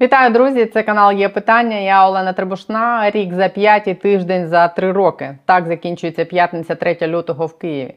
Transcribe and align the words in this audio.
Вітаю, 0.00 0.32
друзі! 0.32 0.66
Це 0.66 0.82
канал 0.82 1.12
Є 1.12 1.28
Питання. 1.28 1.76
Я 1.76 2.08
Олена 2.08 2.32
Требушна. 2.32 3.10
Рік 3.10 3.34
за 3.34 3.48
п'ять 3.48 3.88
і 3.88 3.94
тиждень 3.94 4.46
за 4.46 4.68
три 4.68 4.92
роки. 4.92 5.38
Так 5.44 5.66
закінчується 5.66 6.24
п'ятниця 6.24 6.74
3 6.74 6.98
лютого 7.02 7.46
в 7.46 7.58
Києві. 7.58 7.94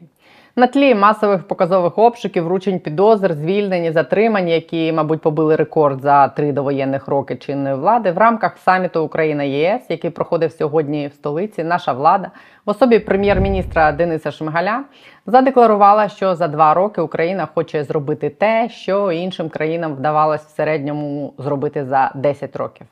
На 0.56 0.66
тлі 0.66 0.94
масових 0.94 1.46
показових 1.46 1.98
обшуків, 1.98 2.44
вручень 2.44 2.78
підозр, 2.78 3.34
звільнені, 3.34 3.92
затримані, 3.92 4.52
які, 4.52 4.92
мабуть, 4.92 5.20
побили 5.20 5.56
рекорд 5.56 6.00
за 6.00 6.28
три 6.28 6.52
довоєнних 6.52 7.08
роки 7.08 7.36
чинної 7.36 7.74
влади. 7.74 8.12
В 8.12 8.18
рамках 8.18 8.58
саміту 8.58 9.04
Україна 9.04 9.42
ЄС, 9.42 9.82
який 9.88 10.10
проходив 10.10 10.52
сьогодні 10.52 11.06
в 11.08 11.12
столиці, 11.12 11.64
наша 11.64 11.92
влада 11.92 12.30
в 12.66 12.70
особі 12.70 12.98
прем'єр-міністра 12.98 13.92
Дениса 13.92 14.30
Шмигаля 14.30 14.84
задекларувала, 15.26 16.08
що 16.08 16.34
за 16.34 16.48
два 16.48 16.74
роки 16.74 17.00
Україна 17.00 17.48
хоче 17.54 17.84
зробити 17.84 18.30
те, 18.30 18.68
що 18.68 19.12
іншим 19.12 19.48
країнам 19.48 19.94
вдавалось 19.94 20.42
в 20.42 20.56
середньому 20.56 21.34
зробити 21.38 21.84
за 21.84 22.12
10 22.14 22.56
років 22.56 22.86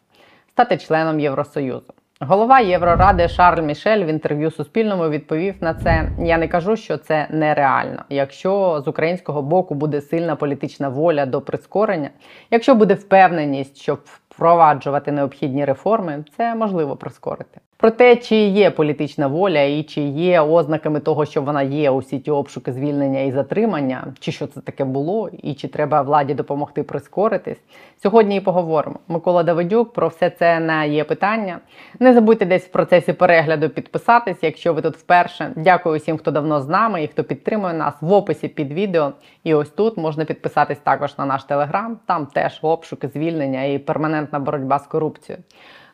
стати 0.53 0.77
членом 0.77 1.21
Євросоюзу. 1.21 1.93
Голова 2.21 2.61
Євроради 2.61 3.29
Шарль 3.29 3.63
Мішель 3.63 4.05
в 4.05 4.07
інтерв'ю 4.07 4.51
Суспільному 4.51 5.09
відповів 5.09 5.55
на 5.61 5.75
це: 5.75 6.09
я 6.19 6.39
не 6.39 6.49
кажу, 6.49 6.77
що 6.77 6.97
це 6.97 7.27
нереально. 7.31 8.03
Якщо 8.09 8.83
з 8.85 8.89
українського 8.89 9.43
боку 9.43 9.75
буде 9.75 10.01
сильна 10.01 10.37
політична 10.37 10.89
воля 10.89 11.27
до 11.27 11.41
прискорення, 11.41 12.11
якщо 12.51 12.75
буде 12.75 12.95
впевненість, 12.95 13.77
щоб 13.77 14.01
впроваджувати 14.05 15.13
необхідні 15.13 15.65
реформи, 15.65 16.25
це 16.37 16.55
можливо 16.55 16.97
прискорити. 16.97 17.61
Про 17.81 17.91
те, 17.91 18.17
чи 18.17 18.37
є 18.37 18.71
політична 18.71 19.27
воля 19.27 19.63
і 19.63 19.83
чи 19.83 20.01
є 20.01 20.41
ознаками 20.41 21.01
того, 21.01 21.27
що 21.27 21.43
вона 21.43 21.63
є 21.63 21.91
усі 21.91 22.19
ті 22.19 22.31
обшуки, 22.31 22.73
звільнення 22.73 23.21
і 23.21 23.31
затримання, 23.31 24.15
чи 24.21 24.33
що 24.33 24.47
це 24.47 24.61
таке 24.61 24.85
було, 24.85 25.31
і 25.43 25.55
чи 25.55 25.69
треба 25.69 26.03
владі 26.03 26.35
допомогти 26.35 26.83
прискоритись. 26.83 27.59
Сьогодні 28.03 28.37
і 28.37 28.41
поговоримо. 28.41 28.99
Микола 29.09 29.43
Давидюк 29.43 29.93
про 29.93 30.09
все 30.09 30.31
це 30.31 30.61
на 30.61 30.85
є 30.85 31.05
питання. 31.05 31.59
Не 32.01 32.15
забудьте 32.15 32.47
десь 32.47 32.67
в 32.67 32.71
процесі 32.71 33.13
перегляду 33.13 33.69
підписатись, 33.69 34.39
якщо 34.43 34.75
ви 34.75 34.83
тут 34.83 34.97
вперше. 34.97 35.53
Дякую 35.57 35.99
всім, 35.99 36.19
хто 36.19 36.31
давно 36.31 36.61
з 36.61 36.69
нами 36.69 37.05
і 37.05 37.07
хто 37.07 37.25
підтримує 37.25 37.75
нас 37.75 37.95
в 38.01 38.13
описі 38.13 38.49
під 38.49 38.73
відео. 38.73 39.13
І 39.45 39.55
ось 39.55 39.71
тут 39.71 39.97
можна 39.97 40.25
підписатись 40.25 40.79
також 40.79 41.19
на 41.19 41.27
наш 41.27 41.45
телеграм. 41.45 41.99
Там 42.07 42.27
теж 42.27 42.59
обшуки, 42.63 43.09
звільнення 43.09 43.65
і 43.65 43.79
перманентна 43.79 44.39
боротьба 44.39 44.79
з 44.79 44.87
корупцією. 44.87 45.45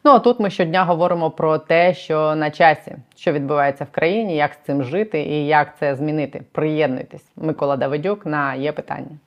Ну 0.07 0.11
а 0.11 0.19
тут 0.19 0.41
ми 0.41 0.51
щодня 0.51 0.85
говоримо 0.85 1.31
про 1.31 1.59
те, 1.59 1.95
що 1.95 2.35
на 2.35 2.51
часі, 2.51 2.97
що 3.17 3.33
відбувається 3.33 3.85
в 3.85 3.91
країні, 3.91 4.37
як 4.37 4.53
з 4.53 4.67
цим 4.67 4.83
жити 4.83 5.23
і 5.23 5.47
як 5.47 5.79
це 5.79 5.95
змінити. 5.95 6.43
Приєднуйтесь, 6.53 7.25
Микола 7.37 7.77
Давидюк 7.77 8.27
на 8.27 8.55
є 8.55 8.73
питання. 8.73 9.19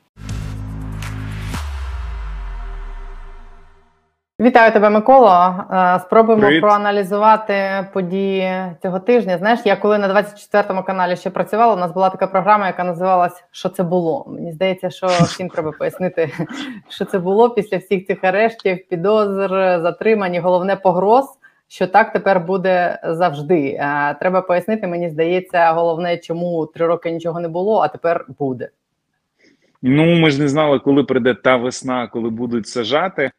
Вітаю 4.47 4.71
тебе, 4.71 4.89
Микола. 4.89 5.65
Е, 5.97 5.99
Спробуємо 5.99 6.43
Привіт. 6.43 6.61
проаналізувати 6.61 7.87
події 7.93 8.51
цього 8.81 8.99
тижня. 8.99 9.37
Знаєш, 9.37 9.59
я 9.65 9.75
коли 9.75 9.97
на 9.97 10.07
24 10.07 10.81
каналі 10.81 11.15
ще 11.15 11.29
працювала, 11.29 11.73
у 11.73 11.77
нас 11.77 11.91
була 11.91 12.09
така 12.09 12.27
програма, 12.27 12.67
яка 12.67 12.83
називалась 12.83 13.43
Що 13.51 13.69
це 13.69 13.83
було. 13.83 14.25
Мені 14.27 14.51
здається, 14.51 14.89
що 14.89 15.07
всім 15.07 15.49
треба 15.49 15.71
пояснити, 15.71 16.31
що 16.89 17.05
це 17.05 17.19
було 17.19 17.49
після 17.49 17.77
всіх 17.77 18.07
цих 18.07 18.23
арештів, 18.23 18.87
підозр, 18.89 19.49
затримань, 19.81 20.35
і 20.35 20.39
головне 20.39 20.75
погроз. 20.75 21.25
Що 21.67 21.87
так 21.87 22.13
тепер 22.13 22.39
буде 22.39 22.99
завжди. 23.03 23.67
Е, 23.69 24.15
Треба 24.19 24.41
пояснити, 24.41 24.87
мені 24.87 25.09
здається, 25.09 25.71
головне, 25.71 26.17
чому 26.17 26.65
три 26.65 26.87
роки 26.87 27.11
нічого 27.11 27.39
не 27.39 27.47
було, 27.47 27.79
а 27.79 27.87
тепер 27.87 28.25
буде. 28.39 28.69
Ну, 29.81 30.15
ми 30.15 30.31
ж 30.31 30.41
не 30.41 30.47
знали, 30.47 30.79
коли 30.79 31.03
прийде 31.03 31.33
та 31.33 31.55
весна, 31.55 32.07
коли 32.07 32.29
будуть 32.29 32.67
сажати. 32.67 33.31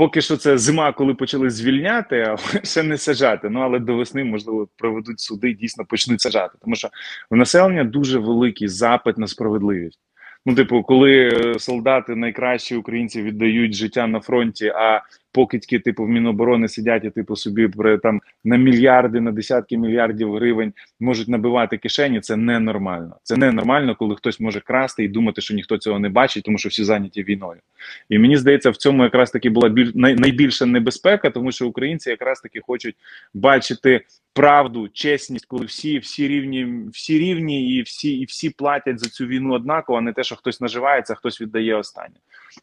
Поки 0.00 0.20
що 0.20 0.36
це 0.36 0.58
зима, 0.58 0.92
коли 0.92 1.14
почали 1.14 1.50
звільняти, 1.50 2.20
а 2.20 2.36
ще 2.64 2.82
не 2.82 2.98
сажати. 2.98 3.50
Ну 3.50 3.60
але 3.60 3.78
до 3.78 3.94
весни, 3.96 4.24
можливо, 4.24 4.68
проведуть 4.76 5.20
суди 5.20 5.50
і 5.50 5.54
дійсно 5.54 5.84
почнуть 5.84 6.20
сажати. 6.20 6.58
Тому 6.62 6.76
що 6.76 6.88
в 7.30 7.36
населення 7.36 7.84
дуже 7.84 8.18
великий 8.18 8.68
запит 8.68 9.18
на 9.18 9.26
справедливість. 9.26 9.98
Ну, 10.46 10.54
типу, 10.54 10.82
коли 10.82 11.28
е, 11.28 11.58
солдати 11.58 12.16
найкращі 12.16 12.76
українці 12.76 13.22
віддають 13.22 13.74
життя 13.74 14.06
на 14.06 14.20
фронті, 14.20 14.66
а 14.66 15.00
покидьки, 15.32 15.78
типу, 15.78 16.04
в 16.04 16.08
Міноборони 16.08 16.68
сидять 16.68 17.04
і 17.04 17.10
типу 17.10 17.36
собі 17.36 17.68
там 18.02 18.20
на 18.44 18.56
мільярди, 18.56 19.20
на 19.20 19.32
десятки 19.32 19.78
мільярдів 19.78 20.34
гривень 20.34 20.72
можуть 21.00 21.28
набивати 21.28 21.78
кишені. 21.78 22.20
Це 22.20 22.36
ненормально. 22.36 23.16
Це 23.22 23.36
ненормально, 23.36 23.96
коли 23.98 24.16
хтось 24.16 24.40
може 24.40 24.60
красти 24.60 25.04
і 25.04 25.08
думати, 25.08 25.40
що 25.40 25.54
ніхто 25.54 25.78
цього 25.78 25.98
не 25.98 26.08
бачить, 26.08 26.44
тому 26.44 26.58
що 26.58 26.68
всі 26.68 26.84
зайняті 26.84 27.22
війною. 27.22 27.60
І 28.08 28.18
мені 28.18 28.36
здається, 28.36 28.70
в 28.70 28.76
цьому 28.76 29.02
якраз 29.02 29.30
таки 29.30 29.50
була 29.50 29.68
біль 29.68 29.90
най, 29.94 30.14
найбільша 30.14 30.66
небезпека, 30.66 31.30
тому 31.30 31.52
що 31.52 31.68
українці 31.68 32.10
якраз 32.10 32.40
таки 32.40 32.60
хочуть 32.60 32.96
бачити 33.34 34.00
правду, 34.32 34.88
чесність, 34.88 35.46
коли 35.46 35.64
всі 35.66 35.98
всі 35.98 36.28
рівні, 36.28 36.84
всі 36.92 37.18
рівні 37.18 37.76
і 37.76 37.82
всі 37.82 38.18
і 38.18 38.24
всі 38.24 38.50
платять 38.50 38.98
за 38.98 39.10
цю 39.10 39.26
війну 39.26 39.54
однаково, 39.54 39.98
а 39.98 40.02
не 40.02 40.12
те, 40.12 40.24
що 40.24 40.36
хтось 40.36 40.60
наживається, 40.60 41.12
а 41.12 41.16
хтось 41.16 41.40
віддає 41.40 41.74
останнє. 41.74 42.14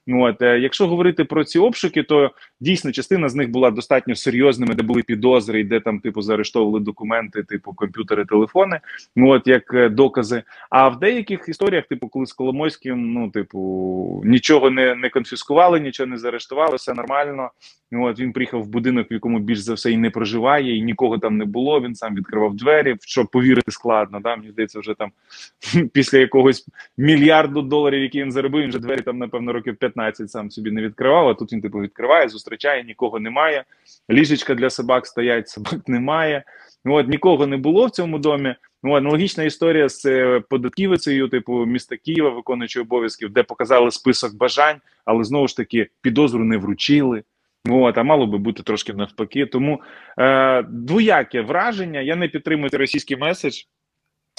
Ну 0.07 0.23
от 0.23 0.41
е, 0.41 0.59
якщо 0.59 0.87
говорити 0.87 1.25
про 1.25 1.43
ці 1.43 1.59
обшуки, 1.59 2.03
то 2.03 2.31
дійсно 2.59 2.91
частина 2.91 3.29
з 3.29 3.35
них 3.35 3.49
була 3.49 3.71
достатньо 3.71 4.15
серйозними, 4.15 4.75
де 4.75 4.83
були 4.83 5.01
підозри, 5.03 5.59
і 5.59 5.63
де 5.63 5.79
там 5.79 5.99
типу 5.99 6.21
заарештовували 6.21 6.79
документи, 6.79 7.43
типу 7.43 7.73
комп'ютери, 7.73 8.25
телефони. 8.25 8.79
Ну 9.15 9.29
от 9.29 9.47
як 9.47 9.73
е, 9.73 9.89
докази. 9.89 10.43
А 10.69 10.87
в 10.87 10.99
деяких 10.99 11.49
історіях, 11.49 11.87
типу, 11.87 12.07
коли 12.07 12.25
з 12.25 12.33
Коломойським, 12.33 13.13
ну 13.13 13.29
типу, 13.29 14.21
нічого 14.25 14.69
не 14.69 14.95
не 14.95 15.09
конфіскували, 15.09 15.79
нічого 15.79 16.07
не 16.07 16.17
заарештували, 16.17 16.75
все 16.75 16.93
нормально. 16.93 17.49
Ну, 17.91 18.05
от 18.05 18.19
він 18.19 18.33
приїхав 18.33 18.63
в 18.63 18.67
будинок, 18.67 19.11
в 19.11 19.13
якому 19.13 19.39
більш 19.39 19.59
за 19.59 19.73
все 19.73 19.91
і 19.91 19.97
не 19.97 20.09
проживає, 20.09 20.77
і 20.77 20.81
нікого 20.81 21.17
там 21.17 21.37
не 21.37 21.45
було. 21.45 21.81
Він 21.81 21.95
сам 21.95 22.15
відкривав 22.15 22.55
двері. 22.55 22.95
Що 23.01 23.25
повірити 23.25 23.71
складно. 23.71 24.19
Да? 24.19 24.35
Мені 24.35 24.51
здається, 24.51 24.79
вже 24.79 24.93
там 24.93 25.11
після 25.93 26.17
якогось 26.17 26.67
мільярду 26.97 27.61
доларів, 27.61 28.01
які 28.01 28.21
він 28.21 28.31
заробив, 28.31 28.61
він 28.61 28.69
вже 28.69 28.79
двері 28.79 29.01
там, 29.01 29.17
напевно, 29.17 29.53
років 29.53 29.75
15 29.75 30.31
сам 30.31 30.51
собі 30.51 30.71
не 30.71 30.81
відкривав. 30.81 31.27
А 31.27 31.33
тут 31.33 31.53
він 31.53 31.61
типу 31.61 31.79
відкриває, 31.79 32.29
зустрічає, 32.47 32.83
нікого 32.83 33.19
немає. 33.19 33.63
Ліжечка 34.11 34.55
для 34.55 34.69
собак 34.69 35.07
стоять, 35.07 35.49
собак 35.49 35.87
немає. 35.87 36.43
Ну, 36.85 36.93
от 36.93 37.07
нікого 37.07 37.47
не 37.47 37.57
було 37.57 37.85
в 37.85 37.91
цьому 37.91 38.19
домі. 38.19 38.55
Ну, 38.83 38.93
аналогічна 38.93 39.43
історія 39.43 39.89
з 39.89 40.05
е, 40.05 40.39
податківицею, 40.49 41.27
типу 41.27 41.65
міста 41.65 41.97
Києва, 41.97 42.29
виконуючи 42.29 42.81
обов'язків, 42.81 43.29
де 43.29 43.43
показали 43.43 43.91
список 43.91 44.35
бажань, 44.35 44.77
але 45.05 45.23
знову 45.23 45.47
ж 45.47 45.57
таки 45.57 45.87
підозру 46.01 46.43
не 46.43 46.57
вручили. 46.57 47.23
От, 47.69 47.97
а 47.97 48.03
мало 48.03 48.27
би 48.27 48.37
бути 48.37 48.63
трошки 48.63 48.93
навпаки. 48.93 49.45
Тому 49.45 49.81
е, 50.19 50.63
двояке 50.63 51.41
враження. 51.41 52.01
Я 52.01 52.15
не 52.15 52.27
підтримую 52.27 52.69
російський 52.73 53.17
меседж, 53.17 53.63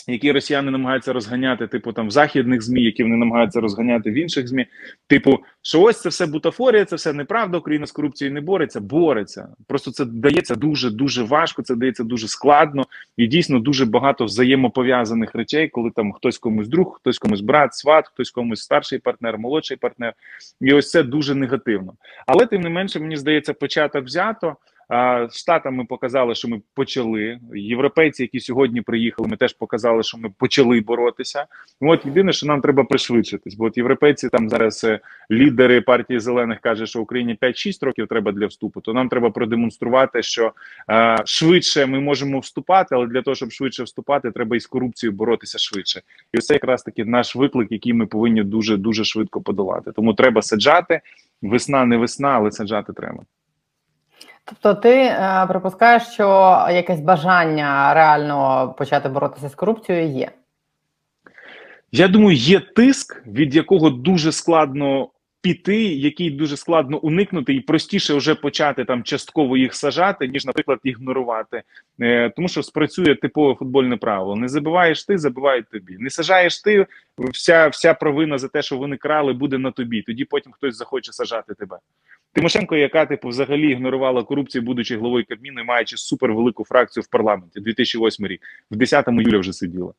який 0.07 0.33
росіяни 0.33 0.71
намагаються 0.71 1.13
розганяти, 1.13 1.67
типу 1.67 1.93
там 1.93 2.09
в 2.09 2.11
західних 2.11 2.63
змі, 2.63 2.83
які 2.83 3.03
вони 3.03 3.17
намагаються 3.17 3.61
розганяти 3.61 4.11
в 4.11 4.15
інших 4.15 4.49
змі. 4.49 4.67
Типу, 5.07 5.39
що 5.63 5.83
ось 5.83 6.01
це 6.01 6.09
все 6.09 6.27
бутафорія, 6.27 6.85
це 6.85 6.97
все 6.97 7.13
неправда. 7.13 7.59
Україна 7.59 7.87
з 7.87 7.93
корупцією 7.93 8.35
не 8.35 8.41
бореться, 8.41 8.81
бореться. 8.81 9.49
Просто 9.67 9.91
це 9.91 10.05
дається 10.05 10.55
дуже 10.55 10.91
дуже 10.91 11.23
важко. 11.23 11.63
Це 11.63 11.75
дається 11.75 12.05
дуже 12.05 12.29
складно 12.29 12.87
і 13.17 13.27
дійсно 13.27 13.59
дуже 13.59 13.87
багато 13.87 14.25
взаємопов'язаних 14.25 15.35
речей, 15.35 15.69
коли 15.69 15.91
там 15.91 16.13
хтось 16.13 16.39
комусь 16.39 16.69
друг, 16.69 16.97
хтось 17.01 17.19
комусь 17.19 17.41
брат, 17.41 17.75
сват, 17.75 18.09
хтось 18.09 18.31
комусь 18.31 18.61
старший 18.61 18.99
партнер, 18.99 19.39
молодший 19.39 19.77
партнер. 19.77 20.13
І 20.61 20.73
ось 20.73 20.91
це 20.91 21.03
дуже 21.03 21.35
негативно. 21.35 21.93
Але 22.27 22.47
тим 22.47 22.61
не 22.61 22.69
менше, 22.69 23.01
мені 23.01 23.17
здається, 23.17 23.55
початок 23.55 24.05
взято. 24.05 24.57
Штатам 25.31 25.75
ми 25.75 25.85
показали, 25.85 26.35
що 26.35 26.49
ми 26.49 26.61
почали. 26.75 27.39
Європейці, 27.55 28.23
які 28.23 28.41
сьогодні 28.41 28.81
приїхали, 28.81 29.29
ми 29.29 29.37
теж 29.37 29.53
показали, 29.53 30.03
що 30.03 30.19
ми 30.19 30.31
почали 30.39 30.81
боротися. 30.81 31.47
Ну, 31.81 31.91
От 31.91 32.07
єдине, 32.07 32.33
що 32.33 32.47
нам 32.47 32.61
треба 32.61 32.85
пришвидшитись, 32.85 33.55
бо 33.55 33.65
от 33.65 33.77
європейці 33.77 34.29
там 34.29 34.49
зараз 34.49 34.85
е, 34.85 35.01
лідери 35.31 35.81
партії 35.81 36.21
зелених 36.21 36.61
кажуть, 36.61 36.89
що 36.89 37.01
Україні 37.01 37.39
5-6 37.43 37.85
років 37.85 38.07
треба 38.07 38.33
для 38.33 38.47
вступу. 38.47 38.81
То 38.81 38.93
нам 38.93 39.09
треба 39.09 39.31
продемонструвати, 39.31 40.23
що 40.23 40.53
е, 40.91 41.17
швидше 41.25 41.87
ми 41.87 42.01
можемо 42.01 42.39
вступати, 42.39 42.95
але 42.95 43.07
для 43.07 43.23
того, 43.23 43.35
щоб 43.35 43.53
швидше 43.53 43.83
вступати, 43.83 44.31
треба 44.31 44.57
із 44.57 44.67
корупцією 44.67 45.17
боротися 45.17 45.59
швидше. 45.59 46.03
І 46.33 46.39
це 46.39 46.55
якраз 46.55 46.83
таки 46.83 47.05
наш 47.05 47.37
виклик, 47.37 47.73
який 47.73 47.93
ми 47.93 48.07
повинні 48.07 48.43
дуже 48.43 48.77
дуже 48.77 49.05
швидко 49.05 49.41
подолати. 49.41 49.93
Тому 49.93 50.15
треба 50.15 50.43
саджати. 50.43 51.01
Весна 51.43 51.85
не 51.85 51.97
весна, 51.97 52.29
але 52.29 52.51
саджати 52.51 52.93
треба. 52.93 53.25
Тобто, 54.49 54.75
ти 54.75 54.95
е, 54.95 55.47
припускаєш, 55.49 56.03
що 56.03 56.25
якесь 56.71 57.01
бажання 57.01 57.95
реально 57.95 58.69
почати 58.79 59.09
боротися 59.09 59.49
з 59.49 59.55
корупцією 59.55 60.09
є? 60.09 60.31
Я 61.93 62.09
думаю, 62.09 62.37
є 62.37 62.61
тиск, 62.61 63.27
від 63.27 63.55
якого 63.55 63.91
дуже 63.91 64.33
складно 64.33 65.09
піти, 65.41 65.85
який 65.85 66.31
дуже 66.31 66.57
складно 66.57 66.99
уникнути, 66.99 67.55
і 67.55 67.61
простіше 67.61 68.15
вже 68.15 68.35
почати 68.35 68.85
там 68.85 69.03
частково 69.03 69.57
їх 69.57 69.75
сажати, 69.75 70.29
ніж, 70.29 70.45
наприклад, 70.45 70.79
ігнорувати. 70.83 71.63
Е, 72.01 72.31
Тому 72.31 72.49
що 72.49 72.63
спрацює 72.63 73.15
типове 73.15 73.55
футбольне 73.55 73.97
правило: 73.97 74.37
не 74.37 74.49
забиваєш 74.49 75.05
ти, 75.05 75.19
забивають 75.19 75.69
тобі. 75.69 75.97
Не 75.99 76.11
сажаєш 76.11 76.63
ти, 76.63 76.87
вся, 77.19 77.69
вся 77.69 77.95
провина 77.95 78.39
за 78.39 78.49
те, 78.49 78.63
що 78.63 78.77
вони 78.77 78.97
крали, 78.97 79.33
буде 79.33 79.59
на 79.59 79.71
тобі. 79.71 80.03
Тоді 80.03 80.25
потім 80.25 80.53
хтось 80.53 80.77
захоче 80.77 81.13
сажати 81.13 81.55
тебе. 81.55 81.79
Тимошенко, 82.39 82.77
яка 82.77 83.07
типу 83.07 83.29
взагалі 83.29 83.71
ігнорувала 83.71 84.23
корупцію, 84.23 84.63
будучи 84.63 84.97
головою 84.97 85.25
Кабміну 85.29 85.61
і 85.61 85.65
маючи 85.65 85.97
супервелику 85.97 86.65
фракцію 86.65 87.05
в 87.05 87.07
парламенті 87.07 87.61
2008 87.61 88.27
рік, 88.27 88.41
в 88.71 88.77
10-му 88.77 89.23
Юля 89.23 89.39
вже 89.39 89.53
сиділа. 89.53 89.93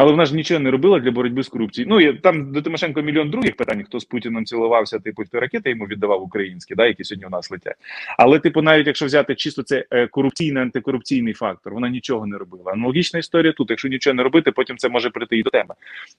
Але 0.00 0.10
вона 0.10 0.26
ж 0.26 0.34
нічого 0.34 0.60
не 0.60 0.70
робила 0.70 0.98
для 0.98 1.10
боротьби 1.10 1.42
з 1.42 1.48
корупцією. 1.48 1.94
Ну 1.94 2.12
там 2.12 2.52
до 2.52 2.62
Тимошенко 2.62 3.02
мільйон 3.02 3.30
других 3.30 3.56
питань, 3.56 3.84
хто 3.84 4.00
з 4.00 4.04
Путіном 4.04 4.44
цілувався, 4.44 4.98
типу, 4.98 5.24
хто 5.24 5.40
ракети 5.40 5.70
йому 5.70 5.86
віддавав 5.86 6.22
українські, 6.22 6.74
да, 6.74 6.86
які 6.86 7.04
сьогодні 7.04 7.26
у 7.26 7.30
нас 7.30 7.50
летять. 7.50 7.76
Але, 8.18 8.38
типу, 8.38 8.62
навіть 8.62 8.86
якщо 8.86 9.06
взяти 9.06 9.34
чисто 9.34 9.62
це 9.62 9.84
е, 9.90 10.06
корупційний 10.06 10.62
антикорупційний 10.62 11.34
фактор, 11.34 11.74
вона 11.74 11.88
нічого 11.88 12.26
не 12.26 12.38
робила. 12.38 12.72
Аналогічна 12.72 13.18
історія 13.18 13.52
тут. 13.52 13.70
Якщо 13.70 13.88
нічого 13.88 14.14
не 14.14 14.22
робити, 14.22 14.52
потім 14.52 14.76
це 14.76 14.88
може 14.88 15.10
прийти 15.10 15.38
і 15.38 15.42
до 15.42 15.50
тебе. 15.50 15.74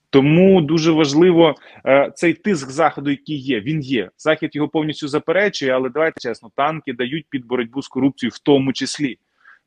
Тому 0.10 0.62
дуже 0.62 0.92
важливо 0.92 1.56
е, 1.86 2.12
цей 2.16 2.34
тиск 2.34 2.70
заходу, 2.70 3.10
який 3.10 3.38
є. 3.38 3.60
Він 3.60 3.82
є. 3.82 4.10
Захід 4.18 4.56
його 4.56 4.68
повністю 4.68 5.08
заперечує, 5.08 5.72
але 5.72 5.90
давайте 5.90 6.22
чесно, 6.22 6.52
танки 6.56 6.94
дають 6.94 7.26
під 7.30 7.46
боротьбу 7.46 7.82
з 7.82 7.88
корупцією, 7.88 8.32
в 8.36 8.40
тому 8.40 8.74
числі. 8.74 9.18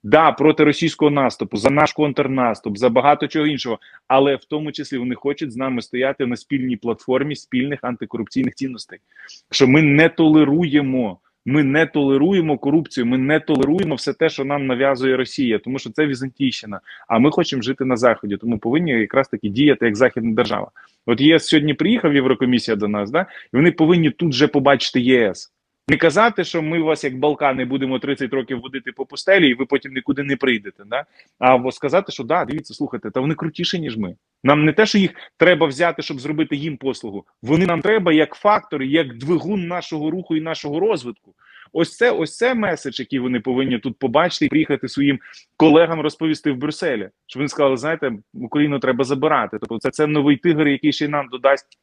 Да, 0.06 0.32
проти 0.32 0.64
російського 0.64 1.10
наступу, 1.10 1.56
за 1.56 1.70
наш 1.70 1.92
контрнаступ, 1.92 2.78
за 2.78 2.88
багато 2.88 3.28
чого 3.28 3.46
іншого, 3.46 3.78
але 4.08 4.36
в 4.36 4.44
тому 4.44 4.72
числі 4.72 4.98
вони 4.98 5.14
хочуть 5.14 5.52
з 5.52 5.56
нами 5.56 5.82
стояти 5.82 6.26
на 6.26 6.36
спільній 6.36 6.76
платформі 6.76 7.36
спільних 7.36 7.78
антикорупційних 7.82 8.54
цінностей. 8.54 8.98
Що 9.50 9.68
ми 9.68 9.82
не 9.82 10.08
толеруємо, 10.08 11.18
ми 11.46 11.62
не 11.62 11.86
толеруємо 11.86 12.58
корупцію, 12.58 13.06
ми 13.06 13.18
не 13.18 13.40
толеруємо 13.40 13.94
все 13.94 14.12
те, 14.12 14.28
що 14.28 14.44
нам 14.44 14.66
нав'язує 14.66 15.16
Росія, 15.16 15.58
тому 15.58 15.78
що 15.78 15.90
це 15.90 16.06
Візантійщина. 16.06 16.80
А 17.08 17.18
ми 17.18 17.30
хочемо 17.30 17.62
жити 17.62 17.84
на 17.84 17.96
заході, 17.96 18.36
тому 18.36 18.58
повинні 18.58 18.90
якраз 18.90 19.28
таки 19.28 19.48
діяти 19.48 19.86
як 19.86 19.96
західна 19.96 20.32
держава. 20.32 20.70
От 21.06 21.20
є 21.20 21.40
сьогодні 21.40 21.74
приїхав 21.74 22.14
Єврокомісія 22.14 22.76
до 22.76 22.88
нас, 22.88 23.10
да 23.10 23.26
і 23.54 23.56
вони 23.56 23.72
повинні 23.72 24.10
тут 24.10 24.32
же 24.32 24.48
побачити 24.48 25.00
ЄС. 25.00 25.52
Не 25.88 25.96
казати, 25.96 26.44
що 26.44 26.62
ми 26.62 26.82
вас, 26.82 27.04
як 27.04 27.18
Балкани, 27.18 27.64
будемо 27.64 27.98
30 27.98 28.32
років 28.32 28.60
водити 28.60 28.92
по 28.92 29.06
пустелі, 29.06 29.48
і 29.48 29.54
ви 29.54 29.66
потім 29.66 29.94
нікуди 29.94 30.22
не 30.22 30.36
прийдете. 30.36 30.82
Да? 30.86 31.04
А 31.38 31.70
сказати, 31.70 32.12
що 32.12 32.24
да, 32.24 32.44
дивіться, 32.44 32.74
слухайте, 32.74 33.10
та 33.10 33.20
вони 33.20 33.34
крутіші, 33.34 33.78
ніж 33.78 33.96
ми. 33.96 34.16
Нам 34.44 34.64
не 34.64 34.72
те, 34.72 34.86
що 34.86 34.98
їх 34.98 35.10
треба 35.36 35.66
взяти, 35.66 36.02
щоб 36.02 36.20
зробити 36.20 36.56
їм 36.56 36.76
послугу. 36.76 37.24
Вони 37.42 37.66
нам 37.66 37.80
треба 37.80 38.12
як 38.12 38.34
фактор, 38.34 38.82
як 38.82 39.18
двигун 39.18 39.66
нашого 39.66 40.10
руху 40.10 40.36
і 40.36 40.40
нашого 40.40 40.80
розвитку. 40.80 41.34
Ось 41.72 41.96
це 41.96 42.10
ось 42.10 42.36
це 42.36 42.54
меседж, 42.54 43.00
який 43.00 43.18
вони 43.18 43.40
повинні 43.40 43.78
тут 43.78 43.98
побачити 43.98 44.46
і 44.46 44.48
приїхати 44.48 44.88
своїм 44.88 45.18
колегам 45.56 46.00
розповісти 46.00 46.52
в 46.52 46.56
Брюсселі. 46.56 47.08
Щоб 47.26 47.40
вони 47.40 47.48
сказали, 47.48 47.76
знаєте, 47.76 48.12
Україну 48.34 48.78
треба 48.78 49.04
забирати. 49.04 49.58
Тобто, 49.60 49.78
це 49.78 49.90
це 49.90 50.06
новий 50.06 50.36
тигр, 50.36 50.68
який 50.68 50.92
ще 50.92 51.08
нам 51.08 51.28
додасть 51.28 51.78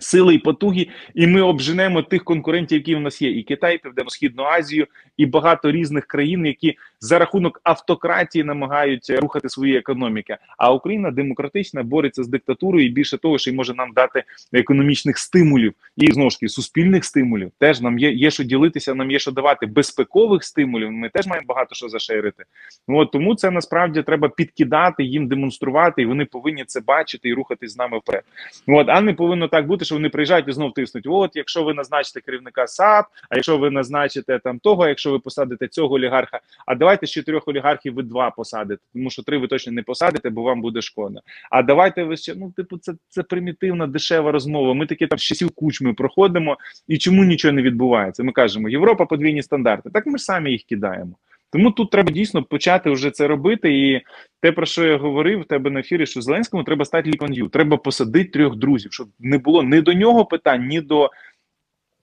Сили 0.00 0.34
і 0.34 0.38
потуги, 0.38 0.86
і 1.14 1.26
ми 1.26 1.40
обженемо 1.40 2.02
тих 2.02 2.24
конкурентів, 2.24 2.78
які 2.78 2.94
в 2.94 3.00
нас 3.00 3.22
є, 3.22 3.30
і 3.30 3.42
Китай, 3.42 3.78
Південно-Східну 3.78 4.42
Азію, 4.42 4.86
і 5.16 5.26
багато 5.26 5.70
різних 5.72 6.06
країн, 6.06 6.46
які 6.46 6.76
за 7.00 7.18
рахунок 7.18 7.60
автократії 7.62 8.44
намагаються 8.44 9.20
рухати 9.20 9.48
свої 9.48 9.76
економіки. 9.76 10.36
А 10.58 10.72
Україна 10.72 11.10
демократична 11.10 11.82
бореться 11.82 12.24
з 12.24 12.28
диктатурою 12.28 12.86
і 12.86 12.88
більше 12.88 13.18
того, 13.18 13.38
що 13.38 13.50
й 13.50 13.54
може 13.54 13.74
нам 13.74 13.92
дати 13.92 14.24
економічних 14.52 15.18
стимулів 15.18 15.74
і 15.96 16.12
знову 16.12 16.30
ж 16.30 16.36
таки 16.36 16.48
суспільних 16.48 17.04
стимулів. 17.04 17.50
Теж 17.58 17.80
нам 17.80 17.98
є 17.98 18.12
є 18.12 18.30
що 18.30 18.44
ділитися, 18.44 18.94
нам 18.94 19.10
є 19.10 19.18
що 19.18 19.30
давати 19.32 19.66
безпекових 19.66 20.44
стимулів. 20.44 20.92
Ми 20.92 21.08
теж 21.08 21.26
маємо 21.26 21.46
багато 21.46 21.74
що 21.74 21.88
зашерити. 21.88 22.44
От 22.88 23.10
тому 23.10 23.34
це 23.34 23.50
насправді 23.50 24.02
треба 24.02 24.28
підкидати 24.28 25.04
їм, 25.04 25.28
демонструвати, 25.28 26.02
і 26.02 26.06
вони 26.06 26.24
повинні 26.24 26.64
це 26.64 26.80
бачити 26.80 27.28
і 27.28 27.34
рухатись 27.34 27.72
з 27.72 27.76
нами 27.76 27.98
вперед. 27.98 28.22
От 28.66 28.88
а 28.88 29.00
не 29.00 29.14
повинно 29.14 29.48
так 29.48 29.66
бути 29.66 29.84
що 29.88 29.94
вони 29.94 30.08
приїжджають 30.08 30.48
і 30.48 30.52
знов 30.52 30.74
тиснуть. 30.74 31.06
От, 31.06 31.36
якщо 31.36 31.64
ви 31.64 31.74
назначите 31.74 32.20
керівника 32.20 32.66
САП, 32.66 33.06
а 33.30 33.36
якщо 33.36 33.58
ви 33.58 33.70
назначите 33.70 34.38
там 34.38 34.58
того, 34.58 34.88
якщо 34.88 35.10
ви 35.10 35.18
посадите 35.18 35.68
цього 35.68 35.94
олігарха, 35.94 36.40
а 36.66 36.74
давайте 36.74 37.06
з 37.06 37.10
чотирьох 37.10 37.48
олігархів 37.48 37.94
ви 37.94 38.02
два 38.02 38.30
посадите, 38.30 38.82
тому 38.92 39.10
що 39.10 39.22
три 39.22 39.38
ви 39.38 39.48
точно 39.48 39.72
не 39.72 39.82
посадите, 39.82 40.30
бо 40.30 40.42
вам 40.42 40.60
буде 40.60 40.82
шкода. 40.82 41.20
А 41.50 41.62
давайте 41.62 42.04
ви 42.04 42.16
ще 42.16 42.34
ну, 42.34 42.52
типу, 42.56 42.78
це 42.78 42.94
це 43.08 43.22
примітивна 43.22 43.86
дешева 43.86 44.32
розмова. 44.32 44.74
Ми 44.74 44.86
такі 44.86 45.06
там 45.06 45.18
з 45.18 45.22
часів 45.22 45.50
кучми 45.50 45.94
проходимо, 45.94 46.56
і 46.88 46.98
чому 46.98 47.24
нічого 47.24 47.52
не 47.52 47.62
відбувається? 47.62 48.24
Ми 48.24 48.32
кажемо, 48.32 48.68
Європа 48.68 49.06
подвійні 49.06 49.42
стандарти. 49.42 49.90
Так 49.90 50.06
ми 50.06 50.18
ж 50.18 50.24
самі 50.24 50.50
їх 50.50 50.62
кидаємо. 50.62 51.12
Тому 51.50 51.70
тут 51.70 51.90
треба 51.90 52.10
дійсно 52.10 52.42
почати 52.42 52.90
вже 52.90 53.10
це 53.10 53.26
робити. 53.26 53.78
І 53.78 54.00
те, 54.40 54.52
про 54.52 54.66
що 54.66 54.84
я 54.84 54.96
говорив 54.96 55.40
в 55.40 55.44
тебе 55.44 55.70
на 55.70 55.80
ефірі, 55.80 56.06
що 56.06 56.22
Зеленському 56.22 56.64
треба 56.64 56.84
стати 56.84 57.10
лікон'ю. 57.10 57.48
Треба 57.48 57.76
посадити 57.76 58.30
трьох 58.30 58.56
друзів, 58.56 58.92
щоб 58.92 59.08
не 59.18 59.38
було 59.38 59.62
ні 59.62 59.80
до 59.80 59.92
нього 59.92 60.24
питань, 60.24 60.66
ні 60.66 60.80
до. 60.80 61.10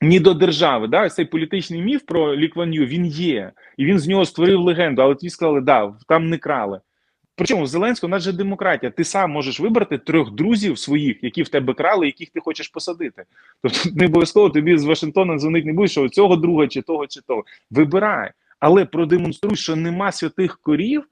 Ні 0.02 0.20
до 0.20 0.34
держави, 0.34 0.88
да, 0.88 1.10
цей 1.10 1.26
політичний 1.26 1.82
міф 1.82 2.02
про 2.04 2.36
Лікван'ю 2.36 2.86
він 2.86 3.06
є, 3.06 3.52
і 3.78 3.86
він 3.86 4.00
з 4.00 4.08
нього 4.08 4.26
створив 4.26 4.60
легенду. 4.60 5.02
Але 5.02 5.16
ті 5.16 5.30
сказали, 5.30 5.62
да, 5.62 5.94
там 6.08 6.30
не 6.30 6.38
крали. 6.38 6.80
Причому 7.36 7.64
в 7.64 7.68
Зеленського 7.68 8.10
у 8.10 8.12
нас 8.12 8.24
же 8.24 8.32
демократія. 8.32 8.92
Ти 8.92 9.04
сам 9.04 9.32
можеш 9.32 9.60
вибрати 9.60 9.98
трьох 9.98 10.32
друзів 10.32 10.80
своїх, 10.80 11.24
які 11.24 11.44
в 11.44 11.50
тебе 11.50 11.74
крали, 11.74 12.06
яких 12.06 12.30
ти 12.30 12.40
хочеш 12.40 12.68
посадити. 12.68 13.24
Тобто 13.62 13.90
не 13.96 14.06
обов'язково 14.06 14.50
тобі 14.50 14.78
з 14.78 14.84
Вашингтона 14.84 15.38
дзвонить 15.38 15.66
не 15.66 15.74
буде, 15.74 15.88
що 15.88 16.10
цього 16.10 16.36
друга, 16.36 16.68
чи 16.68 16.82
того, 16.82 17.08
чи 17.08 17.22
того. 17.22 17.44
Вибирай 17.72 18.32
але 18.60 18.86
продемонструй, 18.86 19.56
що 19.56 19.76
нема 19.76 20.12
святих 20.12 20.58
корів 20.58 21.04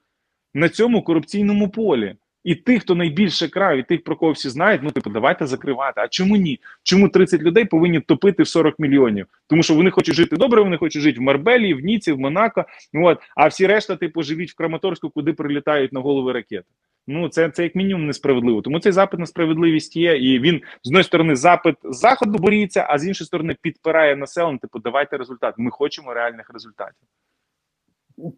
на 0.54 0.68
цьому 0.68 1.02
корупційному 1.02 1.68
полі. 1.68 2.16
І 2.44 2.54
тих, 2.54 2.82
хто 2.82 2.94
найбільше 2.94 3.48
крав, 3.48 3.78
і 3.78 3.82
тих, 3.82 4.04
про 4.04 4.16
кого 4.16 4.32
всі 4.32 4.48
знають, 4.48 4.82
ну 4.82 4.90
типу, 4.90 5.10
давайте 5.10 5.46
закривати. 5.46 6.00
А 6.00 6.08
чому 6.08 6.36
ні? 6.36 6.60
Чому 6.82 7.08
30 7.08 7.42
людей 7.42 7.64
повинні 7.64 8.00
топити 8.00 8.42
в 8.42 8.48
40 8.48 8.78
мільйонів? 8.78 9.26
Тому 9.46 9.62
що 9.62 9.74
вони 9.74 9.90
хочуть 9.90 10.14
жити 10.14 10.36
добре, 10.36 10.62
вони 10.62 10.76
хочуть 10.76 11.02
жити 11.02 11.18
в 11.18 11.22
Марбелі, 11.22 11.74
в 11.74 11.80
Ніці, 11.80 12.12
в 12.12 12.18
Монако. 12.18 12.64
От, 12.94 13.18
а 13.36 13.46
всі 13.46 13.66
решта, 13.66 13.96
типу, 13.96 14.22
живіть 14.22 14.50
в 14.50 14.56
Краматорську, 14.56 15.10
куди 15.10 15.32
прилітають 15.32 15.92
на 15.92 16.00
голови 16.00 16.32
ракети. 16.32 16.64
Ну 17.06 17.28
це 17.28 17.50
це 17.50 17.62
як 17.62 17.74
мінімум 17.74 18.06
несправедливо. 18.06 18.62
Тому 18.62 18.80
цей 18.80 18.92
запит 18.92 19.20
на 19.20 19.26
справедливість 19.26 19.96
є, 19.96 20.16
і 20.16 20.38
він 20.38 20.60
з 20.82 20.88
однієї 20.88 21.04
сторони 21.04 21.36
запит 21.36 21.76
заходу 21.82 22.38
боріться, 22.38 22.86
а 22.90 22.98
з 22.98 23.06
іншої 23.06 23.26
сторони 23.26 23.56
підпирає 23.60 24.16
населення. 24.16 24.58
Типу, 24.58 24.78
давайте 24.78 25.16
результат. 25.16 25.54
Ми 25.58 25.70
хочемо 25.70 26.14
реальних 26.14 26.50
результатів. 26.50 27.08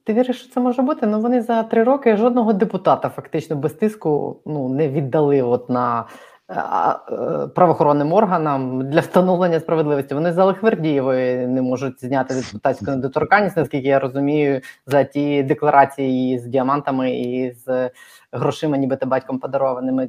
Ти 0.05 0.13
віриш, 0.13 0.41
що 0.41 0.53
це 0.53 0.61
може 0.61 0.83
бути? 0.83 1.07
Ну 1.07 1.21
вони 1.21 1.43
за 1.43 1.63
три 1.63 1.85
роки 1.85 2.17
жодного 2.17 2.53
депутата 2.53 3.09
фактично 3.09 3.57
без 3.57 3.73
тиску 3.73 4.41
ну 4.47 4.69
не 4.69 4.89
віддали 4.89 5.43
от 5.43 5.71
на 5.71 6.07
а, 6.49 6.97
е, 7.13 7.49
правоохоронним 7.49 8.13
органам 8.13 8.91
для 8.91 9.01
встановлення 9.01 9.61
справедливості. 9.61 10.15
Вони 10.15 10.33
за 10.33 10.45
Лихвердієвої 10.45 11.47
не 11.47 11.63
можуть 11.63 12.01
зняти 12.01 12.35
депутатську 12.35 12.91
недоторканність, 12.91 13.57
наскільки 13.57 13.89
я 13.89 13.99
розумію, 13.99 14.61
за 14.87 15.05
ті 15.05 15.43
декларації 15.43 16.39
з 16.39 16.47
діамантами 16.47 17.11
і 17.11 17.53
з 17.53 17.91
грошима, 18.33 18.77
нібито 18.77 19.07
батьком 19.07 19.39
подарованими. 19.39 20.09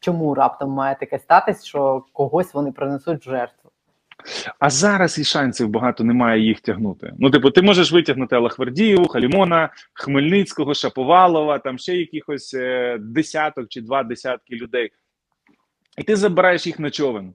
Чому 0.00 0.34
раптом 0.34 0.70
має 0.70 0.96
таке 1.00 1.18
статись, 1.18 1.64
що 1.64 2.04
когось 2.12 2.54
вони 2.54 2.72
принесуть 2.72 3.24
жертву? 3.24 3.59
А 4.58 4.70
зараз 4.70 5.18
і 5.18 5.24
шансів 5.24 5.68
багато 5.68 6.04
немає 6.04 6.42
їх 6.42 6.60
тягнути. 6.60 7.12
Ну, 7.18 7.30
типу, 7.30 7.50
ти 7.50 7.62
можеш 7.62 7.92
витягнути 7.92 8.36
Алахвердієву, 8.36 9.08
Халімона, 9.08 9.70
Хмельницького, 9.92 10.74
Шаповалова, 10.74 11.58
там 11.58 11.78
ще 11.78 11.96
якихось 11.96 12.54
е, 12.54 12.98
десяток 13.00 13.68
чи 13.68 13.80
два 13.80 14.02
десятки 14.02 14.56
людей. 14.56 14.90
І 15.98 16.02
ти 16.02 16.16
забираєш 16.16 16.66
їх 16.66 16.78
на 16.78 16.90
човен. 16.90 17.34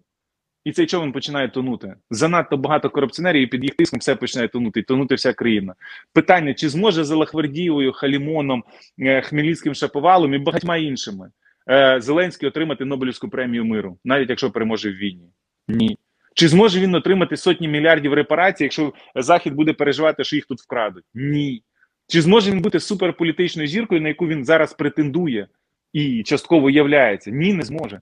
І 0.65 0.71
цей 0.71 0.85
човен 0.85 1.11
починає 1.11 1.49
тонути. 1.49 1.95
Занадто 2.09 2.57
багато 2.57 2.89
корупціонерів, 2.89 3.43
і 3.43 3.47
під 3.47 3.63
їх 3.63 3.75
тиском 3.75 3.99
все 3.99 4.15
починає 4.15 4.47
тонути, 4.47 4.79
і 4.79 4.83
тонути 4.83 5.15
вся 5.15 5.33
країна. 5.33 5.75
Питання: 6.13 6.53
чи 6.53 6.69
зможе 6.69 7.03
за 7.03 7.15
Лахвердієвою, 7.15 7.93
Халімоном, 7.93 8.63
е, 8.99 9.21
Хмельницьким 9.21 9.73
Шаповалом 9.73 10.33
і 10.33 10.37
багатьма 10.37 10.77
іншими 10.77 11.31
е, 11.69 12.01
Зеленський 12.01 12.49
отримати 12.49 12.85
Нобелівську 12.85 13.29
премію 13.29 13.65
миру, 13.65 13.97
навіть 14.03 14.29
якщо 14.29 14.51
переможе 14.51 14.89
в 14.89 14.95
війні? 14.95 15.29
Ні. 15.67 15.97
Чи 16.35 16.47
зможе 16.47 16.79
він 16.79 16.95
отримати 16.95 17.37
сотні 17.37 17.67
мільярдів 17.67 18.13
репарацій, 18.13 18.63
якщо 18.63 18.93
Захід 19.15 19.53
буде 19.53 19.73
переживати, 19.73 20.23
що 20.23 20.35
їх 20.35 20.45
тут 20.45 20.61
вкрадуть? 20.61 21.03
Ні. 21.13 21.63
Чи 22.07 22.21
зможе 22.21 22.51
він 22.51 22.61
бути 22.61 22.79
суперполітичною 22.79 23.67
зіркою, 23.67 24.01
на 24.01 24.07
яку 24.07 24.27
він 24.27 24.45
зараз 24.45 24.73
претендує 24.73 25.47
і 25.93 26.23
частково 26.23 26.69
являється? 26.69 27.31
Ні, 27.31 27.53
не 27.53 27.63
зможе. 27.63 28.01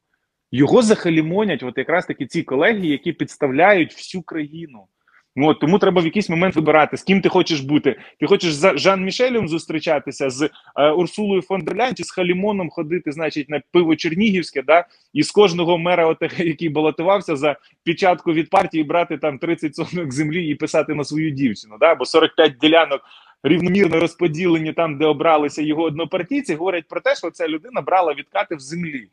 Його 0.51 0.81
захалімонять, 0.81 1.63
от 1.63 1.77
якраз 1.77 2.05
таки 2.05 2.25
ці 2.25 2.43
колеги, 2.43 2.87
які 2.87 3.13
підставляють 3.13 3.93
всю 3.93 4.21
країну. 4.21 4.87
От, 5.35 5.59
Тому 5.59 5.79
треба 5.79 6.01
в 6.01 6.05
якийсь 6.05 6.29
момент 6.29 6.55
вибирати, 6.55 6.97
з 6.97 7.03
ким 7.03 7.21
ти 7.21 7.29
хочеш 7.29 7.59
бути. 7.59 7.95
Ти 8.19 8.27
хочеш 8.27 8.53
з 8.53 8.77
Жан 8.77 9.03
Мішелем 9.03 9.47
зустрічатися 9.47 10.29
з 10.29 10.49
е, 10.75 10.89
Урсулою 10.89 11.41
фон 11.41 11.67
чи 11.97 12.03
з 12.03 12.11
Халімоном 12.11 12.69
ходити, 12.69 13.11
значить, 13.11 13.49
на 13.49 13.61
пиво 13.71 13.95
Чернігівське, 13.95 14.61
да, 14.61 14.85
і 15.13 15.23
з 15.23 15.31
кожного 15.31 15.77
мера, 15.77 16.07
от, 16.07 16.17
який 16.37 16.69
балотувався 16.69 17.35
за 17.35 17.55
печатку 17.85 18.33
від 18.33 18.49
партії, 18.49 18.83
брати 18.83 19.17
там 19.17 19.37
30 19.37 19.75
соток 19.75 20.11
землі 20.11 20.47
і 20.47 20.55
писати 20.55 20.93
на 20.93 21.03
свою 21.03 21.31
дівчину. 21.31 21.75
Да, 21.79 21.95
Бо 21.95 22.05
45 22.05 22.57
ділянок 22.57 23.01
рівномірно 23.43 23.99
розподілені 23.99 24.73
там, 24.73 24.97
де 24.97 25.05
обралися 25.05 25.61
його 25.61 25.83
однопартійці, 25.83 26.55
говорять 26.55 26.87
про 26.87 27.01
те, 27.01 27.15
що 27.15 27.31
ця 27.31 27.47
людина 27.47 27.81
брала 27.81 28.13
відкати 28.13 28.55
в 28.55 28.59
землі. 28.59 29.07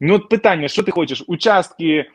Ну, 0.00 0.14
от 0.14 0.28
питання: 0.28 0.68
що 0.68 0.82
ти 0.82 0.90
хочеш? 0.90 1.24
Участки 1.26 2.06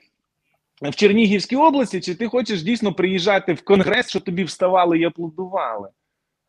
в 0.81 0.95
Чернігівській 0.95 1.55
області, 1.55 2.01
чи 2.01 2.15
ти 2.15 2.27
хочеш 2.27 2.63
дійсно 2.63 2.93
приїжджати 2.93 3.53
в 3.53 3.61
конгрес, 3.61 4.09
що 4.09 4.19
тобі 4.19 4.43
вставали 4.43 4.99
і 4.99 5.03
аплодували? 5.03 5.89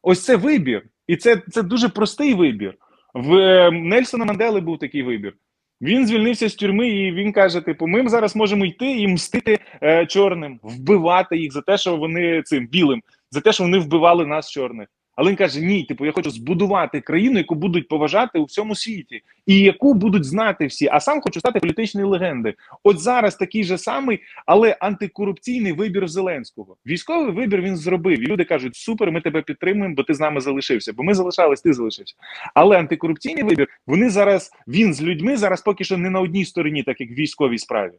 Ось 0.03 0.25
це 0.25 0.37
вибір. 0.37 0.83
І 1.07 1.17
це, 1.17 1.43
це 1.51 1.63
дуже 1.63 1.89
простий 1.89 2.35
вибір. 2.35 2.75
В 3.15 3.35
е, 3.35 3.71
Нельсона 3.71 4.25
Мандели 4.25 4.61
був 4.61 4.79
такий 4.79 5.03
вибір. 5.03 5.35
Він 5.81 6.07
звільнився 6.07 6.49
з 6.49 6.55
тюрми, 6.55 6.89
і 6.89 7.13
він 7.13 7.33
каже: 7.33 7.61
типу, 7.61 7.87
ми 7.87 8.09
зараз 8.09 8.37
можемо 8.37 8.65
йти 8.65 8.87
і 8.87 9.09
мстити 9.09 9.59
е, 9.83 10.07
чорним, 10.07 10.61
вбивати 10.63 11.37
їх 11.37 11.53
за 11.53 11.63
те, 11.63 11.79
що 11.79 11.97
вони 11.97 12.43
цим 12.43 12.67
білим, 12.67 13.03
за 13.31 13.41
те, 13.41 13.53
що 13.53 13.65
вони 13.65 13.79
вбивали 13.79 14.27
нас 14.27 14.51
чорних. 14.51 14.89
Але 15.21 15.31
він 15.31 15.37
каже: 15.37 15.61
Ні, 15.61 15.85
типу, 15.85 16.07
я 16.07 16.12
хочу 16.12 16.31
збудувати 16.31 17.00
країну, 17.00 17.39
яку 17.39 17.55
будуть 17.55 17.89
поважати 17.89 18.39
у 18.39 18.45
всьому 18.45 18.75
світі, 18.75 19.23
і 19.47 19.59
яку 19.59 19.95
будуть 19.95 20.25
знати 20.25 20.67
всі. 20.67 20.89
А 20.93 21.00
сам 21.00 21.21
хочу 21.21 21.41
стати 21.41 21.61
політичною 21.61 22.09
легендою. 22.09 22.55
От 22.85 22.99
зараз 22.99 23.37
такий 23.37 23.65
же 23.65 23.79
самий, 23.79 24.21
але 24.47 24.77
антикорупційний 24.81 25.73
вибір 25.73 26.09
Зеленського. 26.09 26.77
Військовий 26.87 27.33
вибір 27.33 27.62
він 27.62 27.77
зробив. 27.77 28.21
І 28.21 28.27
люди 28.27 28.45
кажуть: 28.45 28.77
супер, 28.77 29.12
ми 29.12 29.21
тебе 29.21 29.43
підтримуємо, 29.43 29.95
бо 29.95 30.03
ти 30.03 30.15
з 30.15 30.21
нами 30.21 30.41
залишився. 30.41 30.93
Бо 30.93 31.03
ми 31.03 31.15
залишались, 31.15 31.61
ти 31.61 31.73
залишився. 31.73 32.15
Але 32.55 32.79
антикорупційний 32.79 33.43
вибір 33.43 33.69
вони 33.87 34.11
зараз 34.11 34.50
він 34.69 34.95
з 34.95 35.03
людьми 35.03 35.37
зараз 35.37 35.62
поки 35.62 35.85
що 35.85 35.97
не 35.97 36.11
на 36.11 36.21
одній 36.21 36.45
стороні, 36.45 36.83
так 36.83 37.00
як 37.00 37.11
в 37.11 37.15
військовій 37.15 37.59
справі. 37.59 37.93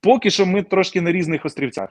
Поки 0.00 0.30
що 0.30 0.46
ми 0.46 0.62
трошки 0.62 1.00
на 1.00 1.12
різних 1.12 1.44
острівцях. 1.44 1.88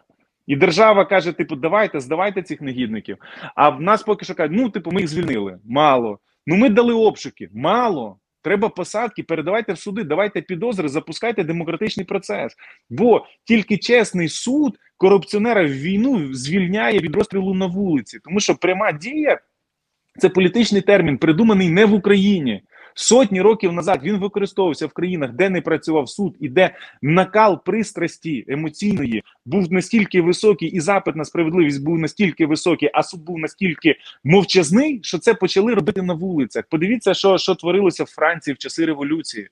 І 0.48 0.56
держава 0.56 1.06
каже: 1.06 1.32
типу, 1.32 1.56
давайте, 1.56 2.00
здавайте 2.00 2.42
цих 2.42 2.62
негідників. 2.62 3.18
А 3.56 3.70
в 3.70 3.82
нас 3.82 4.04
поки 4.04 4.26
що 4.26 4.36
кажуть, 4.36 4.58
ну, 4.58 4.70
типу, 4.70 4.92
ми 4.92 5.02
їх 5.02 5.10
звільнили. 5.10 5.60
Мало. 5.66 6.20
Ну, 6.48 6.56
ми 6.56 6.70
дали 6.70 6.94
обшуки. 6.94 7.50
Мало. 7.54 8.18
Треба 8.42 8.70
посадки, 8.70 9.24
передавайте 9.24 9.74
в 9.74 9.80
суди, 9.80 10.04
давайте 10.04 10.42
підозри, 10.42 10.90
запускайте 10.90 11.44
демократичний 11.44 12.06
процес. 12.06 12.56
Бо 12.90 13.26
тільки 13.44 13.78
чесний 13.78 14.30
суд 14.30 14.80
корупціонера 14.98 15.64
в 15.64 15.72
війну 15.72 16.34
звільняє 16.34 17.00
від 17.00 17.16
розстрілу 17.16 17.54
на 17.54 17.66
вулиці, 17.66 18.20
тому 18.24 18.40
що 18.40 18.56
пряма 18.56 18.92
дія 18.92 19.40
це 20.20 20.30
політичний 20.30 20.82
термін, 20.82 21.18
придуманий 21.18 21.70
не 21.70 21.86
в 21.86 21.94
Україні. 21.94 22.64
Сотні 22.96 23.42
років 23.42 23.74
назад 23.74 24.00
він 24.04 24.18
використовувався 24.18 24.88
в 24.88 24.94
країнах, 24.94 25.32
де 25.32 25.50
не 25.50 25.62
працював 25.62 26.10
суд, 26.10 26.36
і 26.40 26.50
де 26.50 26.76
накал 27.02 27.64
пристрасті 27.64 28.46
емоційної 28.48 29.24
був 29.46 29.72
настільки 29.72 30.22
високий, 30.22 30.70
і 30.70 30.80
запит 30.80 31.16
на 31.16 31.26
справедливість 31.26 31.84
був 31.84 32.00
настільки 32.00 32.46
високий, 32.46 32.90
а 32.94 33.04
суд 33.04 33.24
був 33.24 33.40
настільки 33.40 33.96
мовчазний, 34.24 35.00
що 35.04 35.20
це 35.20 35.34
почали 35.34 35.74
робити 35.74 36.02
на 36.02 36.14
вулицях. 36.14 36.66
Подивіться, 36.70 37.14
що, 37.14 37.38
що 37.38 37.56
творилося 37.56 38.04
в 38.04 38.08
Франції 38.08 38.54
в 38.54 38.58
часи 38.58 38.86
революції. 38.86 39.50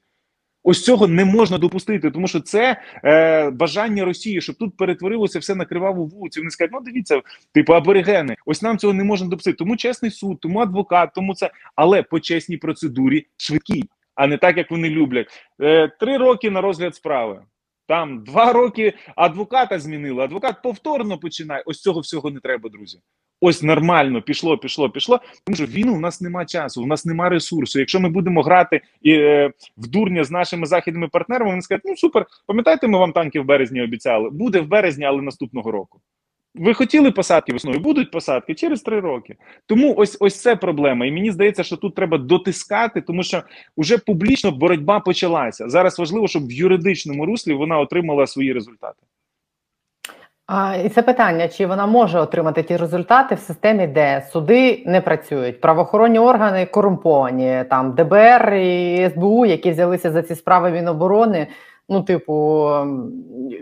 Ось 0.63 0.83
цього 0.83 1.07
не 1.07 1.25
можна 1.25 1.57
допустити, 1.57 2.11
тому 2.11 2.27
що 2.27 2.39
це 2.39 2.81
е, 3.03 3.49
бажання 3.49 4.05
Росії, 4.05 4.41
щоб 4.41 4.55
тут 4.55 4.77
перетворилося 4.77 5.39
все 5.39 5.55
на 5.55 5.65
криваву 5.65 6.05
вулицю. 6.05 6.39
Вони 6.39 6.51
скажуть, 6.51 6.73
ну 6.73 6.81
дивіться, 6.81 7.21
типу 7.53 7.73
аборигени, 7.73 8.35
ось 8.45 8.61
нам 8.61 8.77
цього 8.77 8.93
не 8.93 9.03
можна 9.03 9.27
допустити. 9.27 9.57
Тому 9.57 9.77
чесний 9.77 10.11
суд, 10.11 10.39
тому 10.39 10.59
адвокат, 10.59 11.09
тому 11.15 11.35
це, 11.35 11.51
але 11.75 12.03
по 12.03 12.19
чесній 12.19 12.57
процедурі 12.57 13.27
швидкій, 13.37 13.83
а 14.15 14.27
не 14.27 14.37
так, 14.37 14.57
як 14.57 14.71
вони 14.71 14.89
люблять. 14.89 15.27
Е, 15.61 15.87
Три 15.99 16.17
роки 16.17 16.51
на 16.51 16.61
розгляд 16.61 16.95
справи. 16.95 17.41
Там 17.87 18.23
два 18.23 18.53
роки 18.53 18.93
адвоката 19.15 19.79
змінили. 19.79 20.23
Адвокат 20.23 20.61
повторно 20.63 21.17
починає. 21.17 21.63
Ось 21.65 21.81
цього 21.81 21.99
всього 21.99 22.31
не 22.31 22.39
треба, 22.39 22.69
друзі. 22.69 22.99
Ось 23.43 23.63
нормально 23.63 24.21
пішло, 24.21 24.57
пішло, 24.57 24.89
пішло. 24.89 25.19
Тому 25.45 25.55
що 25.55 25.65
війну 25.65 25.95
у 25.95 25.99
нас 25.99 26.21
нема 26.21 26.45
часу, 26.45 26.83
у 26.83 26.85
нас 26.85 27.05
нема 27.05 27.29
ресурсу. 27.29 27.79
Якщо 27.79 27.99
ми 27.99 28.09
будемо 28.09 28.41
грати 28.41 28.81
і 29.01 29.11
е, 29.11 29.51
в 29.77 29.87
дурня 29.87 30.23
з 30.23 30.31
нашими 30.31 30.65
західними 30.65 31.07
партнерами, 31.07 31.51
вони 31.51 31.61
скажуть, 31.61 31.85
ну 31.85 31.97
супер, 31.97 32.25
пам'ятаєте, 32.47 32.87
ми 32.87 32.97
вам 32.97 33.11
танки 33.11 33.39
в 33.39 33.45
березні 33.45 33.81
обіцяли. 33.81 34.29
Буде 34.29 34.59
в 34.59 34.67
березні, 34.67 35.05
але 35.05 35.21
наступного 35.21 35.71
року. 35.71 35.99
Ви 36.55 36.73
хотіли 36.73 37.11
посадки 37.11 37.53
весною? 37.53 37.79
Будуть 37.79 38.11
посадки 38.11 38.55
через 38.55 38.81
три 38.81 38.99
роки. 38.99 39.35
Тому 39.65 39.95
ось 39.97 40.17
ось 40.19 40.41
це 40.41 40.55
проблема. 40.55 41.05
І 41.05 41.11
мені 41.11 41.31
здається, 41.31 41.63
що 41.63 41.77
тут 41.77 41.95
треба 41.95 42.17
дотискати, 42.17 43.01
тому 43.01 43.23
що 43.23 43.43
вже 43.77 43.97
публічно 43.97 44.51
боротьба 44.51 44.99
почалася. 44.99 45.69
Зараз 45.69 45.99
важливо, 45.99 46.27
щоб 46.27 46.47
в 46.47 46.51
юридичному 46.51 47.25
руслі 47.25 47.53
вона 47.53 47.79
отримала 47.79 48.27
свої 48.27 48.53
результати. 48.53 48.97
А, 50.53 50.75
І 50.75 50.89
це 50.89 51.01
питання: 51.01 51.47
чи 51.47 51.65
вона 51.65 51.85
може 51.85 52.19
отримати 52.19 52.63
ті 52.63 52.77
результати 52.77 53.35
в 53.35 53.39
системі, 53.39 53.87
де 53.87 54.27
суди 54.31 54.83
не 54.85 55.01
працюють, 55.01 55.61
правоохоронні 55.61 56.19
органи 56.19 56.65
корумповані, 56.65 57.63
там 57.69 57.91
ДБР 57.91 58.53
і 58.53 59.09
СБУ, 59.09 59.45
які 59.45 59.71
взялися 59.71 60.11
за 60.11 60.21
ці 60.21 60.35
справи 60.35 60.71
Міноборони. 60.71 61.47
Ну, 61.89 62.01
типу, 62.01 62.69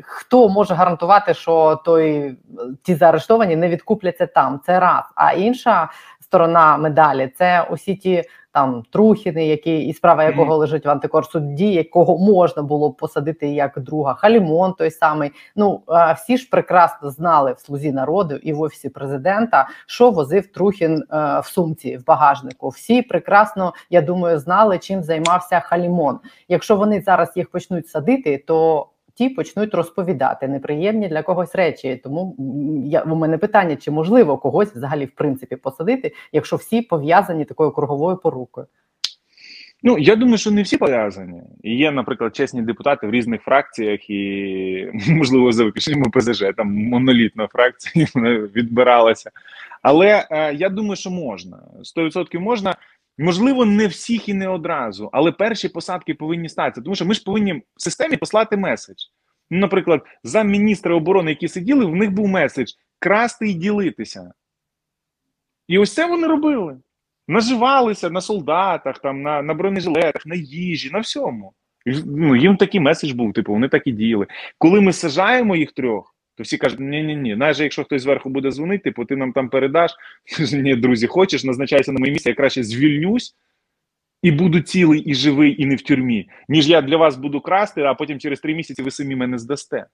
хто 0.03 0.50
може 0.50 0.74
гарантувати, 0.74 1.34
що 1.34 1.81
той 1.86 2.36
ті 2.84 2.96
заарештовані 2.96 3.55
не 3.55 3.69
відкупляться 3.69 4.27
там? 4.27 4.60
Це 4.65 4.79
раз. 4.79 5.03
А 5.15 5.31
інша 5.31 5.89
сторона 6.22 6.77
медалі 6.77 7.31
це 7.38 7.67
усі 7.72 7.96
ті 7.96 8.24
там 8.51 8.83
Трухіни, 8.91 9.47
які 9.47 9.79
і 9.79 9.93
справа 9.93 10.23
якого 10.23 10.57
лежить 10.57 10.85
в 10.85 10.89
антикорсуді, 10.89 11.73
якого 11.73 12.17
можна 12.17 12.63
було 12.63 12.91
посадити 12.91 13.47
як 13.47 13.79
друга, 13.79 14.13
Халімон 14.13 14.73
той 14.73 14.91
самий. 14.91 15.31
Ну 15.55 15.81
всі 16.15 16.37
ж 16.37 16.49
прекрасно 16.51 17.09
знали 17.09 17.53
в 17.53 17.59
слузі 17.59 17.91
народу 17.91 18.35
і 18.35 18.53
в 18.53 18.61
офісі 18.61 18.89
президента, 18.89 19.69
що 19.87 20.11
возив 20.11 20.47
Трухін 20.47 21.03
в 21.11 21.43
сумці 21.45 21.97
в 21.97 22.05
багажнику. 22.05 22.69
Всі 22.69 23.01
прекрасно, 23.01 23.73
я 23.89 24.01
думаю, 24.01 24.39
знали, 24.39 24.77
чим 24.79 25.03
займався 25.03 25.59
Халімон. 25.59 26.19
Якщо 26.47 26.75
вони 26.75 27.01
зараз 27.01 27.31
їх 27.35 27.49
почнуть 27.51 27.87
садити, 27.87 28.43
то 28.47 28.87
ті 29.19 29.29
почнуть 29.29 29.73
розповідати 29.73 30.47
неприємні 30.47 31.07
для 31.07 31.21
когось 31.21 31.55
речі. 31.55 32.01
Тому 32.03 32.35
я 32.85 33.01
у 33.01 33.15
мене 33.15 33.38
питання: 33.38 33.75
чи 33.75 33.91
можливо 33.91 34.38
когось 34.38 34.75
взагалі 34.75 35.05
в 35.05 35.11
принципі 35.11 35.55
посадити, 35.55 36.13
якщо 36.31 36.55
всі 36.55 36.81
пов'язані 36.81 37.45
такою 37.45 37.71
круговою 37.71 38.17
порукою? 38.17 38.67
Ну 39.83 39.97
я 39.97 40.15
думаю, 40.15 40.38
що 40.38 40.51
не 40.51 40.61
всі 40.61 40.77
пов'язані. 40.77 41.41
Є, 41.63 41.91
наприклад, 41.91 42.35
чесні 42.35 42.61
депутати 42.61 43.07
в 43.07 43.11
різних 43.11 43.41
фракціях, 43.41 44.09
і 44.09 44.91
можливо 45.09 45.51
за 45.51 45.63
виключенням 45.63 46.11
ПЗЖ, 46.11 46.43
там 46.57 46.73
монолітна 46.73 47.47
фракція 47.47 48.07
відбиралася. 48.55 49.31
Але 49.81 50.27
е, 50.31 50.53
я 50.53 50.69
думаю, 50.69 50.95
що 50.95 51.09
можна 51.09 51.57
100% 51.97 52.39
можна. 52.39 52.75
Можливо, 53.21 53.65
не 53.65 53.88
всіх 53.88 54.29
і 54.29 54.33
не 54.33 54.47
одразу, 54.47 55.09
але 55.11 55.31
перші 55.31 55.69
посадки 55.69 56.13
повинні 56.13 56.49
статися. 56.49 56.81
Тому 56.81 56.95
що 56.95 57.05
ми 57.05 57.13
ж 57.13 57.23
повинні 57.23 57.53
в 57.53 57.63
системі 57.77 58.17
послати 58.17 58.57
меседж. 58.57 58.97
Наприклад, 59.49 60.01
замміністра 60.23 60.95
оборони, 60.95 61.31
які 61.31 61.47
сиділи, 61.47 61.85
в 61.85 61.95
них 61.95 62.11
був 62.11 62.27
меседж 62.27 62.71
красти 62.99 63.49
і 63.49 63.53
ділитися. 63.53 64.31
І 65.67 65.77
ось 65.77 65.93
це 65.93 66.07
вони 66.07 66.27
робили. 66.27 66.77
Наживалися 67.27 68.09
на 68.09 68.21
солдатах, 68.21 68.99
там, 68.99 69.21
на 69.21 69.41
на 69.41 69.53
бронежилетах, 69.53 70.25
на 70.25 70.35
їжі, 70.35 70.89
на 70.91 70.99
всьому. 70.99 71.53
Ну, 72.05 72.35
Їм 72.35 72.57
такий 72.57 72.79
меседж 72.79 73.11
був, 73.11 73.33
типу, 73.33 73.53
вони 73.53 73.69
так 73.69 73.88
і 73.88 73.91
діяли. 73.91 74.27
Коли 74.57 74.81
ми 74.81 74.93
сажаємо 74.93 75.55
їх 75.55 75.71
трьох, 75.71 76.15
то 76.39 76.43
всі 76.43 76.58
кажуть, 76.58 76.79
ні 76.79 77.03
ні 77.03 77.15
ні 77.15 77.36
навіть 77.36 77.60
якщо 77.60 77.84
хтось 77.84 78.01
зверху 78.01 78.29
буде 78.29 78.51
дзвонити, 78.51 78.84
типу, 78.84 79.05
ти 79.05 79.15
нам 79.15 79.34
там 79.34 79.50
передаш. 79.50 79.91
Ні, 80.53 80.75
друзі, 80.75 81.08
хочеш, 81.08 81.43
назначайся 81.43 81.91
на 81.91 82.00
моє 82.00 82.12
місце, 82.12 82.29
я 82.29 82.36
краще 82.36 82.63
звільнюсь 82.63 83.36
і 84.24 84.31
буду 84.31 84.62
цілий 84.62 85.00
і 85.00 85.13
живий, 85.13 85.62
і 85.62 85.65
не 85.65 85.75
в 85.75 85.81
тюрмі, 85.81 86.29
ніж 86.50 86.69
я 86.69 86.81
для 86.81 86.98
вас 86.98 87.17
буду 87.17 87.41
красти, 87.41 87.81
а 87.81 87.93
потім 87.93 88.19
через 88.19 88.39
три 88.39 88.55
місяці 88.55 88.81
ви 88.81 88.91
самі 88.91 89.15
мене 89.15 89.38
здасте. 89.38 89.86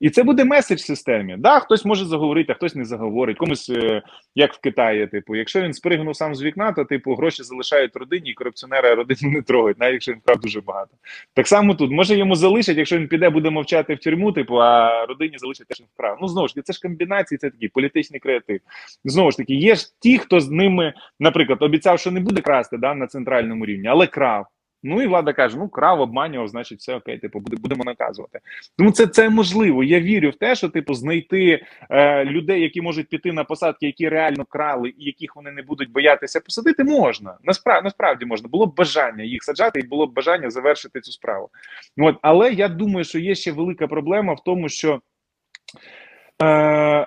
І 0.00 0.10
це 0.10 0.22
буде 0.22 0.44
меседж 0.44 0.80
системі. 0.80 1.36
Да, 1.38 1.60
хтось 1.60 1.84
може 1.84 2.04
заговорити, 2.04 2.52
а 2.52 2.54
хтось 2.54 2.74
не 2.74 2.84
заговорить. 2.84 3.38
Комусь, 3.38 3.70
е, 3.70 4.02
як 4.34 4.54
в 4.54 4.60
Китаї, 4.60 5.06
типу, 5.06 5.36
якщо 5.36 5.60
він 5.60 5.72
спригнув 5.72 6.16
сам 6.16 6.34
з 6.34 6.42
вікна, 6.42 6.72
то 6.72 6.84
типу 6.84 7.14
гроші 7.14 7.42
залишають 7.42 7.96
родині, 7.96 8.30
і 8.30 8.34
корупціонери 8.34 8.94
родину 8.94 9.20
не 9.22 9.42
трогають, 9.42 9.78
навіть 9.78 9.92
якщо 9.92 10.12
він 10.12 10.18
вкрав 10.18 10.40
дуже 10.40 10.60
багато. 10.60 10.90
Так 11.34 11.48
само 11.48 11.74
тут 11.74 11.90
може 11.90 12.16
йому 12.16 12.34
залишать, 12.34 12.76
якщо 12.76 12.98
він 12.98 13.08
піде, 13.08 13.30
буде 13.30 13.50
мовчати 13.50 13.94
в 13.94 13.98
тюрму, 13.98 14.32
типу, 14.32 14.54
а 14.56 15.06
родині 15.06 15.38
залишать 15.38 15.66
теж 15.66 15.82
вкрав. 15.94 16.18
Ну 16.20 16.28
знову 16.28 16.48
ж 16.48 16.54
таки, 16.54 16.62
це 16.62 16.72
ж 16.72 16.80
комбінації, 16.82 17.38
це 17.38 17.50
такий 17.50 17.68
політичний 17.68 18.20
креатив. 18.20 18.60
Знову 19.04 19.30
ж 19.30 19.36
таки, 19.36 19.54
є 19.54 19.74
ж 19.74 19.86
ті, 20.00 20.18
хто 20.18 20.40
з 20.40 20.50
ними, 20.50 20.94
наприклад, 21.20 21.62
обіцяв, 21.62 21.98
що 21.98 22.10
не 22.10 22.20
буде 22.20 22.40
красти 22.40 22.78
да, 22.78 22.94
на 22.94 23.06
центральному 23.06 23.66
рівні, 23.66 23.88
але 23.88 24.06
крав. 24.06 24.46
Ну 24.82 25.02
і 25.02 25.06
влада 25.06 25.32
каже: 25.32 25.58
ну 25.58 25.68
крав, 25.68 26.00
обманював, 26.00 26.48
значить, 26.48 26.78
все 26.78 26.94
окей, 26.94 27.18
типу, 27.18 27.40
будемо 27.40 27.84
наказувати. 27.84 28.40
Тому 28.78 28.92
це 28.92 29.06
це 29.06 29.28
можливо. 29.28 29.84
Я 29.84 30.00
вірю 30.00 30.30
в 30.30 30.34
те, 30.34 30.54
що 30.54 30.68
типу 30.68 30.94
знайти 30.94 31.66
е, 31.90 32.24
людей, 32.24 32.62
які 32.62 32.82
можуть 32.82 33.08
піти 33.08 33.32
на 33.32 33.44
посадки, 33.44 33.86
які 33.86 34.08
реально 34.08 34.44
крали, 34.44 34.88
і 34.88 35.04
яких 35.04 35.36
вони 35.36 35.50
не 35.50 35.62
будуть 35.62 35.92
боятися 35.92 36.40
посадити, 36.40 36.84
можна. 36.84 37.38
Насправді 37.44 37.84
насправді 37.84 38.24
можна. 38.24 38.48
Було 38.48 38.66
б 38.66 38.74
бажання 38.74 39.24
їх 39.24 39.44
саджати, 39.44 39.80
і 39.80 39.86
було 39.86 40.06
б 40.06 40.12
бажання 40.12 40.50
завершити 40.50 41.00
цю 41.00 41.12
справу. 41.12 41.48
От, 41.98 42.16
але 42.22 42.52
я 42.52 42.68
думаю, 42.68 43.04
що 43.04 43.18
є 43.18 43.34
ще 43.34 43.52
велика 43.52 43.86
проблема 43.86 44.34
в 44.34 44.44
тому, 44.44 44.68
що 44.68 45.00
е, 46.42 47.06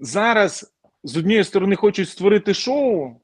зараз 0.00 0.74
з 1.04 1.16
однієї 1.16 1.44
сторони 1.44 1.76
хочуть 1.76 2.08
створити 2.08 2.54
шоу 2.54 3.20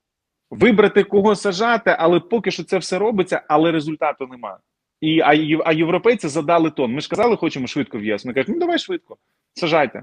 вибрати 0.53 1.05
кого 1.05 1.37
сажати, 1.37 1.97
але 1.99 2.21
поки 2.21 2.51
що 2.51 2.65
це 2.65 2.79
все 2.79 2.99
робиться, 2.99 3.43
але 3.49 3.73
результату 3.73 4.27
немає. 4.27 4.57
І, 5.01 5.21
а, 5.21 5.27
а 5.65 5.73
європейці 5.73 6.29
задали 6.29 6.71
тон. 6.71 6.93
Ми 6.93 7.01
ж 7.01 7.09
казали, 7.09 7.37
хочемо 7.37 7.67
швидко 7.67 7.99
в 7.99 8.05
ЄС. 8.05 8.25
Вони 8.25 8.35
кажуть, 8.35 8.49
ну 8.49 8.59
давай 8.59 8.79
швидко, 8.79 9.17
сажайте. 9.55 10.03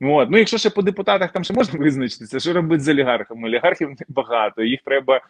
От. 0.00 0.30
Ну, 0.30 0.38
якщо 0.38 0.58
ще 0.58 0.70
по 0.70 0.82
депутатах 0.82 1.32
там 1.32 1.44
ще 1.44 1.54
можна 1.54 1.78
визначитися, 1.78 2.40
що 2.40 2.52
робити 2.52 2.84
з 2.84 2.88
олігархами? 2.88 3.48
Олігархів 3.48 3.90
небагато, 4.08 4.62
їх 4.62 4.80
треба. 4.84 5.20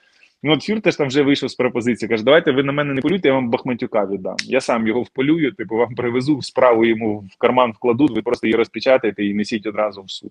Ну, 0.42 0.52
от 0.52 0.62
Фюртеш 0.62 0.96
там 0.96 1.08
вже 1.08 1.22
вийшов 1.22 1.50
з 1.50 1.54
пропозиції. 1.54 2.08
Каже, 2.08 2.24
давайте 2.24 2.52
ви 2.52 2.62
на 2.62 2.72
мене 2.72 2.94
не 2.94 3.00
полюйте, 3.00 3.28
я 3.28 3.34
вам 3.34 3.50
Бахматюка 3.50 4.06
віддам. 4.06 4.36
Я 4.44 4.60
сам 4.60 4.86
його 4.86 5.02
вполюю, 5.02 5.52
типу, 5.52 5.76
вам 5.76 5.94
привезу, 5.94 6.42
справу 6.42 6.84
йому 6.84 7.18
в 7.18 7.38
карман 7.38 7.72
вкладуть, 7.72 8.10
ви 8.10 8.22
просто 8.22 8.46
її 8.46 8.56
розпечатаєте 8.56 9.24
і 9.24 9.34
несіть 9.34 9.66
одразу 9.66 10.02
в 10.02 10.10
суд. 10.10 10.30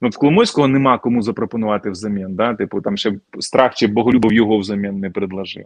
Ну, 0.00 0.08
от 0.08 0.14
в 0.14 0.18
Коломойського 0.18 0.68
нема 0.68 0.98
кому 0.98 1.22
запропонувати 1.22 1.90
взамін. 1.90 2.34
Да? 2.34 2.54
Типу, 2.54 2.80
там 2.80 2.96
ще 2.96 3.12
страх 3.38 3.74
чи 3.74 3.86
Боголюбов 3.86 4.32
його 4.32 4.58
взамін 4.58 5.00
не 5.00 5.10
предложив. 5.10 5.64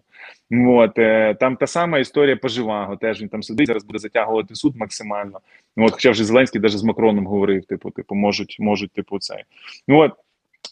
От, 0.51 0.99
е, 0.99 1.35
там 1.35 1.57
та 1.57 1.67
сама 1.67 1.99
історія 1.99 2.37
по 2.37 2.49
Живаго. 2.49 2.97
Теж 2.97 3.23
він 3.23 3.29
там 3.29 3.43
сидить, 3.43 3.67
зараз 3.67 3.85
буде 3.85 3.99
затягувати 3.99 4.55
суд 4.55 4.77
максимально. 4.77 5.41
Ну, 5.77 5.87
От, 5.87 5.93
хоча 5.93 6.11
вже 6.11 6.25
Зеленський 6.25 6.61
навіть 6.61 6.79
з 6.79 6.83
Макроном 6.83 7.27
говорив, 7.27 7.65
типу, 7.65 7.91
типу, 7.91 8.15
можуть, 8.15 8.57
можуть, 8.61 8.93
типу, 8.93 9.19
цей. 9.19 9.45
Ну, 9.89 9.99
от, 9.99 10.13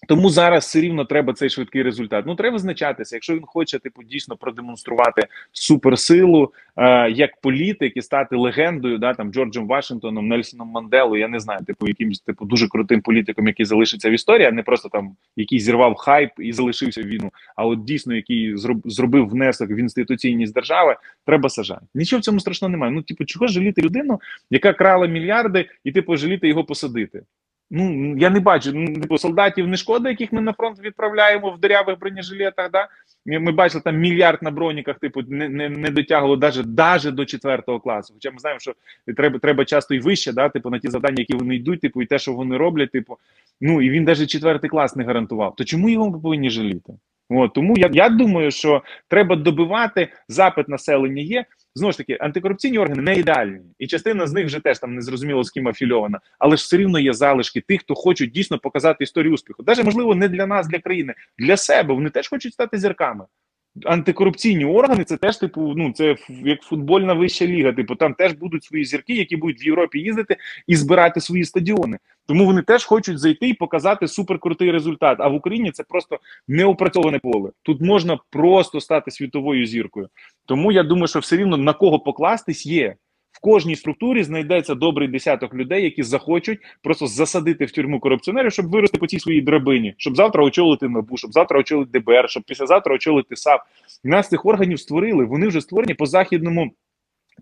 тому 0.06 0.30
зараз 0.30 0.64
все 0.64 0.80
рівно 0.80 1.04
треба 1.04 1.32
цей 1.32 1.50
швидкий 1.50 1.82
результат. 1.82 2.24
Ну 2.26 2.34
треба 2.34 2.52
визначатися, 2.52 3.16
якщо 3.16 3.34
він 3.34 3.42
хоче 3.46 3.78
типу 3.78 4.02
дійсно 4.02 4.36
продемонструвати 4.36 5.26
суперсилу 5.52 6.52
е, 6.76 7.10
як 7.10 7.40
політик 7.40 7.96
і 7.96 8.02
стати 8.02 8.36
легендою, 8.36 8.98
да 8.98 9.14
там 9.14 9.32
Джорджем 9.32 9.66
Вашингтоном, 9.66 10.28
Нельсоном 10.28 10.68
Манделою, 10.68 11.20
я 11.20 11.28
не 11.28 11.40
знаю, 11.40 11.64
типу 11.64 11.88
якимось 11.88 12.20
типу 12.20 12.44
дуже 12.44 12.68
крутим 12.68 13.00
політиком, 13.00 13.46
який 13.46 13.66
залишиться 13.66 14.10
в 14.10 14.12
історії, 14.12 14.48
а 14.48 14.52
не 14.52 14.62
просто 14.62 14.88
там 14.88 15.16
який 15.36 15.60
зірвав 15.60 15.94
хайп 15.94 16.30
і 16.38 16.52
залишився 16.52 17.02
в 17.02 17.06
війну. 17.06 17.30
А 17.56 17.66
от 17.66 17.84
дійсно, 17.84 18.14
який 18.14 18.56
зроб, 18.56 18.78
зробив 18.84 19.28
внесок 19.28 19.70
в 19.70 19.78
інституційність 19.78 20.54
держави, 20.54 20.96
треба 21.26 21.48
сажати. 21.48 21.86
Нічого 21.94 22.20
в 22.20 22.22
цьому 22.22 22.40
страшного 22.40 22.72
немає. 22.72 22.92
Ну, 22.92 23.02
типу, 23.02 23.24
чого 23.24 23.46
жаліти 23.46 23.82
людину, 23.82 24.20
яка 24.50 24.72
крала 24.72 25.06
мільярди, 25.06 25.68
і 25.84 25.92
типу 25.92 26.16
жаліти 26.16 26.48
його 26.48 26.64
посадити. 26.64 27.22
Ну 27.70 28.16
я 28.16 28.30
не 28.30 28.40
бачу. 28.40 28.72
Ну, 28.74 29.00
типу, 29.00 29.18
солдатів 29.18 29.68
не 29.68 29.76
шкода, 29.76 30.08
яких 30.08 30.32
ми 30.32 30.40
на 30.40 30.52
фронт 30.52 30.80
відправляємо 30.80 31.50
в 31.50 31.60
дирявих 31.60 31.98
бронежилетах. 31.98 32.70
Да? 32.70 32.88
Ми, 33.26 33.38
ми 33.38 33.52
бачили 33.52 33.82
там 33.84 33.96
мільярд 33.96 34.42
на 34.42 34.50
броніках, 34.50 34.98
типу, 34.98 35.22
не 35.28 35.48
не, 35.48 35.68
не 35.68 35.90
дотягувало 35.90 36.36
навіть, 36.36 36.66
навіть 36.76 37.14
до 37.14 37.24
четвертого 37.24 37.80
класу. 37.80 38.14
Хоча 38.14 38.30
ми 38.30 38.38
знаємо, 38.38 38.60
що 38.60 38.74
треба 39.16 39.38
треба 39.38 39.64
часто 39.64 39.94
і 39.94 39.98
вище, 39.98 40.32
да, 40.32 40.48
типу, 40.48 40.70
на 40.70 40.78
ті 40.78 40.88
завдання, 40.88 41.16
які 41.18 41.34
вони 41.34 41.56
йдуть, 41.56 41.80
типу, 41.80 42.02
і 42.02 42.06
те, 42.06 42.18
що 42.18 42.32
вони 42.32 42.56
роблять, 42.56 42.90
типу, 42.90 43.18
ну 43.60 43.82
і 43.82 43.90
він 43.90 44.04
навіть 44.04 44.30
четвертий 44.30 44.70
клас 44.70 44.96
не 44.96 45.04
гарантував. 45.04 45.56
То 45.56 45.64
чому 45.64 45.88
його 45.88 46.10
ми 46.10 46.20
повинні 46.20 46.50
жаліти? 46.50 46.92
От, 47.28 47.52
тому 47.52 47.74
я, 47.78 47.90
я 47.92 48.08
думаю, 48.08 48.50
що 48.50 48.82
треба 49.08 49.36
добивати 49.36 50.08
запит 50.28 50.68
населення 50.68 51.22
є. 51.22 51.44
Знову 51.76 51.92
ж 51.92 51.98
таки, 51.98 52.18
антикорупційні 52.20 52.78
органи 52.78 53.02
не 53.02 53.14
ідеальні, 53.14 53.60
і 53.78 53.86
частина 53.86 54.26
з 54.26 54.32
них 54.32 54.46
вже 54.46 54.60
теж 54.60 54.78
там 54.78 54.94
не 54.94 55.02
зрозуміло 55.02 55.44
з 55.44 55.50
ким 55.50 55.68
афільована, 55.68 56.20
але 56.38 56.56
ж 56.56 56.62
все 56.62 56.76
рівно 56.76 56.98
є 56.98 57.12
залишки 57.12 57.60
тих, 57.60 57.80
хто 57.80 57.94
хочуть 57.94 58.30
дійсно 58.30 58.58
показати 58.58 59.04
історію 59.04 59.34
успіху. 59.34 59.62
Даже 59.62 59.82
можливо 59.82 60.14
не 60.14 60.28
для 60.28 60.46
нас, 60.46 60.68
для 60.68 60.78
країни, 60.78 61.14
для 61.38 61.56
себе. 61.56 61.94
Вони 61.94 62.10
теж 62.10 62.28
хочуть 62.28 62.52
стати 62.52 62.78
зірками. 62.78 63.24
Антикорупційні 63.84 64.64
органи 64.64 65.04
це 65.04 65.16
теж 65.16 65.36
типу, 65.36 65.72
ну 65.76 65.92
це 65.92 66.16
як 66.28 66.62
футбольна 66.62 67.14
вища 67.14 67.46
ліга. 67.46 67.72
Типу, 67.72 67.94
там 67.94 68.14
теж 68.14 68.32
будуть 68.32 68.64
свої 68.64 68.84
зірки, 68.84 69.14
які 69.14 69.36
будуть 69.36 69.62
в 69.62 69.66
Європі 69.66 69.98
їздити 69.98 70.36
і 70.66 70.76
збирати 70.76 71.20
свої 71.20 71.44
стадіони. 71.44 71.98
Тому 72.26 72.46
вони 72.46 72.62
теж 72.62 72.84
хочуть 72.84 73.18
зайти 73.18 73.48
і 73.48 73.54
показати 73.54 74.08
суперкрутий 74.08 74.70
результат. 74.70 75.18
А 75.20 75.28
в 75.28 75.34
Україні 75.34 75.70
це 75.70 75.82
просто 75.82 76.18
неопрацьоване 76.48 77.18
поле. 77.18 77.50
Тут 77.62 77.80
можна 77.80 78.18
просто 78.30 78.80
стати 78.80 79.10
світовою 79.10 79.66
зіркою. 79.66 80.08
Тому 80.46 80.72
я 80.72 80.82
думаю, 80.82 81.06
що 81.06 81.18
все 81.18 81.36
рівно 81.36 81.56
на 81.56 81.72
кого 81.72 81.98
покластись 81.98 82.66
є. 82.66 82.94
В 83.36 83.40
кожній 83.40 83.76
структурі 83.76 84.22
знайдеться 84.22 84.74
добрий 84.74 85.08
десяток 85.08 85.54
людей, 85.54 85.84
які 85.84 86.02
захочуть 86.02 86.58
просто 86.82 87.06
засадити 87.06 87.64
в 87.64 87.70
тюрму 87.70 88.00
корупціонерів, 88.00 88.52
щоб 88.52 88.70
вирости 88.70 88.98
по 88.98 89.06
цій 89.06 89.18
своїй 89.18 89.40
драбині, 89.40 89.94
щоб 89.98 90.16
завтра 90.16 90.44
очолити 90.44 90.88
НАБУ, 90.88 91.16
щоб 91.16 91.32
завтра 91.32 91.60
очолити 91.60 92.00
ДБР, 92.00 92.30
щоб 92.30 92.42
післязавтра 92.42 92.94
очолити 92.94 93.36
САП. 93.36 93.60
Нас 94.04 94.28
цих 94.28 94.46
органів 94.46 94.80
створили. 94.80 95.24
Вони 95.24 95.48
вже 95.48 95.60
створені 95.60 95.94
по 95.94 96.06
західному. 96.06 96.70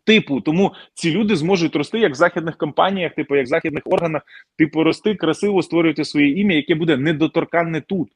Типу, 0.04 0.40
тому 0.40 0.72
ці 0.94 1.10
люди 1.10 1.36
зможуть 1.36 1.76
рости 1.76 1.98
як 1.98 2.12
в 2.12 2.14
західних 2.14 2.56
компаніях, 2.56 3.14
типу 3.14 3.36
як 3.36 3.46
в 3.46 3.48
західних 3.48 3.82
органах, 3.86 4.22
типу 4.58 4.84
рости 4.84 5.14
красиво 5.14 5.62
створювати 5.62 6.04
своє 6.04 6.30
ім'я, 6.30 6.56
яке 6.56 6.74
буде 6.74 6.96
недоторканне 6.96 7.80
тут. 7.80 8.08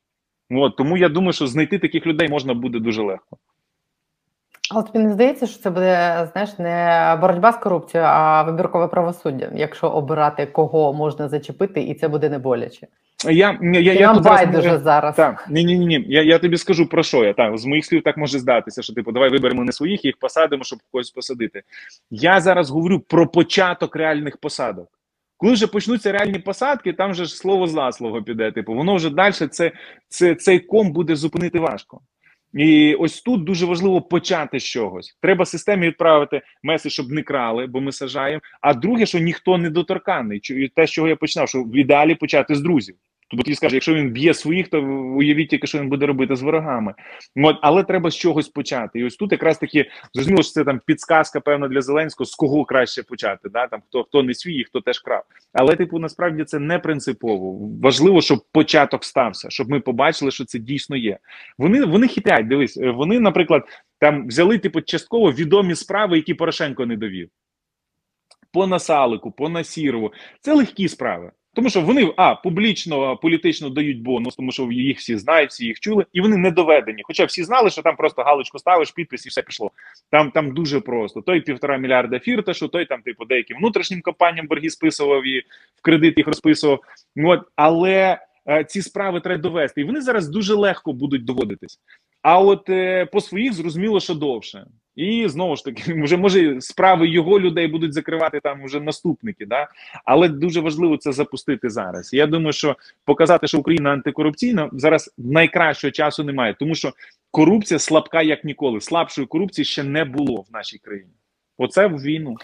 От 0.51 0.77
тому 0.77 0.97
я 0.97 1.09
думаю, 1.09 1.33
що 1.33 1.47
знайти 1.47 1.79
таких 1.79 2.07
людей 2.07 2.29
можна 2.29 2.55
буде 2.55 2.79
дуже 2.79 3.03
легко. 3.03 3.39
Але 4.71 4.83
тобі 4.83 4.99
не 4.99 5.13
здається, 5.13 5.47
що 5.47 5.63
це 5.63 5.71
буде 5.71 6.29
знаєш 6.33 6.59
не 6.59 7.19
боротьба 7.21 7.53
з 7.53 7.57
корупцією, 7.57 8.09
а 8.13 8.43
вибіркове 8.43 8.89
правосуддя, 8.89 9.51
якщо 9.55 9.89
обирати 9.89 10.47
кого 10.47 10.93
можна 10.93 11.29
зачепити, 11.29 11.81
і 11.83 11.95
це 11.95 12.09
буде 12.09 12.29
не 12.29 12.39
боляче. 12.39 12.87
Я, 13.25 13.59
я, 13.63 13.81
я, 13.81 13.93
я 13.93 14.15
байдуже 14.15 14.79
зараз. 14.79 15.17
Так, 15.17 15.47
ні, 15.51 15.65
ні, 15.65 15.79
ні, 15.79 15.87
ні. 15.87 16.05
Я, 16.09 16.23
я 16.23 16.39
тобі 16.39 16.57
скажу 16.57 16.89
про 16.89 17.03
що 17.03 17.25
я. 17.25 17.33
Так, 17.33 17.59
з 17.59 17.65
моїх 17.65 17.85
слів 17.85 18.03
так 18.03 18.17
може 18.17 18.39
здатися, 18.39 18.83
що 18.83 18.95
типу, 18.95 19.13
давай 19.13 19.31
виберемо 19.31 19.65
не 19.65 19.73
своїх, 19.73 20.05
їх 20.05 20.17
посадимо, 20.17 20.65
щоб 20.65 20.79
когось 20.93 21.11
посадити. 21.11 21.63
Я 22.11 22.41
зараз 22.41 22.71
говорю 22.71 23.01
про 23.01 23.27
початок 23.27 23.97
реальних 23.97 24.37
посадок. 24.37 24.89
Коли 25.37 25.53
вже 25.53 25.67
почнуться 25.67 26.13
реальні 26.13 26.39
посадки, 26.39 26.93
там 26.93 27.11
вже 27.11 27.25
ж 27.25 27.37
слово 27.37 27.67
за 27.67 27.93
слово 27.93 28.23
піде. 28.23 28.53
Типу, 28.53 28.75
воно 28.75 28.95
вже 28.95 29.11
далі 29.11 29.33
це, 29.33 29.73
це, 30.09 30.35
цей 30.35 30.59
ком 30.59 30.93
буде 30.93 31.17
зупинити 31.17 31.59
важко. 31.59 32.01
І 32.55 32.95
ось 32.95 33.21
тут 33.21 33.45
дуже 33.45 33.67
важливо 33.67 34.03
почати 34.03 34.61
з 34.61 34.65
чогось. 34.65 35.19
Треба 35.23 35.45
системі 35.45 35.87
відправити 35.87 36.43
меседж, 36.63 36.93
щоб 36.93 37.11
не 37.11 37.23
крали, 37.23 37.67
бо 37.67 37.81
ми 37.81 37.93
сажаємо. 37.93 38.41
А 38.61 38.75
друге, 38.75 39.07
що 39.07 39.19
ніхто 39.19 39.59
не 39.59 39.71
доторканий. 39.71 40.41
Те, 40.75 40.87
з 40.87 40.91
чого 40.91 41.09
я 41.09 41.17
починав, 41.17 41.49
що 41.49 41.63
в 41.63 41.77
ідеалі 41.77 42.15
почати 42.15 42.55
з 42.55 42.61
друзів. 42.61 42.97
Тобто 43.31 43.45
ти 43.45 43.55
скажеш, 43.55 43.75
якщо 43.75 43.95
він 43.95 44.11
б'є 44.11 44.35
своїх, 44.35 44.69
то 44.69 44.83
уявіть 45.17 45.49
тільки, 45.49 45.67
що 45.67 45.79
він 45.79 45.89
буде 45.89 46.07
робити 46.07 46.37
з 46.37 46.43
ворогами. 46.43 46.95
От, 47.37 47.57
але 47.63 47.85
треба 47.85 48.11
з 48.11 48.17
чогось 48.17 48.49
почати. 48.49 48.99
І 48.99 49.05
ось 49.05 49.17
тут 49.17 49.33
якраз 49.33 49.59
таки 49.59 49.91
зрозуміло, 50.15 50.43
що 50.43 50.53
це 50.53 50.65
там 50.65 50.81
підсказка, 50.87 51.41
певно, 51.41 51.69
для 51.69 51.81
Зеленського, 51.81 52.27
з 52.27 52.35
кого 52.35 52.65
краще 52.65 53.03
почати. 53.03 53.49
Да? 53.49 53.67
Там 53.67 53.81
хто 53.89 54.05
хто 54.05 54.23
не 54.23 54.35
свій, 54.35 54.65
хто 54.65 54.81
теж 54.81 54.99
крав. 54.99 55.23
Але, 55.53 55.77
типу, 55.77 55.99
насправді 55.99 56.45
це 56.45 56.59
не 56.59 56.79
принципово. 56.79 57.69
Важливо, 57.83 58.21
щоб 58.21 58.45
початок 58.53 59.05
стався, 59.05 59.51
щоб 59.51 59.71
ми 59.71 59.81
побачили, 59.81 60.31
що 60.31 60.45
це 60.45 60.59
дійсно 60.59 60.97
є. 60.97 61.19
Вони 61.59 61.85
вони 61.85 62.09
хитрять. 62.09 62.49
Дивись, 62.49 62.77
е, 62.77 62.91
вони, 62.91 63.21
наприклад, 63.21 63.63
там 64.01 64.29
взяли 64.29 64.59
типу 64.59 64.81
частково 64.81 65.33
відомі 65.33 65.75
справи, 65.75 66.17
які 66.17 66.35
Порошенко 66.35 66.87
не 66.87 66.97
довів. 66.97 67.29
По 68.53 68.67
Насалику, 68.67 69.31
по 69.31 69.49
Насірову. 69.49 70.13
Це 70.41 70.55
легкі 70.55 70.89
справи. 70.89 71.31
Тому 71.59 71.71
що 71.71 71.81
вони 71.81 72.13
а 72.17 72.35
публічно 72.35 73.17
політично 73.17 73.71
дають 73.71 74.03
бонус, 74.03 74.37
тому 74.37 74.53
що 74.53 74.73
їх 74.73 74.99
всі 74.99 75.17
знають, 75.17 75.51
всі 75.51 75.67
їх 75.67 75.81
чули, 75.81 76.07
і 76.13 76.21
вони 76.21 76.37
не 76.37 76.51
доведені. 76.51 77.03
Хоча 77.05 77.25
всі 77.25 77.45
знали, 77.45 77.71
що 77.71 77.83
там 77.83 77.97
просто 77.97 78.23
галочку 78.23 78.59
ставиш, 78.59 78.91
підпис 78.91 79.27
і 79.27 79.29
все 79.29 79.43
пішло. 79.43 79.71
Там 80.11 80.31
там 80.31 80.55
дуже 80.55 80.81
просто. 80.81 81.21
Той 81.21 81.41
півтора 81.41 81.77
мільярда 81.77 82.19
фірташу, 82.19 82.69
той 82.69 82.85
там, 82.87 83.03
типу, 83.03 83.25
деяким 83.25 83.57
внутрішнім 83.57 84.01
компаніям 84.03 84.47
борги 84.47 84.71
списував 84.71 85.27
і 85.27 85.41
в 85.77 85.83
кредит 85.83 86.19
їх 86.19 86.27
розписував. 86.27 86.81
От 87.17 87.41
але 87.57 88.19
е, 88.49 88.65
ці 88.65 88.83
справи 88.83 89.21
треба 89.21 89.43
довести, 89.43 89.81
і 89.81 89.85
вони 89.85 90.01
зараз 90.01 90.29
дуже 90.29 90.55
легко 90.55 90.93
будуть 90.93 91.25
доводитись. 91.25 91.79
А 92.23 92.41
от 92.41 92.71
е, 92.71 93.07
по 93.07 93.21
своїх 93.21 93.53
зрозуміло, 93.53 94.01
що 94.01 94.15
довше. 94.15 94.67
І 94.99 95.29
знову 95.29 95.57
ж 95.57 95.65
таки, 95.65 95.95
вже 96.03 96.17
може 96.17 96.61
справи 96.61 97.09
його 97.09 97.41
людей 97.41 97.69
будуть 97.69 97.93
закривати 97.93 98.41
там 98.41 98.65
вже 98.65 98.81
наступники, 98.81 99.47
да 99.47 99.69
але 100.05 100.29
дуже 100.29 100.61
важливо 100.61 100.97
це 100.97 101.13
запустити 101.13 101.71
зараз. 101.71 102.15
Я 102.15 102.27
думаю, 102.27 102.53
що 102.53 102.77
показати, 103.05 103.47
що 103.47 103.59
Україна 103.59 103.91
антикорупційна 103.91 104.71
зараз 104.73 105.15
найкращого 105.19 105.91
часу 105.91 106.25
немає, 106.25 106.57
тому 106.59 106.75
що 106.75 106.93
корупція 107.31 107.79
слабка 107.79 108.23
як 108.23 108.45
ніколи. 108.45 108.81
Слабшої 108.81 109.27
корупції 109.27 109.65
ще 109.65 109.83
не 109.83 110.05
було 110.05 110.41
в 110.41 110.53
нашій 110.53 110.79
країні. 110.79 111.13
Оце 111.59 111.87
в 111.87 112.03
війну. 112.03 112.37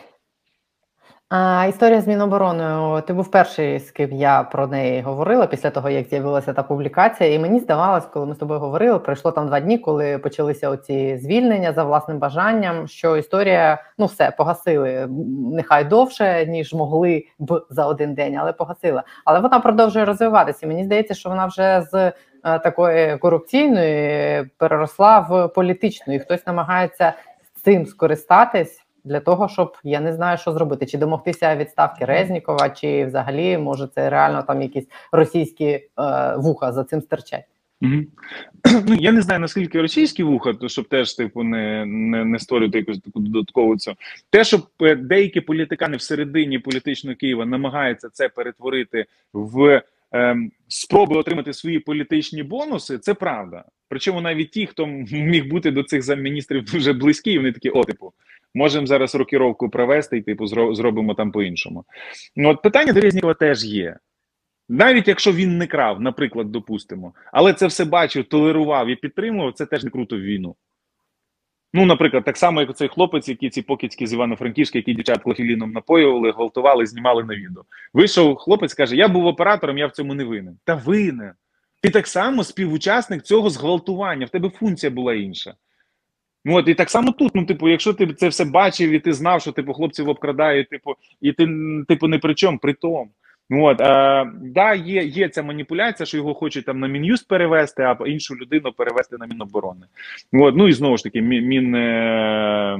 А, 1.28 1.66
історія 1.68 2.00
з 2.00 2.06
Мінобороною. 2.06 3.02
Ти 3.02 3.12
був 3.12 3.30
перший, 3.30 3.78
з 3.78 3.90
ким 3.90 4.12
я 4.12 4.42
про 4.42 4.66
неї 4.66 5.02
говорила 5.02 5.46
після 5.46 5.70
того, 5.70 5.90
як 5.90 6.08
з'явилася 6.08 6.52
та 6.52 6.62
публікація. 6.62 7.34
І 7.34 7.38
мені 7.38 7.60
здавалось, 7.60 8.04
коли 8.06 8.26
ми 8.26 8.34
з 8.34 8.38
тобою 8.38 8.60
говорили, 8.60 8.98
пройшло 8.98 9.30
там 9.30 9.46
два 9.46 9.60
дні, 9.60 9.78
коли 9.78 10.18
почалися 10.18 10.70
оці 10.70 11.16
звільнення 11.16 11.72
за 11.72 11.84
власним 11.84 12.18
бажанням. 12.18 12.88
Що 12.88 13.16
історія, 13.16 13.82
ну 13.98 14.06
все, 14.06 14.30
погасили 14.30 15.08
нехай 15.52 15.84
довше, 15.84 16.46
ніж 16.46 16.74
могли 16.74 17.24
б 17.38 17.66
за 17.70 17.86
один 17.86 18.14
день, 18.14 18.36
але 18.36 18.52
погасила. 18.52 19.02
Але 19.24 19.40
вона 19.40 19.60
продовжує 19.60 20.04
розвиватися. 20.04 20.66
Мені 20.66 20.84
здається, 20.84 21.14
що 21.14 21.28
вона 21.28 21.46
вже 21.46 21.82
з 21.82 21.94
е, 21.94 22.12
такої 22.58 23.18
корупційної 23.18 24.44
переросла 24.58 25.18
в 25.18 25.48
політичну, 25.48 26.14
і 26.14 26.18
хтось 26.18 26.46
намагається 26.46 27.12
цим 27.64 27.86
скористатись 27.86 28.83
для 29.04 29.20
того, 29.20 29.48
щоб 29.48 29.76
я 29.84 30.00
не 30.00 30.12
знаю, 30.12 30.38
що 30.38 30.52
зробити, 30.52 30.86
чи 30.86 30.98
домогтися 30.98 31.56
відставки 31.56 32.04
Резнікова, 32.04 32.70
чи 32.70 33.04
взагалі 33.04 33.58
може 33.58 33.88
це 33.94 34.10
реально 34.10 34.42
там 34.42 34.62
якісь 34.62 34.88
російські 35.12 35.64
е, 35.64 35.88
вуха 36.36 36.72
за 36.72 36.84
цим 36.84 37.00
стерчать. 37.00 37.44
Ну, 38.86 38.94
я 38.94 39.12
не 39.12 39.22
знаю, 39.22 39.40
наскільки 39.40 39.80
російські 39.80 40.22
вуха, 40.22 40.52
то 40.52 40.68
щоб 40.68 40.88
теж 40.88 41.14
типу 41.14 41.42
не, 41.42 41.86
не, 41.86 42.24
не 42.24 42.38
створювати 42.38 42.78
якусь 42.78 43.00
таку 43.00 43.20
додаткову 43.20 43.76
цю. 43.76 43.94
Те, 44.30 44.44
що 44.44 44.60
е, 44.82 44.96
деякі 44.96 45.40
політикани 45.40 45.96
всередині 45.96 46.58
політичного 46.58 47.16
Києва 47.16 47.46
намагаються 47.46 48.08
це 48.12 48.28
перетворити 48.28 49.06
в 49.32 49.82
ем, 50.12 50.52
спроби 50.68 51.16
отримати 51.16 51.52
свої 51.52 51.78
політичні 51.78 52.42
бонуси, 52.42 52.98
це 52.98 53.14
правда. 53.14 53.64
Причому 53.88 54.20
навіть 54.20 54.50
ті, 54.50 54.66
хто 54.66 54.86
міг 55.10 55.48
бути 55.48 55.70
до 55.70 55.82
цих 55.82 56.02
замміністрів 56.02 56.64
дуже 56.72 56.92
близькі, 56.92 57.38
вони 57.38 57.52
такі, 57.52 57.70
о, 57.70 57.84
типу, 57.84 58.12
можемо 58.54 58.86
зараз 58.86 59.14
рокіровку 59.14 59.70
провести 59.70 60.16
і 60.16 60.22
типу 60.22 60.46
зробимо 60.74 61.14
там 61.14 61.32
по-іншому. 61.32 61.84
Ну, 62.36 62.48
от 62.48 62.62
питання 62.62 62.92
до 62.92 63.00
Резнікова 63.00 63.34
теж 63.34 63.64
є. 63.64 63.96
Навіть 64.68 65.08
якщо 65.08 65.32
він 65.32 65.58
не 65.58 65.66
крав, 65.66 66.00
наприклад, 66.00 66.52
допустимо, 66.52 67.14
але 67.32 67.54
це 67.54 67.66
все 67.66 67.84
бачив, 67.84 68.24
толерував 68.24 68.88
і 68.88 68.96
підтримував, 68.96 69.52
це 69.52 69.66
теж 69.66 69.84
не 69.84 69.90
круто 69.90 70.16
в 70.16 70.20
війну. 70.20 70.56
Ну, 71.76 71.86
наприклад, 71.86 72.24
так 72.24 72.36
само, 72.36 72.60
як 72.60 72.76
цей 72.76 72.88
хлопець, 72.88 73.28
який 73.28 73.50
ці 73.50 73.62
покидьки 73.62 74.06
з 74.06 74.12
Івано-Франківська, 74.12 74.78
які 74.78 74.94
дівчат 74.94 75.22
клофіліном 75.22 75.72
напоювали, 75.72 76.30
гвалтували, 76.30 76.86
знімали 76.86 77.24
на 77.24 77.34
відео. 77.34 77.64
Вийшов 77.92 78.36
хлопець, 78.36 78.74
каже: 78.74 78.96
Я 78.96 79.08
був 79.08 79.26
оператором, 79.26 79.78
я 79.78 79.86
в 79.86 79.90
цьому 79.90 80.14
не 80.14 80.24
винен. 80.24 80.58
Та 80.64 80.74
винен. 80.74 81.32
Ти 81.82 81.90
так 81.90 82.06
само 82.06 82.44
співучасник 82.44 83.22
цього 83.22 83.50
зґвалтування, 83.50 84.26
в 84.26 84.30
тебе 84.30 84.50
функція 84.50 84.90
була 84.90 85.14
інша. 85.14 85.54
Ну, 86.44 86.54
от 86.54 86.68
і 86.68 86.74
так 86.74 86.90
само 86.90 87.12
тут. 87.12 87.34
Ну, 87.34 87.44
типу, 87.46 87.68
якщо 87.68 87.92
ти 87.92 88.06
це 88.06 88.28
все 88.28 88.44
бачив 88.44 88.90
і 88.90 88.98
ти 88.98 89.12
знав, 89.12 89.40
що 89.40 89.52
типу 89.52 89.72
хлопців 89.72 90.08
обкрадають, 90.08 90.68
типу, 90.68 90.94
і 91.20 91.32
ти 91.32 91.48
типу 91.88 92.08
не 92.08 92.18
при 92.18 92.34
чому, 92.34 92.58
при 92.58 92.72
тому. 92.72 93.10
Ну, 93.50 93.64
от, 93.64 93.80
е, 93.80 94.30
да, 94.42 94.74
є, 94.74 95.02
є 95.02 95.28
ця 95.28 95.42
маніпуляція, 95.42 96.06
що 96.06 96.16
його 96.16 96.34
хочуть 96.34 96.64
там 96.64 96.80
на 96.80 96.86
Мін'юст 96.86 97.28
перевести, 97.28 97.82
а 97.82 97.96
іншу 98.06 98.36
людину 98.36 98.72
перевести 98.72 99.16
на 99.18 99.26
Міноборони. 99.26 99.86
От, 100.32 100.56
ну 100.56 100.68
і 100.68 100.72
знову 100.72 100.96
ж 100.96 101.02
таки, 101.02 101.22
мін, 101.22 101.74
е, 101.74 102.78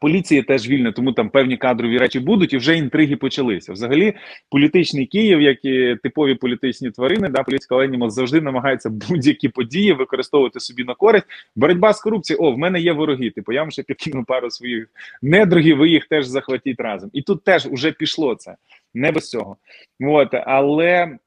поліції 0.00 0.42
теж 0.42 0.68
вільне, 0.68 0.92
тому 0.92 1.12
там 1.12 1.28
певні 1.28 1.56
кадрові 1.56 1.98
речі 1.98 2.20
будуть, 2.20 2.52
і 2.52 2.56
вже 2.56 2.76
інтриги 2.76 3.16
почалися. 3.16 3.72
Взагалі, 3.72 4.14
політичний 4.50 5.06
Київ, 5.06 5.40
як 5.40 5.64
і 5.64 5.96
типові 6.02 6.34
політичні 6.34 6.90
тварини, 6.90 7.28
да, 7.28 7.42
політика 7.42 7.76
Ленімал 7.76 8.10
завжди 8.10 8.40
намагається 8.40 8.90
будь-які 8.90 9.48
події 9.48 9.92
використовувати 9.92 10.60
собі 10.60 10.84
на 10.84 10.94
користь. 10.94 11.26
Боротьба 11.56 11.92
з 11.92 12.00
корупцією, 12.00 12.44
о, 12.44 12.52
в 12.52 12.58
мене 12.58 12.80
є 12.80 12.92
вороги. 12.92 13.30
Типу, 13.30 13.52
я 13.52 13.60
вам 13.60 13.70
ще 13.70 13.82
підкину 13.82 14.24
пару 14.24 14.50
своїх 14.50 14.88
недругів, 15.22 15.76
ви 15.76 15.88
їх 15.88 16.06
теж 16.06 16.26
захватіть 16.26 16.80
разом. 16.80 17.10
І 17.12 17.22
тут 17.22 17.44
теж 17.44 17.66
уже 17.66 17.92
пішло 17.92 18.34
це. 18.34 18.56
Не 18.94 19.12
без 19.12 19.30
цього. 19.30 19.56
От, 20.00 20.28
але 20.46 21.18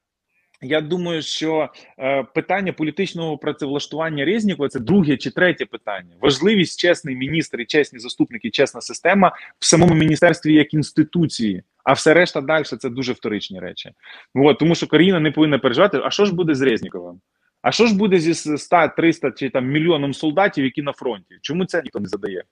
я 0.62 0.82
думаю, 0.82 1.22
що 1.22 1.70
е, 2.00 2.24
питання 2.24 2.74
політичного 2.74 3.38
працевлаштування 3.38 4.26
Резнікова– 4.26 4.70
це 4.70 4.80
друге 4.80 5.18
чи 5.18 5.32
третє 5.32 5.66
питання. 5.66 6.16
Важливість 6.22 6.80
чесний 6.80 7.16
міністр 7.16 7.62
і 7.62 7.66
чесні 7.66 8.00
заступники, 8.00 8.50
чесна 8.50 8.82
система 8.82 9.32
в 9.60 9.66
самому 9.66 9.94
міністерстві 9.94 10.54
як 10.54 10.74
інституції. 10.74 11.64
А 11.84 11.94
все 11.94 12.14
решта 12.14 12.42
далі 12.42 12.64
це 12.64 12.90
дуже 12.90 13.14
вторичні 13.14 13.60
речі. 13.60 13.92
От, 14.36 14.60
тому 14.60 14.76
що 14.76 14.88
країна 14.88 15.20
не 15.20 15.32
повинна 15.32 15.60
переживати. 15.60 16.02
А 16.04 16.12
що 16.12 16.26
ж 16.26 16.36
буде 16.36 16.56
з 16.56 16.62
Резніковим? 16.62 17.20
А 17.62 17.72
що 17.72 17.88
ж 17.88 17.96
буде 17.96 18.20
зі 18.20 18.58
100, 18.58 18.92
300 18.98 19.32
чи 19.32 19.50
там 19.50 19.68
мільйоном 19.68 20.14
солдатів, 20.14 20.64
які 20.64 20.82
на 20.82 20.94
фронті? 20.94 21.38
Чому 21.42 21.66
це 21.66 21.82
ніхто 21.82 22.00
не 22.00 22.08
задає? 22.08 22.44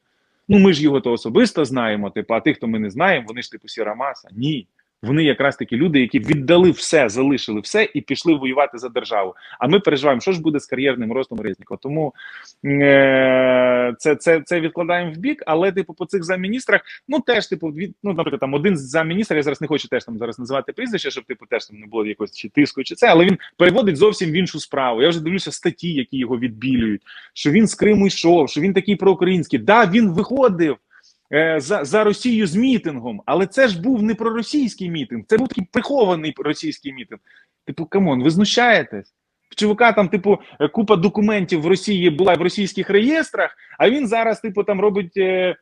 Ну 0.48 0.60
ми 0.60 0.74
ж 0.74 0.84
його 0.84 1.02
то 1.02 1.12
особисто 1.12 1.66
знаємо. 1.66 2.10
Типу, 2.10 2.34
а 2.34 2.40
тих, 2.40 2.58
хто 2.58 2.68
ми 2.68 2.80
не 2.80 2.90
знаємо, 2.90 3.26
вони 3.28 3.42
ж 3.42 3.52
типу 3.52 3.68
сіра 3.68 3.96
маса. 3.96 4.30
Ні. 4.32 4.68
Вони 5.04 5.24
якраз 5.24 5.56
такі 5.56 5.78
люди, 5.78 6.00
які 6.00 6.20
віддали 6.20 6.72
все, 6.72 7.10
залишили 7.10 7.60
все 7.60 7.90
і 7.94 8.02
пішли 8.02 8.34
воювати 8.34 8.78
за 8.78 8.90
державу. 8.90 9.36
А 9.60 9.68
ми 9.68 9.80
переживаємо, 9.80 10.22
що 10.22 10.32
ж 10.32 10.42
буде 10.42 10.60
з 10.60 10.66
кар'єрним 10.66 11.12
ростом 11.12 11.40
Резнікова. 11.40 11.80
Тому 11.82 12.14
е- 12.66 13.94
це 13.98 14.16
це, 14.16 14.42
це 14.46 14.60
відкладаємо 14.60 15.12
в 15.12 15.18
бік. 15.18 15.44
Але, 15.46 15.72
типу, 15.72 15.94
по 15.94 16.06
цих 16.06 16.24
замміністрах, 16.24 16.82
ну 17.08 17.20
теж, 17.20 17.48
типу, 17.48 17.68
від, 17.68 17.96
ну, 18.04 18.14
наприклад, 18.14 18.40
там 18.40 18.54
один 18.54 18.78
з 18.78 18.90
замміністрів, 18.90 19.38
я 19.38 19.44
зараз 19.44 19.62
не 19.62 19.68
хочу 19.68 19.88
теж 19.88 20.04
там 20.04 20.18
зараз 20.18 20.40
називати 20.40 20.74
прізвище, 20.74 21.12
щоб 21.12 21.24
типу 21.24 21.46
теж 21.46 21.66
там 21.66 21.80
не 21.80 21.88
було 21.88 22.06
якогось 22.06 22.36
чи 22.36 22.50
тиску, 22.50 22.84
чи 22.84 22.96
це, 22.96 23.08
але 23.08 23.26
він 23.26 23.38
переводить 23.58 23.98
зовсім 23.98 24.32
в 24.32 24.34
іншу 24.34 24.60
справу. 24.60 25.02
Я 25.02 25.10
вже 25.10 25.24
дивлюся 25.24 25.52
статті, 25.52 25.94
які 25.94 26.18
його 26.18 26.40
відбілюють, 26.40 27.02
що 27.34 27.52
він 27.52 27.68
з 27.68 27.76
Криму 27.76 28.08
йшов, 28.08 28.50
що 28.50 28.62
він 28.62 28.74
такий 28.74 28.96
проукраїнський. 28.96 29.60
Да, 29.60 29.86
він 29.86 30.10
виходив. 30.14 30.78
Е, 31.36 31.60
за 31.60 31.86
за 31.86 32.04
Росію 32.04 32.48
з 32.48 32.56
мітингом, 32.56 33.22
але 33.26 33.48
це 33.48 33.68
ж 33.68 33.82
був 33.82 34.04
не 34.04 34.16
проросійський 34.16 34.90
мітинг, 34.90 35.24
це 35.28 35.38
був 35.38 35.48
такий 35.48 35.68
прихований 35.72 36.34
російський 36.38 36.94
мітинг. 36.94 37.22
Типу, 37.66 37.86
come 37.86 38.07
on, 38.07 38.24
ви 38.24 38.30
знущаєтесь? 38.30 39.14
В 39.50 39.56
чувака 39.56 39.94
там, 39.94 40.10
типу, 40.10 40.40
купа 40.72 40.96
документів 40.96 41.62
в 41.62 41.68
Росії 41.68 42.10
була 42.10 42.34
в 42.34 42.42
російських 42.42 42.90
реєстрах, 42.90 43.56
а 43.80 43.90
він 43.90 44.08
зараз, 44.08 44.42
типу, 44.42 44.64
там 44.64 44.82
робить 44.82 45.18
е, 45.18 45.56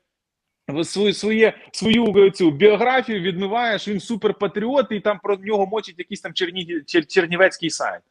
свою 0.83 1.13
своє, 1.13 1.53
свою 1.71 2.29
цю 2.29 2.51
біографію, 2.51 3.21
відмиває, 3.21 3.79
що 3.79 3.91
він 3.91 3.99
суперпатріот, 3.99 4.87
і 4.91 4.99
там 4.99 5.19
про 5.23 5.37
нього 5.37 5.65
мочить 5.65 5.99
якийсь 5.99 6.21
там 6.21 6.33
черні, 6.33 6.81
чер, 6.85 7.05
чернівецький 7.05 7.69
сайт. 7.69 8.01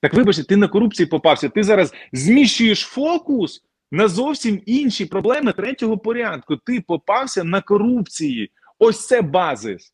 Так 0.00 0.14
вибачте, 0.14 0.44
ти 0.44 0.56
на 0.56 0.68
корупції 0.68 1.06
попався. 1.06 1.48
Ти 1.48 1.62
зараз 1.62 1.94
зміщуєш 2.12 2.80
фокус 2.80 3.62
на 3.90 4.08
зовсім 4.08 4.62
інші 4.66 5.06
проблеми 5.06 5.52
третього 5.52 5.98
порядку. 5.98 6.56
Ти 6.56 6.80
попався 6.80 7.44
на 7.44 7.60
корупції. 7.60 8.50
Ось 8.78 9.06
це 9.06 9.22
базис. 9.22 9.92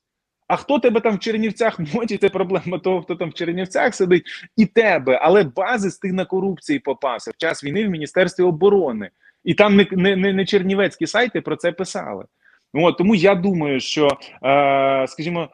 А 0.48 0.56
хто 0.56 0.78
тебе 0.78 1.00
там 1.00 1.16
в 1.16 1.18
Чернівцях 1.18 1.80
мочить, 1.94 2.20
це 2.20 2.28
проблема 2.28 2.78
того, 2.78 3.02
хто 3.02 3.14
там 3.14 3.30
в 3.30 3.34
Чернівцях 3.34 3.94
сидить, 3.94 4.24
і 4.56 4.66
тебе. 4.66 5.18
Але 5.22 5.44
базис 5.44 5.98
ти 5.98 6.12
на 6.12 6.24
корупції 6.24 6.78
попався 6.78 7.30
в 7.30 7.36
час 7.36 7.64
війни 7.64 7.86
в 7.86 7.90
Міністерстві 7.90 8.44
оборони. 8.44 9.10
І 9.44 9.54
там 9.54 9.76
не 9.76 9.86
не, 9.90 10.16
не, 10.16 10.32
не 10.32 10.44
чернівецькі 10.44 11.06
сайти 11.06 11.40
про 11.40 11.56
це 11.56 11.72
писали. 11.72 12.24
От, 12.72 12.98
Тому 12.98 13.14
я 13.14 13.34
думаю, 13.34 13.80
що, 13.80 14.08
е, 14.44 15.06
скажімо, 15.08 15.48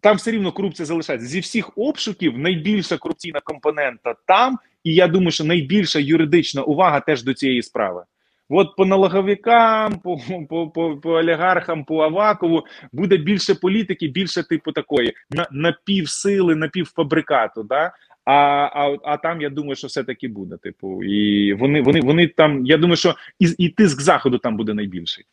там 0.00 0.16
все 0.16 0.30
рівно 0.30 0.52
корупція 0.52 0.86
залишається. 0.86 1.28
Зі 1.28 1.40
всіх 1.40 1.78
обшуків 1.78 2.38
найбільша 2.38 2.96
корупційна 2.96 3.40
компонента 3.40 4.14
там, 4.26 4.58
і 4.84 4.94
я 4.94 5.08
думаю, 5.08 5.30
що 5.30 5.44
найбільша 5.44 5.98
юридична 5.98 6.62
увага 6.62 7.00
теж 7.00 7.22
до 7.22 7.34
цієї 7.34 7.62
справи. 7.62 8.04
От 8.48 8.76
по 8.76 8.84
налоговикам, 8.84 9.98
по 9.98 10.20
по, 10.48 10.68
по, 10.68 10.96
по 10.96 11.10
олігархам, 11.10 11.84
по 11.84 12.02
Авакову 12.02 12.64
буде 12.92 13.16
більше 13.16 13.54
політики, 13.54 14.08
більше 14.08 14.48
типу 14.48 14.72
такої 14.72 15.12
на 15.30 15.48
напівсили, 15.52 16.54
напівфабрикату. 16.54 17.62
Да? 17.62 17.92
А 18.24 18.32
а, 18.32 18.96
а 19.04 19.16
там 19.16 19.40
я 19.40 19.50
думаю, 19.50 19.76
що 19.76 19.86
все 19.86 20.04
таки 20.04 20.28
буде. 20.28 20.56
Типу, 20.56 21.04
і 21.04 21.52
вони 21.54 21.82
вони 21.82 22.00
вони 22.00 22.28
там. 22.28 22.66
Я 22.66 22.76
думаю, 22.76 22.96
що 22.96 23.14
і, 23.38 23.54
і 23.58 23.68
тиск 23.68 24.00
заходу 24.00 24.38
там 24.38 24.56
буде 24.56 24.74
найбільший. 24.74 25.24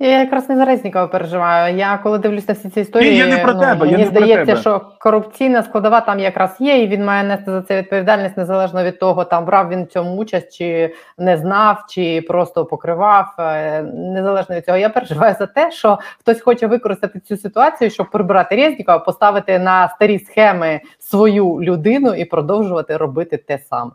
Я 0.00 0.20
якраз 0.20 0.48
не 0.48 0.56
за 0.56 0.64
Резнікова 0.64 1.06
переживаю. 1.06 1.76
Я 1.76 1.98
коли 2.02 2.18
дивлюся 2.18 2.44
на 2.48 2.54
всі 2.54 2.68
ці 2.68 2.80
історії, 2.80 3.10
Ні, 3.10 3.16
я 3.16 3.26
не 3.26 3.38
про 3.38 3.54
ну, 3.54 3.60
тебе, 3.60 3.86
я 3.86 3.92
мені 3.92 4.04
не 4.04 4.10
про 4.10 4.20
здається, 4.20 4.46
тебе. 4.46 4.60
що 4.60 4.80
корупційна 5.00 5.62
складова 5.62 6.00
там 6.00 6.20
якраз 6.20 6.56
є, 6.60 6.82
і 6.82 6.86
він 6.86 7.04
має 7.04 7.24
нести 7.24 7.50
за 7.50 7.62
це 7.62 7.78
відповідальність 7.78 8.36
незалежно 8.36 8.84
від 8.84 8.98
того, 8.98 9.24
там 9.24 9.44
брав 9.44 9.68
він 9.68 9.84
в 9.84 9.86
цьому 9.86 10.16
участь, 10.16 10.58
чи 10.58 10.94
не 11.18 11.36
знав, 11.36 11.84
чи 11.88 12.22
просто 12.28 12.64
покривав. 12.64 13.34
Е, 13.38 13.82
Незалежно 13.82 14.56
від 14.56 14.64
цього, 14.64 14.78
я 14.78 14.88
переживаю 14.88 15.34
за 15.38 15.46
те, 15.46 15.70
що 15.70 15.98
хтось 16.20 16.40
хоче 16.40 16.66
використати 16.66 17.20
цю 17.20 17.36
ситуацію, 17.36 17.90
щоб 17.90 18.10
прибрати 18.10 18.56
Резнікова, 18.56 18.98
поставити 18.98 19.58
на 19.58 19.88
старі 19.88 20.18
схеми 20.18 20.80
свою 20.98 21.62
людину 21.62 22.14
і 22.14 22.24
продовжувати 22.24 22.96
робити 22.96 23.36
те 23.36 23.58
саме. 23.58 23.90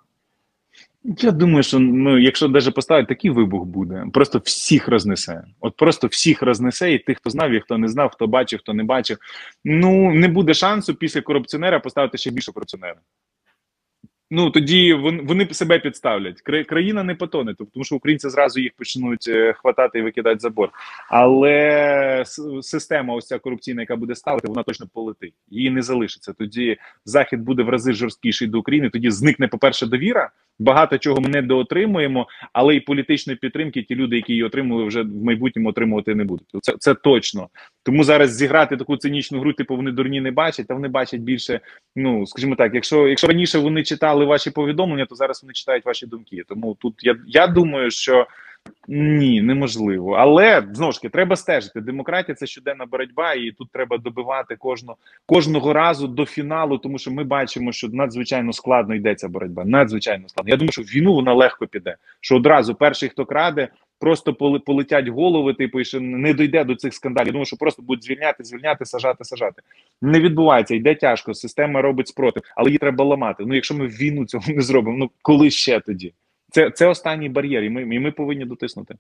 Я 1.03 1.31
думаю, 1.31 1.63
що 1.63 1.79
ну, 1.79 2.17
якщо 2.17 2.49
навіть 2.49 2.75
поставити 2.75 3.07
такий 3.07 3.31
вибух 3.31 3.65
буде, 3.65 4.05
просто 4.13 4.39
всіх 4.39 4.87
рознесе. 4.87 5.43
От 5.59 5.75
просто 5.75 6.07
всіх 6.07 6.41
рознесе, 6.41 6.93
і 6.93 6.99
тих, 6.99 7.17
хто 7.17 7.29
знав, 7.29 7.51
і 7.51 7.59
хто 7.59 7.77
не 7.77 7.87
знав, 7.87 8.11
хто 8.13 8.27
бачив, 8.27 8.59
хто 8.59 8.73
не 8.73 8.83
бачив. 8.83 9.17
Ну 9.65 10.13
не 10.13 10.27
буде 10.27 10.53
шансу 10.53 10.95
після 10.95 11.21
корупціонера 11.21 11.79
поставити 11.79 12.17
ще 12.17 12.31
більше 12.31 12.51
корупціонера. 12.51 12.95
Ну 14.35 14.49
тоді 14.49 14.93
вони, 14.93 15.47
себе 15.51 15.79
підставлять. 15.79 16.41
Країна 16.41 17.03
не 17.03 17.15
потоне, 17.15 17.55
тому 17.73 17.83
що 17.83 17.95
українці 17.95 18.29
зразу 18.29 18.59
їх 18.59 18.71
почнуть 18.77 19.27
е, 19.27 19.53
хватати 19.53 19.99
і 19.99 20.01
викидати 20.01 20.39
за 20.39 20.49
борт. 20.49 20.71
Але 21.09 22.23
система, 22.61 23.15
ось 23.15 23.27
ця 23.27 23.39
корупційна, 23.39 23.81
яка 23.81 23.95
буде 23.95 24.15
ставити, 24.15 24.47
вона 24.47 24.63
точно 24.63 24.87
полетить. 24.93 25.33
Її 25.49 25.69
не 25.69 25.81
залишиться. 25.81 26.33
Тоді 26.33 26.77
захід 27.05 27.39
буде 27.39 27.63
в 27.63 27.69
рази 27.69 27.93
жорсткіший 27.93 28.47
до 28.47 28.59
України. 28.59 28.89
Тоді 28.89 29.11
зникне, 29.11 29.47
по 29.47 29.57
перше, 29.57 29.85
довіра. 29.85 30.31
Багато 30.59 30.97
чого 30.97 31.21
ми 31.21 31.29
не 31.29 31.41
доотримуємо, 31.41 32.27
але 32.53 32.75
і 32.75 32.79
політичної 32.79 33.37
підтримки 33.37 33.83
ті 33.83 33.95
люди, 33.95 34.15
які 34.15 34.31
її 34.31 34.43
отримали, 34.43 34.83
вже 34.83 35.01
в 35.01 35.23
майбутньому 35.23 35.69
отримувати 35.69 36.15
не 36.15 36.23
будуть. 36.23 36.47
Це 36.61 36.73
це 36.79 36.93
точно. 36.93 37.49
Тому 37.83 38.03
зараз 38.03 38.35
зіграти 38.35 38.77
таку 38.77 38.97
цинічну 38.97 39.39
гру, 39.39 39.53
типу 39.53 39.75
вони 39.75 39.91
дурні 39.91 40.21
не 40.21 40.31
бачать, 40.31 40.65
а 40.69 40.73
вони 40.73 40.87
бачать 40.87 41.21
більше. 41.21 41.59
Ну 41.95 42.27
скажімо 42.27 42.55
так, 42.55 42.73
якщо 42.73 43.07
якщо 43.07 43.27
раніше 43.27 43.59
вони 43.59 43.83
читали 43.83 44.25
ваші 44.25 44.51
повідомлення, 44.51 45.05
то 45.05 45.15
зараз 45.15 45.43
вони 45.43 45.53
читають 45.53 45.85
ваші 45.85 46.05
думки. 46.05 46.43
Тому 46.47 46.77
тут 46.79 46.93
я 47.03 47.15
я 47.27 47.47
думаю, 47.47 47.91
що 47.91 48.27
Ні, 48.87 49.41
неможливо. 49.41 50.13
Але 50.13 50.63
знову 50.73 50.91
ж 50.91 51.01
таки, 51.01 51.09
треба 51.09 51.35
стежити. 51.35 51.81
Демократія 51.81 52.35
це 52.35 52.47
щоденна 52.47 52.85
боротьба, 52.85 53.33
і 53.33 53.51
тут 53.51 53.71
треба 53.71 53.97
добивати 53.97 54.55
кожну, 54.55 54.95
кожного 55.25 55.73
разу 55.73 56.07
до 56.07 56.25
фіналу, 56.25 56.77
тому 56.77 56.97
що 56.99 57.11
ми 57.11 57.23
бачимо, 57.23 57.71
що 57.71 57.87
надзвичайно 57.87 58.53
складно 58.53 58.95
йдеться 58.95 59.27
боротьба. 59.27 59.65
Надзвичайно 59.65 60.29
складно. 60.29 60.49
Я 60.49 60.57
думаю, 60.57 60.71
що 60.71 60.81
війну 60.81 61.13
вона 61.13 61.33
легко 61.33 61.67
піде. 61.67 61.95
Що 62.21 62.35
одразу 62.35 62.75
перший, 62.75 63.09
хто 63.09 63.25
краде, 63.25 63.67
просто 64.03 64.33
полетять 64.65 65.07
голови, 65.07 65.53
типу, 65.53 65.79
і 65.79 65.85
ще 65.85 65.99
не 65.99 66.33
дійде 66.33 66.63
до 66.63 66.75
цих 66.75 66.93
скандалів. 66.93 67.27
Я 67.27 67.31
думаю, 67.31 67.45
що 67.45 67.57
просто 67.57 67.81
будуть 67.81 68.03
звільняти, 68.03 68.43
звільняти, 68.43 68.85
сажати, 68.85 69.25
сажати. 69.25 69.61
Не 70.01 70.19
відбувається, 70.19 70.75
йде 70.75 70.95
тяжко. 70.95 71.33
Система 71.33 71.81
робить 71.81 72.07
спротив, 72.07 72.43
але 72.55 72.69
її 72.69 72.77
треба 72.77 73.05
ламати. 73.05 73.43
Ну, 73.47 73.55
якщо 73.55 73.73
ми 73.73 73.87
війну 73.87 74.25
цього 74.25 74.43
не 74.47 74.61
зробимо, 74.61 74.97
ну 74.97 75.11
коли 75.21 75.49
ще 75.49 75.79
тоді? 75.79 76.13
Це, 76.51 76.71
це 76.71 76.87
останній 76.87 77.29
бар'єр, 77.29 77.63
і 77.63 77.69
ми, 77.69 77.95
і 77.95 77.99
ми 77.99 78.11
повинні 78.11 78.45
дотиснути. 78.45 78.95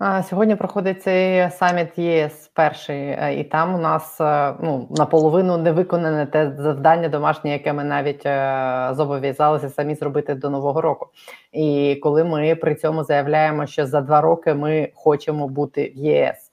Сьогодні 0.00 0.56
проходить 0.56 1.02
цей 1.02 1.50
саміт 1.50 1.98
ЄС 1.98 2.50
перший, 2.54 3.00
е, 3.00 3.34
і 3.40 3.44
там 3.44 3.74
у 3.74 3.78
нас 3.78 4.20
е, 4.20 4.54
ну 4.60 4.88
наполовину 4.90 5.56
не 5.56 5.72
виконане 5.72 6.26
те 6.26 6.52
завдання 6.58 7.08
домашнє, 7.08 7.50
яке 7.50 7.72
ми 7.72 7.84
навіть 7.84 8.26
е, 8.26 8.90
зобов'язалися 8.92 9.68
самі 9.68 9.94
зробити 9.94 10.34
до 10.34 10.50
нового 10.50 10.80
року. 10.80 11.06
І 11.52 11.98
коли 12.02 12.24
ми 12.24 12.54
при 12.54 12.74
цьому 12.74 13.04
заявляємо, 13.04 13.66
що 13.66 13.86
за 13.86 14.00
два 14.00 14.20
роки 14.20 14.54
ми 14.54 14.90
хочемо 14.94 15.48
бути 15.48 15.92
в 15.96 15.98
ЄС. 15.98 16.50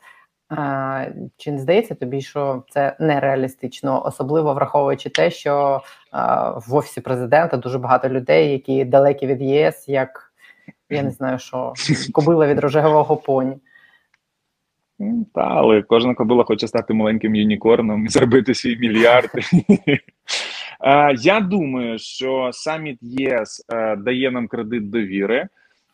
Чи 1.38 1.52
не 1.52 1.60
здається 1.60 1.96
тобі, 1.96 2.22
що 2.22 2.64
це 2.70 2.96
нереалістично, 3.00 4.06
особливо 4.06 4.54
враховуючи 4.54 5.10
те, 5.10 5.32
що 5.32 5.82
в 6.68 6.76
офісі 6.76 7.02
президента 7.02 7.58
дуже 7.58 7.80
багато 7.80 8.10
людей, 8.10 8.52
які 8.52 8.86
далекі 8.86 9.28
від 9.28 9.42
ЄС, 9.42 9.90
як 9.90 10.31
я 10.92 11.04
не 11.04 11.12
знаю, 11.12 11.40
що 11.40 11.74
кобила 12.14 12.48
від 12.48 12.60
рожевого 12.60 13.18
поні. 13.18 13.58
Та, 15.34 15.42
але 15.42 15.82
кожна 15.82 16.14
кобила 16.14 16.44
хоче 16.44 16.68
стати 16.68 16.94
маленьким 16.94 17.36
юнікорном 17.36 18.06
і 18.06 18.10
заробити 18.10 18.54
свій 18.54 18.78
мільярд. 18.78 19.30
Е, 20.84 21.16
Я 21.20 21.40
думаю, 21.40 22.00
що 22.00 22.50
саміт 22.54 22.98
ЄС 23.02 23.66
е, 23.74 23.96
дає 23.96 24.32
нам 24.32 24.48
кредит 24.48 24.90
довіри. 24.90 25.48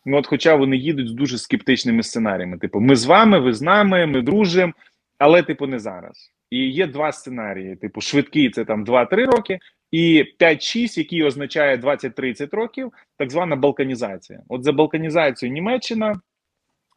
Ну, 0.06 0.16
от, 0.16 0.26
хоча 0.26 0.54
вони 0.54 0.76
їдуть 0.76 1.08
з 1.08 1.12
дуже 1.12 1.38
скептичними 1.38 2.02
сценаріями. 2.02 2.58
Типу, 2.58 2.80
ми 2.80 2.96
з 2.96 3.06
вами, 3.06 3.38
ви 3.38 3.52
з 3.52 3.62
нами, 3.62 4.06
ми 4.06 4.22
дружимо, 4.22 4.72
але, 5.18 5.42
типу, 5.42 5.66
не 5.66 5.78
зараз. 5.78 6.32
І 6.50 6.58
є 6.58 6.86
два 6.86 7.12
сценарії: 7.12 7.76
типу, 7.76 8.00
швидкий 8.00 8.50
це 8.50 8.64
там 8.64 8.84
2-3 8.84 9.26
роки, 9.26 9.58
і 9.90 10.24
5-6, 10.40 10.98
який 10.98 11.24
означає 11.24 11.76
20-30 11.76 12.56
років, 12.56 12.92
так 13.16 13.30
звана 13.30 13.56
балканізація. 13.56 14.42
От 14.48 14.64
за 14.64 14.72
балканізацію 14.72 15.52
Німеччина, 15.52 16.20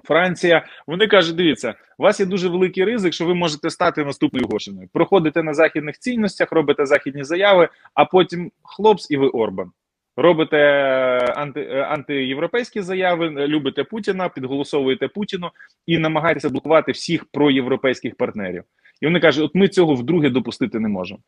Франція, 0.03 0.65
вони 0.87 1.07
кажуть: 1.07 1.35
дивіться, 1.35 1.75
у 1.97 2.03
вас 2.03 2.19
є 2.19 2.25
дуже 2.25 2.49
великий 2.49 2.85
ризик, 2.85 3.13
що 3.13 3.25
ви 3.25 3.35
можете 3.35 3.69
стати 3.69 4.05
наступною 4.05 4.47
Гошиною. 4.47 4.89
Проходите 4.93 5.43
на 5.43 5.53
західних 5.53 5.99
цінностях, 5.99 6.51
робите 6.51 6.85
західні 6.85 7.23
заяви, 7.23 7.69
а 7.93 8.05
потім 8.05 8.51
хлопс, 8.63 9.11
і 9.11 9.17
ви 9.17 9.27
Орбан. 9.27 9.71
Робите 10.17 10.57
е, 10.57 11.33
анти, 11.35 11.61
е, 11.61 11.81
антиєвропейські 11.81 12.81
заяви, 12.81 13.29
любите 13.29 13.83
Путіна, 13.83 14.29
підголосовуєте 14.29 15.07
Путіну 15.07 15.51
і 15.85 15.97
намагаєтеся 15.97 16.49
блокувати 16.49 16.91
всіх 16.91 17.25
проєвропейських 17.25 18.15
партнерів. 18.15 18.63
І 19.01 19.05
вони 19.05 19.19
кажуть: 19.19 19.43
от 19.43 19.55
ми 19.55 19.67
цього 19.67 19.95
вдруге 19.95 20.29
допустити 20.29 20.79
не 20.79 20.87
можемо. 20.87 21.19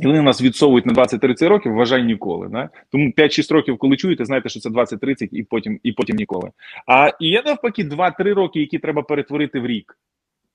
І 0.00 0.06
вони 0.06 0.22
нас 0.22 0.42
відсовують 0.42 0.86
на 0.86 0.92
20-30 0.92 1.48
років, 1.48 1.72
вважай 1.72 2.02
ніколи. 2.02 2.48
Да? 2.48 2.68
Тому 2.92 3.12
5-6 3.16 3.54
років, 3.54 3.78
коли 3.78 3.96
чуєте, 3.96 4.24
знаєте, 4.24 4.48
що 4.48 4.60
це 4.60 4.68
20-30 4.68 5.28
і 5.32 5.42
потім, 5.42 5.80
і 5.82 5.92
потім 5.92 6.16
ніколи. 6.16 6.50
А 6.86 7.10
і 7.20 7.28
є 7.28 7.42
навпаки 7.46 7.84
2-3 7.84 8.34
роки, 8.34 8.60
які 8.60 8.78
треба 8.78 9.02
перетворити 9.02 9.60
в 9.60 9.66
рік. 9.66 9.96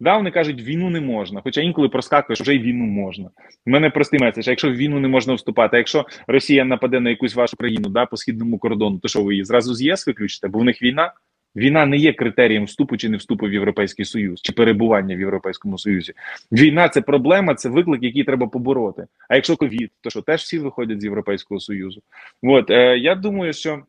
Да, 0.02 0.18
вони 0.18 0.32
кажуть, 0.32 0.62
війну 0.62 0.90
не 0.90 1.02
можна. 1.02 1.42
Хоча 1.44 1.62
інколи 1.62 1.90
проскакує, 1.90 2.36
що 2.36 2.44
вже 2.44 2.56
й 2.56 2.60
війну 2.60 2.86
можна. 2.86 3.30
У 3.66 3.70
мене 3.70 3.90
простий 3.90 4.20
меседж, 4.20 4.48
якщо 4.48 4.70
в 4.70 4.76
війну 4.76 5.00
не 5.00 5.08
можна 5.08 5.34
вступати, 5.34 5.78
якщо 5.78 6.06
Росія 6.28 6.66
нападе 6.66 7.00
на 7.00 7.10
якусь 7.10 7.36
вашу 7.36 7.58
країну 7.58 7.90
да, 7.90 8.06
по 8.06 8.18
східному 8.18 8.58
кордону, 8.58 8.98
то 9.00 9.08
що 9.08 9.24
ви 9.24 9.34
її 9.34 9.44
зразу 9.44 9.74
з 9.74 9.82
ЄС 9.82 10.08
виключите? 10.08 10.48
Бо 10.48 10.60
в 10.60 10.64
них 10.64 10.82
війна. 10.82 11.14
Війна 11.56 11.86
не 11.86 11.98
є 11.98 12.14
критерієм 12.14 12.66
вступу 12.66 12.98
чи 12.98 13.10
не 13.10 13.18
вступу 13.18 13.46
в 13.46 13.54
Європейський 13.54 14.06
Союз 14.06 14.42
чи 14.42 14.54
перебування 14.54 15.16
в 15.16 15.20
Європейському 15.20 15.78
Союзі. 15.78 16.14
Війна 16.52 16.90
це 16.90 17.02
проблема, 17.02 17.56
це 17.56 17.70
виклик, 17.70 18.04
який 18.04 18.24
треба 18.24 18.48
побороти. 18.48 19.08
А 19.30 19.36
якщо 19.36 19.56
ковід, 19.56 19.92
то 20.02 20.10
що 20.10 20.22
теж 20.22 20.42
всі 20.42 20.60
виходять 20.60 21.02
з 21.02 21.04
Європейського 21.04 21.60
Союзу? 21.60 22.02
От 22.44 22.70
е, 22.70 22.98
я 22.98 23.16
думаю, 23.16 23.54
що 23.54 23.84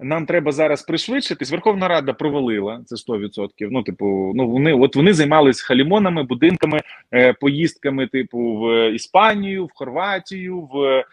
нам 0.00 0.26
треба 0.26 0.52
зараз 0.52 0.82
пришвидшитись. 0.82 1.50
Верховна 1.50 1.88
Рада 1.88 2.12
провалила 2.12 2.82
це 2.86 3.12
100%. 3.12 3.48
Ну, 3.60 3.82
типу, 3.82 4.32
ну 4.34 4.48
вони 4.48 4.72
от 4.72 4.96
вони 4.96 5.12
займались 5.12 5.60
халімонами, 5.60 6.22
будинками, 6.22 6.80
е, 7.14 7.32
поїздками, 7.32 8.06
типу, 8.06 8.38
в 8.38 8.90
Іспанію, 8.90 9.66
в 9.66 9.70
Хорватію, 9.74 10.60
в 10.60 11.04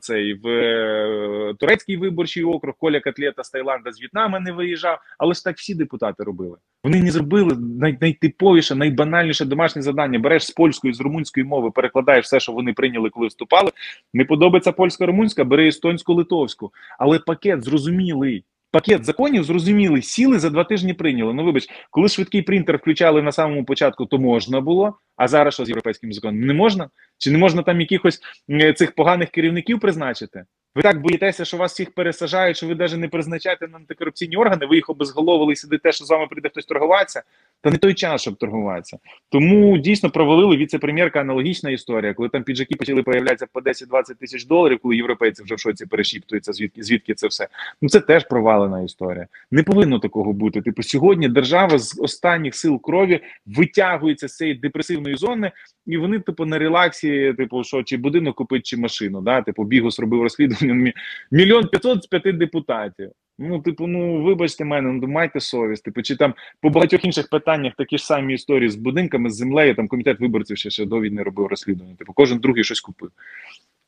цей 0.00 0.34
в 0.34 0.48
е, 0.48 1.54
турецький 1.58 1.96
виборчий 1.96 2.44
округ. 2.44 2.74
Коля 2.78 3.00
Котлета 3.00 3.44
з 3.44 3.50
Таїланда 3.50 3.92
з 3.92 4.00
В'єтнама 4.00 4.40
не 4.40 4.52
виїжджав. 4.52 4.98
Але 5.18 5.34
ж 5.34 5.44
так 5.44 5.56
всі 5.56 5.74
депутати 5.74 6.24
робили. 6.24 6.56
Вони 6.84 7.02
не 7.02 7.10
зробили 7.10 7.56
най, 7.80 7.98
найтиповіше, 8.00 8.74
найбанальніше 8.74 9.44
домашнє 9.44 9.82
завдання. 9.82 10.18
Береш 10.18 10.46
з 10.46 10.50
польської, 10.50 10.94
з 10.94 11.00
румунської 11.00 11.46
мови, 11.46 11.70
перекладаєш 11.70 12.24
все, 12.24 12.40
що 12.40 12.52
вони 12.52 12.72
прийняли, 12.72 13.10
коли 13.10 13.26
вступали. 13.26 13.70
Не 14.14 14.24
подобається 14.24 14.72
польська 14.72 15.06
румунська, 15.06 15.44
бери 15.44 15.68
естонську, 15.68 16.14
литовську. 16.14 16.72
Але 16.98 17.18
пакет 17.18 17.64
зрозумілий. 17.64 18.44
Пакет 18.76 19.04
законів 19.04 19.44
зрозуміли, 19.44 20.02
сіли 20.02 20.38
за 20.38 20.50
два 20.50 20.64
тижні 20.64 20.94
прийняли. 20.94 21.34
Ну 21.34 21.44
вибач, 21.44 21.68
коли 21.90 22.08
швидкий 22.08 22.42
принтер 22.42 22.76
включали 22.76 23.22
на 23.22 23.32
самому 23.32 23.64
початку, 23.64 24.06
то 24.06 24.18
можна 24.18 24.60
було. 24.60 24.98
А 25.16 25.28
зараз 25.28 25.54
що 25.54 25.64
з 25.64 25.68
європейським 25.68 26.12
законом? 26.12 26.40
Не 26.40 26.54
можна? 26.54 26.90
Чи 27.18 27.30
не 27.30 27.38
можна 27.38 27.62
там 27.62 27.80
якихось 27.80 28.20
е, 28.50 28.72
цих 28.72 28.94
поганих 28.94 29.30
керівників 29.30 29.80
призначити? 29.80 30.44
Ви 30.74 30.82
так 30.82 31.02
боїтеся, 31.02 31.44
що 31.44 31.56
вас 31.56 31.72
всіх 31.72 31.94
пересажають, 31.94 32.56
що 32.56 32.66
ви 32.66 32.74
навіть 32.74 32.96
не 32.96 33.08
призначаєте 33.08 33.68
на 33.68 33.76
антикорупційні 33.76 34.36
органи, 34.36 34.66
ви 34.66 34.76
їх 34.76 34.90
обезголовили 34.90 35.52
і 35.52 35.56
сидите, 35.56 35.92
що 35.92 36.04
з 36.04 36.10
вами 36.10 36.26
прийде 36.26 36.48
хтось 36.48 36.66
торгуватися. 36.66 37.22
Та 37.60 37.70
не 37.70 37.76
той 37.76 37.94
час, 37.94 38.22
щоб 38.22 38.36
торгуватися. 38.36 38.98
Тому 39.28 39.78
дійсно 39.78 40.10
провалили 40.10 40.56
віце-прем'єрка 40.56 41.20
аналогічна 41.20 41.70
історія, 41.70 42.14
коли 42.14 42.28
там 42.28 42.42
піджаки 42.42 42.74
почали 42.74 43.02
появлятися 43.02 43.46
по 43.52 43.60
10-20 43.60 44.14
тисяч 44.20 44.44
доларів, 44.44 44.78
коли 44.82 44.96
європейці 44.96 45.42
вже 45.42 45.54
в 45.54 45.58
шоці 45.58 45.86
перешіптуються, 45.86 46.52
звідки 46.52 46.82
звідки 46.82 47.14
це 47.14 47.26
все. 47.26 47.48
Ну 47.82 47.88
це 47.88 48.00
теж 48.00 48.24
провалена 48.24 48.82
історія. 48.82 49.26
Не 49.50 49.62
повинно 49.62 49.98
такого 49.98 50.32
бути. 50.32 50.62
Типу, 50.62 50.82
сьогодні 50.82 51.28
держава 51.28 51.78
з 51.78 51.98
останніх 52.00 52.54
сил 52.54 52.80
крові 52.80 53.20
витягується 53.46 54.28
з 54.28 54.36
цієї 54.36 54.56
депресивної 54.56 55.16
зони, 55.16 55.52
і 55.86 55.96
вони, 55.96 56.18
типу, 56.18 56.44
на 56.44 56.58
релаксі, 56.58 57.34
типу, 57.36 57.64
що 57.64 57.82
чи 57.82 57.96
будинок 57.96 58.36
купить, 58.36 58.66
чи 58.66 58.76
машину. 58.76 59.20
Да? 59.20 59.42
Типу, 59.42 59.64
бігус 59.64 59.98
робив 59.98 60.22
розслідування 60.22 60.92
мільйон 61.30 61.68
п'ятсот 61.68 62.04
з 62.04 62.06
п'яти 62.06 62.32
депутатів. 62.32 63.10
Ну, 63.38 63.60
типу, 63.60 63.86
ну 63.86 64.22
вибачте 64.22 64.64
мене, 64.64 64.92
ну 64.92 65.08
майте 65.08 65.40
совість. 65.40 65.84
Типу, 65.84 66.02
чи 66.02 66.16
там 66.16 66.34
по 66.60 66.70
багатьох 66.70 67.04
інших 67.04 67.28
питаннях 67.28 67.72
такі 67.78 67.98
ж 67.98 68.06
самі 68.06 68.34
історії 68.34 68.68
з 68.68 68.76
будинками, 68.76 69.30
з 69.30 69.36
землею. 69.36 69.74
Там 69.74 69.88
комітет 69.88 70.20
виборців 70.20 70.56
ще, 70.56 70.70
ще 70.70 70.84
до 70.84 71.00
війни 71.00 71.22
робив 71.22 71.46
розслідування. 71.46 71.94
Типу, 71.94 72.12
кожен 72.12 72.38
другий 72.38 72.64
щось 72.64 72.80
купив. 72.80 73.10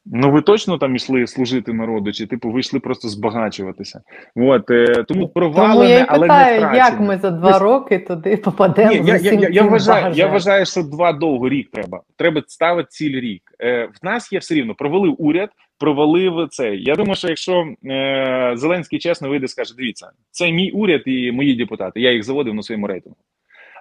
Ну, 0.06 0.30
ви 0.30 0.42
точно 0.42 0.78
там 0.78 0.96
йшли 0.96 1.26
служити 1.26 1.72
народу, 1.72 2.12
чи 2.12 2.26
типу 2.26 2.50
ви 2.50 2.60
йшли 2.60 2.80
просто 2.80 3.08
збагачуватися? 3.08 4.00
От 4.36 4.70
е, 4.70 5.04
тому 5.08 5.28
провалене, 5.28 5.74
Тому 5.74 5.84
я 5.84 6.06
але 6.08 6.26
не 6.26 6.34
втрачене. 6.34 6.76
як 6.76 7.00
ми 7.00 7.18
за 7.18 7.30
два 7.30 7.58
роки 7.58 7.98
туди 7.98 8.36
попадемо. 8.36 8.90
Ні, 8.90 9.02
я, 9.04 9.16
я, 9.16 9.32
я, 9.32 9.48
я, 9.48 9.62
вважаю, 9.62 10.14
я 10.14 10.26
вважаю, 10.26 10.66
що 10.66 10.82
два 10.82 11.12
довго 11.12 11.48
рік 11.48 11.70
треба. 11.72 12.00
Треба 12.16 12.42
ставити 12.46 12.88
ціль 12.90 13.20
рік. 13.20 13.42
Е, 13.60 13.88
в 14.02 14.04
нас 14.04 14.32
є 14.32 14.38
все 14.38 14.54
рівно. 14.54 14.74
Провалив 14.74 15.14
уряд, 15.18 15.50
провалив 15.78 16.48
цей. 16.48 16.82
Я 16.84 16.96
думаю, 16.96 17.14
що 17.14 17.28
якщо 17.28 17.74
е, 17.84 18.52
Зеленський 18.56 18.98
чесно 18.98 19.28
вийде, 19.28 19.48
скаже: 19.48 19.74
дивіться, 19.76 20.10
це 20.30 20.52
мій 20.52 20.70
уряд 20.70 21.02
і 21.06 21.32
мої 21.32 21.54
депутати. 21.54 22.00
Я 22.00 22.12
їх 22.12 22.24
заводив 22.24 22.54
на 22.54 22.62
своєму 22.62 22.86
рейтингу. 22.86 23.16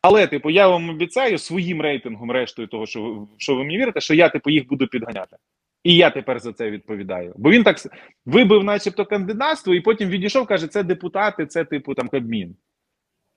Але, 0.02 0.28
типу, 0.28 0.50
я 0.50 0.68
вам 0.68 0.90
обіцяю 0.90 1.38
своїм 1.38 1.82
рейтингом, 1.82 2.32
рештою 2.32 2.68
того, 2.68 2.86
що 2.86 3.02
ви, 3.02 3.28
що 3.38 3.56
ви 3.56 3.64
мені 3.64 3.78
вірите, 3.78 4.02
що 4.02 4.14
я 4.14 4.30
типу 4.30 4.50
їх 4.50 4.68
буду 4.68 4.88
підганяти. 4.88 5.38
І 5.84 5.96
я 5.96 6.10
тепер 6.10 6.40
за 6.40 6.54
це 6.54 6.72
відповідаю. 6.72 7.34
Бо 7.38 7.50
він 7.52 7.64
так 7.64 7.78
вибив, 8.26 8.64
начебто, 8.64 9.06
кандидатство, 9.06 9.74
і 9.74 9.82
потім 9.82 10.10
відійшов, 10.10 10.48
каже: 10.48 10.68
це 10.68 10.84
депутати, 10.84 11.46
це 11.46 11.66
типу 11.66 11.94
там 11.94 12.08
Кабмін. 12.10 12.56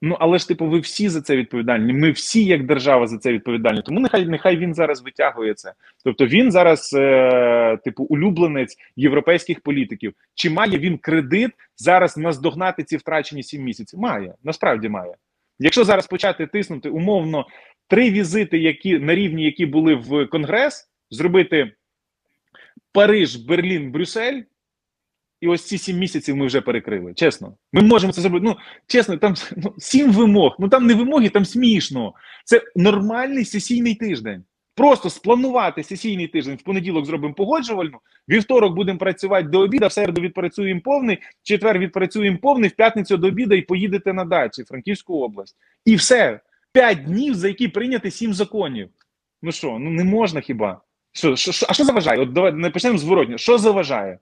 Ну, 0.03 0.17
але 0.19 0.37
ж, 0.37 0.47
типу, 0.47 0.65
ви 0.65 0.79
всі 0.79 1.09
за 1.09 1.21
це 1.21 1.35
відповідальні. 1.35 1.93
Ми 1.93 2.11
всі, 2.11 2.45
як 2.45 2.65
держава, 2.65 3.07
за 3.07 3.17
це 3.17 3.31
відповідальні. 3.31 3.81
Тому 3.81 3.99
нехай 3.99 4.25
нехай 4.25 4.57
він 4.57 4.73
зараз 4.73 5.01
витягує 5.01 5.53
це. 5.53 5.73
Тобто 6.03 6.25
він 6.25 6.51
зараз, 6.51 6.93
е, 6.93 7.77
типу, 7.83 8.03
улюбленець 8.03 8.77
європейських 8.95 9.59
політиків. 9.59 10.13
Чи 10.35 10.49
має 10.49 10.77
він 10.77 10.97
кредит 10.97 11.51
зараз 11.77 12.17
наздогнати 12.17 12.83
ці 12.83 12.97
втрачені 12.97 13.43
сім 13.43 13.63
місяців? 13.63 13.99
Має, 13.99 14.33
насправді 14.43 14.89
має. 14.89 15.13
Якщо 15.59 15.83
зараз 15.83 16.07
почати 16.07 16.47
тиснути 16.47 16.89
умовно 16.89 17.45
три 17.87 18.11
візити, 18.11 18.57
які 18.57 18.99
на 18.99 19.15
рівні, 19.15 19.43
які 19.43 19.65
були 19.65 19.95
в 19.95 20.25
Конгрес, 20.25 20.89
зробити 21.09 21.71
Париж, 22.91 23.35
Берлін, 23.35 23.91
Брюссель. 23.91 24.41
І 25.41 25.47
ось 25.47 25.63
ці 25.63 25.77
сім 25.77 25.97
місяців 25.97 26.35
ми 26.35 26.45
вже 26.45 26.61
перекрили. 26.61 27.13
Чесно, 27.13 27.53
ми 27.73 27.81
можемо 27.81 28.13
це 28.13 28.21
зробити. 28.21 28.45
Ну 28.45 28.55
чесно, 28.87 29.17
там 29.17 29.35
ну, 29.57 29.73
сім 29.77 30.11
вимог. 30.11 30.55
Ну 30.59 30.69
там 30.69 30.85
не 30.85 30.93
вимоги, 30.93 31.29
там 31.29 31.45
смішно. 31.45 32.13
Це 32.45 32.61
нормальний 32.75 33.45
сесійний 33.45 33.95
тиждень. 33.95 34.43
Просто 34.75 35.09
спланувати 35.09 35.83
сесійний 35.83 36.27
тиждень 36.27 36.55
в 36.55 36.61
понеділок 36.61 37.05
зробимо 37.05 37.33
погоджувальну. 37.33 37.99
Вівторок 38.29 38.75
будемо 38.75 38.99
працювати 38.99 39.47
до 39.47 39.59
обіду, 39.59 39.87
в 39.87 39.91
середу 39.91 40.21
відпрацюємо 40.21 40.81
повний, 40.81 41.15
в 41.15 41.47
четвер 41.47 41.79
відпрацюємо 41.79 42.37
повний, 42.37 42.69
в 42.69 42.75
п'ятницю 42.75 43.17
до 43.17 43.27
обіду 43.27 43.55
і 43.55 43.61
поїдете 43.61 44.13
на 44.13 44.25
дачі, 44.25 44.63
Франківську 44.63 45.23
область. 45.23 45.55
І 45.85 45.95
все. 45.95 46.39
П'ять 46.73 47.03
днів, 47.03 47.35
за 47.35 47.47
які 47.47 47.67
прийняти 47.67 48.11
сім 48.11 48.33
законів. 48.33 48.89
Ну 49.41 49.51
що, 49.51 49.79
ну 49.79 49.89
не 49.89 50.03
можна 50.03 50.41
хіба? 50.41 50.81
Що, 51.11 51.35
що, 51.35 51.65
а 51.69 51.73
що 51.73 51.83
заважає? 51.83 52.19
От 52.19 52.33
давай 52.33 52.53
не 52.53 52.69
почнемо 52.69 52.97
зворотньо. 52.97 53.37
Що 53.37 53.57
заважає? 53.57 54.19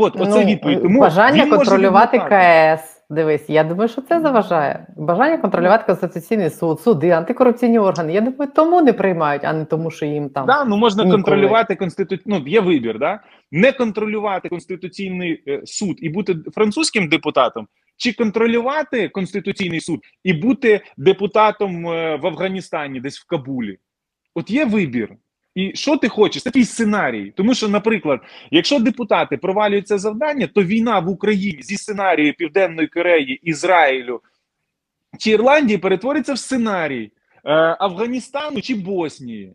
От, 0.00 0.20
оце 0.20 0.44
відповідь. 0.44 0.82
Тому 0.82 0.94
Ну, 0.94 1.00
бажання 1.00 1.46
контролювати. 1.46 2.18
КС. 2.18 3.02
Дивись, 3.10 3.50
я 3.50 3.64
думаю, 3.64 3.88
що 3.88 4.02
це 4.02 4.20
заважає. 4.20 4.86
Бажання 4.96 5.38
контролювати 5.38 5.84
Конституційний 5.86 6.50
суд, 6.50 6.80
суди, 6.80 7.10
антикорупційні 7.10 7.78
органи. 7.78 8.12
Я 8.12 8.20
думаю, 8.20 8.50
тому 8.54 8.82
не 8.82 8.92
приймають, 8.92 9.44
а 9.44 9.52
не 9.52 9.64
тому, 9.64 9.90
що 9.90 10.06
їм 10.06 10.28
там. 10.28 10.46
Да, 10.46 10.64
ну 10.64 10.76
можна 10.76 11.04
Ніколи. 11.04 11.22
контролювати 11.22 11.76
конститу... 11.76 12.18
Ну, 12.26 12.42
є 12.46 12.60
вибір, 12.60 12.98
да? 12.98 13.20
не 13.50 13.72
контролювати 13.72 14.48
конституційний 14.48 15.42
е, 15.48 15.60
суд 15.64 15.96
і 15.98 16.08
бути 16.08 16.36
французьким 16.54 17.08
депутатом, 17.08 17.68
чи 17.96 18.12
контролювати 18.12 19.08
конституційний 19.08 19.80
суд 19.80 20.00
і 20.24 20.32
бути 20.32 20.80
депутатом 20.96 21.86
е, 21.86 22.16
в 22.16 22.26
Афганістані, 22.26 23.00
десь 23.00 23.18
в 23.18 23.26
Кабулі. 23.26 23.78
От 24.34 24.50
є 24.50 24.64
вибір. 24.64 25.08
І 25.54 25.72
що 25.74 25.96
ти 25.96 26.08
хочеш? 26.08 26.42
Твій 26.42 26.64
сценарій. 26.64 27.32
Тому 27.36 27.54
що, 27.54 27.68
наприклад, 27.68 28.20
якщо 28.50 28.78
депутати 28.78 29.36
провалюють 29.36 29.88
це 29.88 29.98
завдання, 29.98 30.46
то 30.46 30.62
війна 30.62 30.98
в 30.98 31.08
Україні 31.08 31.62
зі 31.62 31.76
сценарією 31.76 32.34
Південної 32.34 32.88
Кореї, 32.88 33.40
Ізраїлю 33.42 34.20
чи 35.18 35.30
Ірландії 35.30 35.78
перетвориться 35.78 36.32
в 36.32 36.38
сценарій 36.38 37.12
е, 37.44 37.76
Афганістану 37.80 38.60
чи 38.60 38.74
Боснії. 38.74 39.54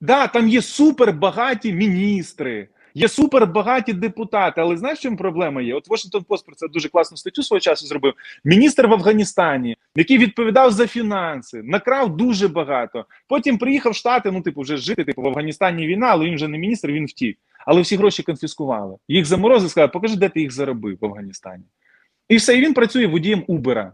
Да, 0.00 0.26
там 0.26 0.48
є 0.48 0.62
супербагаті 0.62 1.72
міністри, 1.72 2.68
є 2.96 3.08
супербагаті 3.08 3.92
депутати. 3.92 4.60
Але 4.60 4.76
знаєш, 4.76 5.00
чому 5.00 5.16
проблема 5.16 5.62
є? 5.62 5.74
От 5.74 5.88
Washington 5.88 6.24
Post 6.26 6.46
про 6.46 6.54
це 6.54 6.68
дуже 6.68 6.88
класну 6.88 7.16
статтю 7.16 7.42
свого 7.42 7.60
часу 7.60 7.86
зробив. 7.86 8.14
Міністр 8.44 8.86
в 8.86 8.92
Афганістані, 8.92 9.76
який 9.94 10.18
відповідав 10.18 10.72
за 10.72 10.86
фінанси, 10.86 11.62
накрав 11.62 12.16
дуже 12.16 12.48
багато. 12.48 13.04
Потім 13.28 13.58
приїхав 13.58 13.92
в 13.92 13.94
Штати, 13.94 14.30
ну, 14.30 14.42
типу, 14.42 14.60
вже 14.60 14.76
жити, 14.76 15.04
типу, 15.04 15.22
в 15.22 15.26
Афганістані 15.26 15.86
війна, 15.86 16.06
але 16.06 16.24
він 16.24 16.34
вже 16.34 16.48
не 16.48 16.58
міністр, 16.58 16.88
він 16.88 17.06
втік. 17.06 17.38
Але 17.66 17.80
всі 17.80 17.96
гроші 17.96 18.22
конфіскували. 18.22 18.96
Їх 19.08 19.24
заморозили, 19.24 19.70
сказали, 19.70 19.88
покажи, 19.88 20.16
де 20.16 20.28
ти 20.28 20.40
їх 20.40 20.52
заробив 20.52 20.98
в 21.00 21.04
Афганістані. 21.04 21.64
І 22.28 22.36
все, 22.36 22.58
і 22.58 22.60
він 22.60 22.74
працює 22.74 23.06
водієм 23.06 23.44
Убера. 23.46 23.92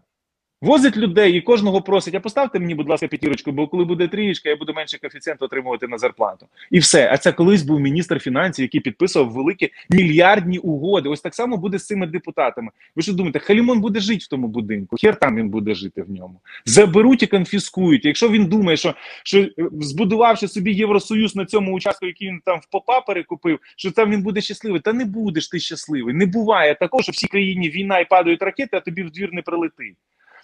Возить 0.62 0.96
людей 0.96 1.32
і 1.32 1.40
кожного 1.40 1.82
просить, 1.82 2.14
а 2.14 2.20
поставте 2.20 2.58
мені, 2.58 2.74
будь 2.74 2.88
ласка, 2.88 3.08
п'ятірочку, 3.08 3.52
бо 3.52 3.68
коли 3.68 3.84
буде 3.84 4.08
трієчка, 4.08 4.48
я 4.48 4.56
буду 4.56 4.72
менше 4.72 4.98
коефіцієнт 4.98 5.42
отримувати 5.42 5.88
на 5.88 5.98
зарплату. 5.98 6.46
І 6.70 6.78
все. 6.78 7.10
А 7.12 7.18
це 7.18 7.32
колись 7.32 7.62
був 7.62 7.80
міністр 7.80 8.18
фінансів, 8.18 8.62
який 8.62 8.80
підписував 8.80 9.30
великі 9.30 9.70
мільярдні 9.90 10.58
угоди. 10.58 11.08
Ось 11.08 11.20
так 11.20 11.34
само 11.34 11.56
буде 11.56 11.78
з 11.78 11.86
цими 11.86 12.06
депутатами. 12.06 12.70
Ви 12.96 13.02
що 13.02 13.12
думаєте, 13.12 13.38
Халімон 13.38 13.80
буде 13.80 14.00
жити 14.00 14.24
в 14.24 14.26
тому 14.26 14.48
будинку? 14.48 14.96
Хер 15.00 15.16
там 15.16 15.36
він 15.36 15.48
буде 15.48 15.74
жити 15.74 16.02
в 16.02 16.10
ньому. 16.10 16.40
Заберуть 16.64 17.22
і 17.22 17.26
конфіскують. 17.26 18.04
Якщо 18.04 18.28
він 18.28 18.46
думає, 18.46 18.76
що, 18.76 18.94
що 19.24 19.38
е, 19.38 19.52
збудувавши 19.80 20.48
собі 20.48 20.72
Євросоюз 20.72 21.36
на 21.36 21.46
цьому 21.46 21.72
участку, 21.72 22.06
який 22.06 22.28
він 22.28 22.40
там 22.44 22.60
в 22.60 22.66
попа 22.70 23.00
перекупив, 23.00 23.58
що 23.76 23.90
там 23.90 24.10
він 24.10 24.22
буде 24.22 24.40
щасливий. 24.40 24.80
Та 24.80 24.92
не 24.92 25.04
будеш 25.04 25.48
ти 25.48 25.58
щасливий. 25.58 26.14
Не 26.14 26.26
буває 26.26 26.74
такого, 26.74 27.02
що 27.02 27.12
всій 27.12 27.28
країні 27.28 27.70
війна 27.70 27.98
і 27.98 28.08
падають 28.08 28.42
ракети, 28.42 28.76
а 28.76 28.80
тобі 28.80 29.02
в 29.02 29.10
двір 29.10 29.28
не 29.32 29.42
прилетить. 29.42 29.96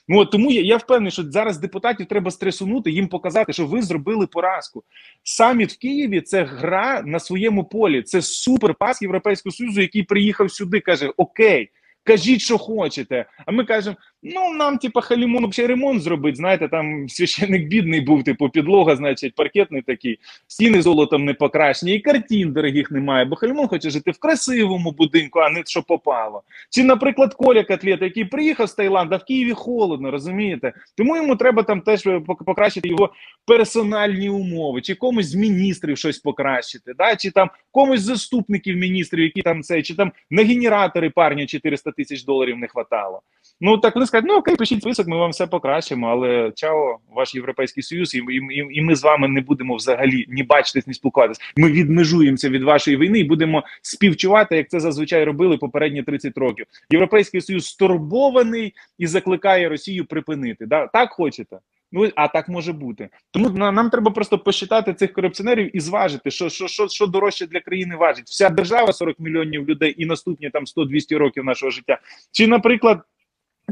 Ну 0.08 0.18
от 0.18 0.30
тому 0.30 0.50
я, 0.50 0.62
я 0.62 0.76
впевнений, 0.76 1.10
що 1.10 1.22
зараз 1.22 1.58
депутатів 1.58 2.06
треба 2.06 2.30
стресунути, 2.30 2.90
їм 2.90 3.08
показати, 3.08 3.52
що 3.52 3.66
ви 3.66 3.82
зробили 3.82 4.26
поразку. 4.26 4.84
Саміт 5.22 5.72
в 5.72 5.78
Києві 5.78 6.20
це 6.20 6.44
гра 6.44 7.02
на 7.06 7.20
своєму 7.20 7.64
полі. 7.64 8.02
Це 8.02 8.22
суперпас 8.22 9.02
Європейського 9.02 9.52
Союзу, 9.52 9.80
який 9.80 10.02
приїхав 10.02 10.50
сюди, 10.50 10.80
каже: 10.80 11.12
Окей, 11.16 11.70
кажіть, 12.04 12.40
що 12.40 12.58
хочете. 12.58 13.26
А 13.46 13.52
ми 13.52 13.64
кажемо: 13.64 13.96
ну 14.22 14.52
нам, 14.52 14.78
типа, 14.78 15.00
халімон 15.00 15.46
взагалі 15.46 15.68
ремонт 15.68 16.02
зробить. 16.02 16.36
Знаєте, 16.36 16.68
там 16.68 17.08
священник 17.08 17.68
бідний 17.68 18.00
був, 18.00 18.24
типу, 18.24 18.48
підлога, 18.48 18.96
значить, 18.96 19.34
паркетний 19.34 19.82
такий, 19.82 20.18
стіни 20.46 20.82
золотом 20.82 21.24
не 21.24 21.34
покрашені, 21.34 21.94
і 21.94 22.00
картин 22.00 22.52
дорогих 22.52 22.90
немає. 22.90 23.24
Бо 23.24 23.36
халімон 23.36 23.68
хоче 23.68 23.90
жити 23.90 24.10
в 24.10 24.18
красивому 24.18 24.92
будинку, 24.92 25.38
а 25.38 25.50
не 25.50 25.62
що 25.66 25.82
попало. 25.82 26.42
Чи, 26.70 26.84
наприклад, 26.84 27.34
Коля 27.34 27.64
Котлета, 27.64 28.04
який 28.04 28.24
приїхав 28.24 28.68
з 28.68 28.74
Таїланда, 28.74 29.16
в 29.16 29.24
Києві 29.24 29.52
холодно, 29.52 30.10
розумієте? 30.10 30.72
Тому 30.96 31.16
йому 31.16 31.36
треба 31.36 31.62
там 31.62 31.80
теж 31.80 32.06
е, 32.06 32.20
покращити 32.46 32.88
його 32.88 33.12
персональні 33.46 34.28
умови, 34.28 34.80
чи 34.80 34.94
комусь 34.94 35.26
з 35.26 35.34
міністрів 35.34 35.98
щось 35.98 36.18
покращити, 36.18 36.94
да? 36.98 37.16
чи 37.16 37.30
там 37.30 37.50
комусь 37.70 38.00
з 38.00 38.04
заступників 38.04 38.76
міністрів, 38.76 39.24
які 39.24 39.42
там 39.42 39.62
це, 39.62 39.82
чи 39.82 39.94
там 39.94 40.12
на 40.30 40.42
генератори 40.42 41.10
парня 41.10 41.46
400 41.46 41.90
тисяч 41.90 42.24
доларів 42.24 42.58
не 42.58 42.68
хватало. 42.68 43.22
Ну 43.60 43.78
так 43.78 43.94
вони 43.94 44.06
скажуть, 44.08 44.28
ну 44.28 44.36
окей, 44.36 44.56
пишіть 44.56 44.80
список, 44.80 45.06
ми 45.06 45.16
вам 45.16 45.30
все 45.30 45.46
покращимо, 45.46 46.08
але 46.08 46.52
чао, 46.54 46.98
ваш 47.14 47.34
європейський 47.34 47.82
союз, 47.82 48.14
і, 48.14 48.18
і, 48.18 48.36
і, 48.36 48.66
і 48.70 48.82
ми 48.82 48.94
з 48.94 49.02
вами 49.02 49.28
не 49.28 49.40
будемо 49.40 49.76
взагалі 49.76 50.24
ні 50.28 50.42
бачитись, 50.42 50.86
ні 50.86 50.94
спілкуватись. 50.94 51.38
Ми 51.56 51.72
відмежуємося 51.72 52.48
від 52.48 52.62
вашої 52.62 52.96
війни 52.96 53.18
і 53.18 53.24
будемо 53.24 53.62
співчувати, 53.82 54.56
як 54.56 54.68
це 54.70 54.80
зазвичай 54.80 55.24
робили 55.24 55.58
попередні 55.58 56.02
30 56.02 56.38
років. 56.38 56.66
Європейський 56.90 57.40
союз 57.40 57.66
стурбований 57.66 58.74
і 58.98 59.06
закликає 59.06 59.68
Росію 59.68 60.04
припинити. 60.04 60.66
Да? 60.66 60.86
Так 60.86 61.12
хочете? 61.12 61.58
Ну 61.92 62.08
а 62.14 62.28
так 62.28 62.48
може 62.48 62.72
бути. 62.72 63.08
Тому 63.30 63.50
на- 63.50 63.72
нам 63.72 63.90
треба 63.90 64.10
просто 64.10 64.38
посчитати 64.38 64.94
цих 64.94 65.12
корупціонерів 65.12 65.76
і 65.76 65.80
зважити, 65.80 66.30
що, 66.30 66.48
що, 66.48 66.68
що, 66.68 66.88
що 66.88 67.06
дорожче 67.06 67.46
для 67.46 67.60
країни 67.60 67.96
важить. 67.96 68.26
Вся 68.26 68.50
держава 68.50 68.92
40 68.92 69.18
мільйонів 69.20 69.68
людей 69.68 69.94
і 69.98 70.06
наступні 70.06 70.50
там 70.50 70.64
100-200 70.66 71.16
років 71.18 71.44
нашого 71.44 71.70
життя. 71.70 71.98
Чи, 72.32 72.46
наприклад, 72.46 73.00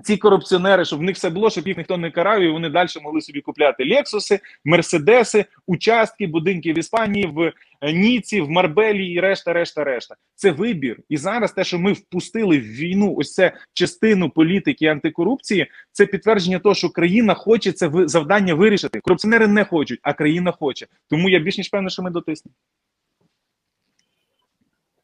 ці 0.03 0.17
корупціонери, 0.17 0.85
щоб 0.85 0.99
в 0.99 1.03
них 1.03 1.17
все 1.17 1.31
було, 1.31 1.51
щоб 1.51 1.69
їх 1.69 1.77
ніхто 1.77 1.97
не 1.97 2.11
карав, 2.11 2.43
і 2.43 2.49
вони 2.49 2.69
далі 2.69 2.89
могли 3.03 3.21
собі 3.21 3.41
купляти 3.41 3.85
Лексуси, 3.85 4.41
Мерседеси, 4.65 5.45
участки, 5.67 6.27
будинки 6.27 6.73
в 6.73 6.79
Іспанії, 6.79 7.27
в 7.27 7.53
е, 7.81 7.93
Ніці, 7.93 8.41
в 8.41 8.51
Марбелі 8.51 9.07
і 9.07 9.21
решта, 9.21 9.53
решта, 9.53 9.85
решта. 9.85 10.15
Це 10.35 10.51
вибір. 10.51 10.99
І 11.09 11.17
зараз 11.17 11.53
те, 11.53 11.65
що 11.65 11.79
ми 11.79 11.93
впустили 11.93 12.59
в 12.59 12.63
війну, 12.63 13.15
ось 13.19 13.35
це 13.35 13.53
частину 13.75 14.31
політики 14.31 14.87
антикорупції, 14.87 15.67
це 15.93 16.07
підтвердження 16.07 16.59
того, 16.59 16.75
що 16.75 16.91
країна 16.91 17.35
хоче 17.35 17.73
це 17.73 17.91
завдання 17.95 18.55
вирішити. 18.55 19.01
Корупціонери 19.01 19.47
не 19.47 19.65
хочуть, 19.65 20.01
а 20.03 20.13
країна 20.13 20.53
хоче. 20.53 20.87
Тому 21.11 21.29
я 21.29 21.39
більш 21.39 21.59
ніж 21.59 21.69
певний, 21.69 21.91
що 21.91 22.03
ми 22.03 22.11
дотиснемо. 22.11 22.55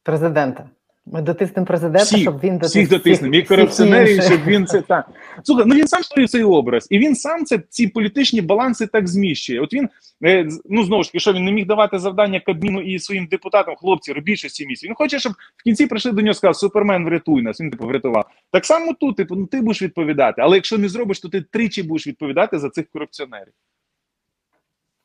Президента. 0.02 0.70
Ми 1.06 1.22
дотиснемо 1.22 1.66
президента, 1.66 2.04
Всіх, 2.04 2.20
щоб 2.20 2.40
він 2.40 2.54
дотис 2.54 2.70
всіх 2.70 2.88
дотиснемо. 2.88 3.34
І 3.34 3.42
корупціонерів, 3.42 4.22
щоб 4.22 4.44
він 4.44 4.66
це 4.66 4.82
так. 4.88 5.08
Слухай, 5.44 5.64
ну 5.66 5.74
він 5.74 5.88
сам 5.88 6.02
створив 6.02 6.28
цей 6.28 6.42
образ, 6.42 6.86
і 6.90 6.98
він 6.98 7.16
сам 7.16 7.44
це 7.44 7.58
ці 7.68 7.88
політичні 7.88 8.40
баланси 8.40 8.86
так 8.86 9.08
зміщує. 9.08 9.60
От 9.60 9.74
він 9.74 9.88
е, 10.24 10.48
ну 10.64 10.84
знову 10.84 11.02
ж 11.02 11.08
таки, 11.08 11.20
що 11.20 11.32
він 11.32 11.44
не 11.44 11.52
міг 11.52 11.66
давати 11.66 11.98
завдання 11.98 12.40
Кабміну 12.40 12.80
і 12.80 12.98
своїм 12.98 13.26
депутатам, 13.26 13.76
хлопці, 13.76 14.12
робіть 14.12 14.38
щось 14.38 14.52
ці 14.52 14.66
місії. 14.66 14.88
Він 14.88 14.96
хоче, 14.96 15.18
щоб 15.18 15.32
в 15.56 15.62
кінці 15.62 15.86
прийшли 15.86 16.12
до 16.12 16.22
нього, 16.22 16.34
сказав, 16.34 16.56
Супермен, 16.56 17.04
врятуй 17.04 17.42
нас. 17.42 17.60
Він 17.60 17.70
типу 17.70 17.86
врятував. 17.86 18.30
Так 18.52 18.66
само 18.66 18.94
тут, 19.00 19.16
типу, 19.16 19.36
ну 19.36 19.46
ти 19.46 19.60
будеш 19.60 19.82
відповідати. 19.82 20.42
Але 20.42 20.56
якщо 20.56 20.78
не 20.78 20.88
зробиш, 20.88 21.20
то 21.20 21.28
ти 21.28 21.40
тричі 21.40 21.82
будеш 21.82 22.06
відповідати 22.06 22.58
за 22.58 22.70
цих 22.70 22.90
корупціонерів. 22.90 23.52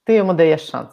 Ти 0.04 0.14
йому 0.14 0.34
даєш 0.34 0.62
шанс. 0.62 0.90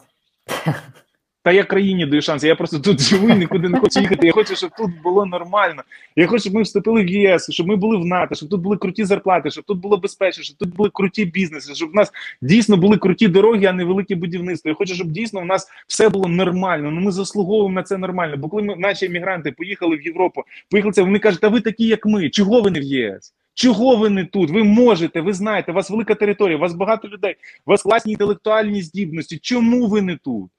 Та 1.45 1.51
я 1.51 1.63
країні 1.63 2.05
даю 2.05 2.21
шанс. 2.21 2.43
Я 2.43 2.55
просто 2.55 2.79
тут 2.79 3.01
живу 3.01 3.29
нікуди 3.29 3.69
не 3.69 3.79
хочу 3.79 3.99
їхати. 3.99 4.27
Я 4.27 4.33
хочу, 4.33 4.55
щоб 4.55 4.69
тут 4.77 5.01
було 5.03 5.25
нормально. 5.25 5.83
Я 6.15 6.27
хочу, 6.27 6.41
щоб 6.41 6.53
ми 6.53 6.61
вступили 6.61 7.03
в 7.03 7.07
ЄС, 7.07 7.51
щоб 7.51 7.67
ми 7.67 7.75
були 7.75 7.97
в 7.97 8.05
НАТО, 8.05 8.35
щоб 8.35 8.49
тут 8.49 8.61
були 8.61 8.77
круті 8.77 9.05
зарплати, 9.05 9.51
щоб 9.51 9.63
тут 9.63 9.79
було 9.79 9.97
безпечно, 9.97 10.43
щоб 10.43 10.57
тут 10.57 10.75
були 10.75 10.89
круті 10.93 11.25
бізнеси, 11.25 11.75
щоб 11.75 11.91
в 11.91 11.95
нас 11.95 12.11
дійсно 12.41 12.77
були 12.77 12.97
круті 12.97 13.27
дороги, 13.27 13.65
а 13.65 13.73
не 13.73 13.83
велике 13.83 14.15
будівництво. 14.15 14.69
Я 14.69 14.75
хочу, 14.75 14.95
щоб 14.95 15.07
дійсно 15.07 15.41
в 15.41 15.45
нас 15.45 15.67
все 15.87 16.09
було 16.09 16.27
нормально. 16.27 16.91
Ну 16.91 17.01
ми 17.01 17.11
заслуговуємо 17.11 17.75
на 17.75 17.83
це 17.83 17.97
нормально. 17.97 18.37
Бо 18.37 18.49
коли 18.49 18.63
ми, 18.63 18.75
наші 18.75 19.05
емігранти 19.05 19.51
поїхали 19.51 19.95
в 19.97 20.01
Європу, 20.01 20.43
поїхали 20.71 20.93
це, 20.93 21.01
вони 21.01 21.19
кажуть, 21.19 21.43
а 21.43 21.47
ви 21.47 21.61
такі, 21.61 21.87
як 21.87 22.05
ми. 22.05 22.29
Чого 22.29 22.61
ви 22.61 22.71
не 22.71 22.79
в 22.79 22.83
ЄС? 22.83 23.33
Чого 23.53 23.95
ви 23.95 24.09
не 24.09 24.25
тут? 24.25 24.49
Ви 24.49 24.63
можете, 24.63 25.21
ви 25.21 25.33
знаєте, 25.33 25.71
у 25.71 25.75
вас 25.75 25.89
велика 25.89 26.15
територія, 26.15 26.57
у 26.57 26.61
вас 26.61 26.73
багато 26.73 27.07
людей, 27.07 27.35
у 27.65 27.71
вас 27.71 27.81
класні 27.81 28.11
інтелектуальні 28.11 28.81
здібності. 28.81 29.39
Чому 29.41 29.87
ви 29.87 30.01
не 30.01 30.17
тут? 30.23 30.49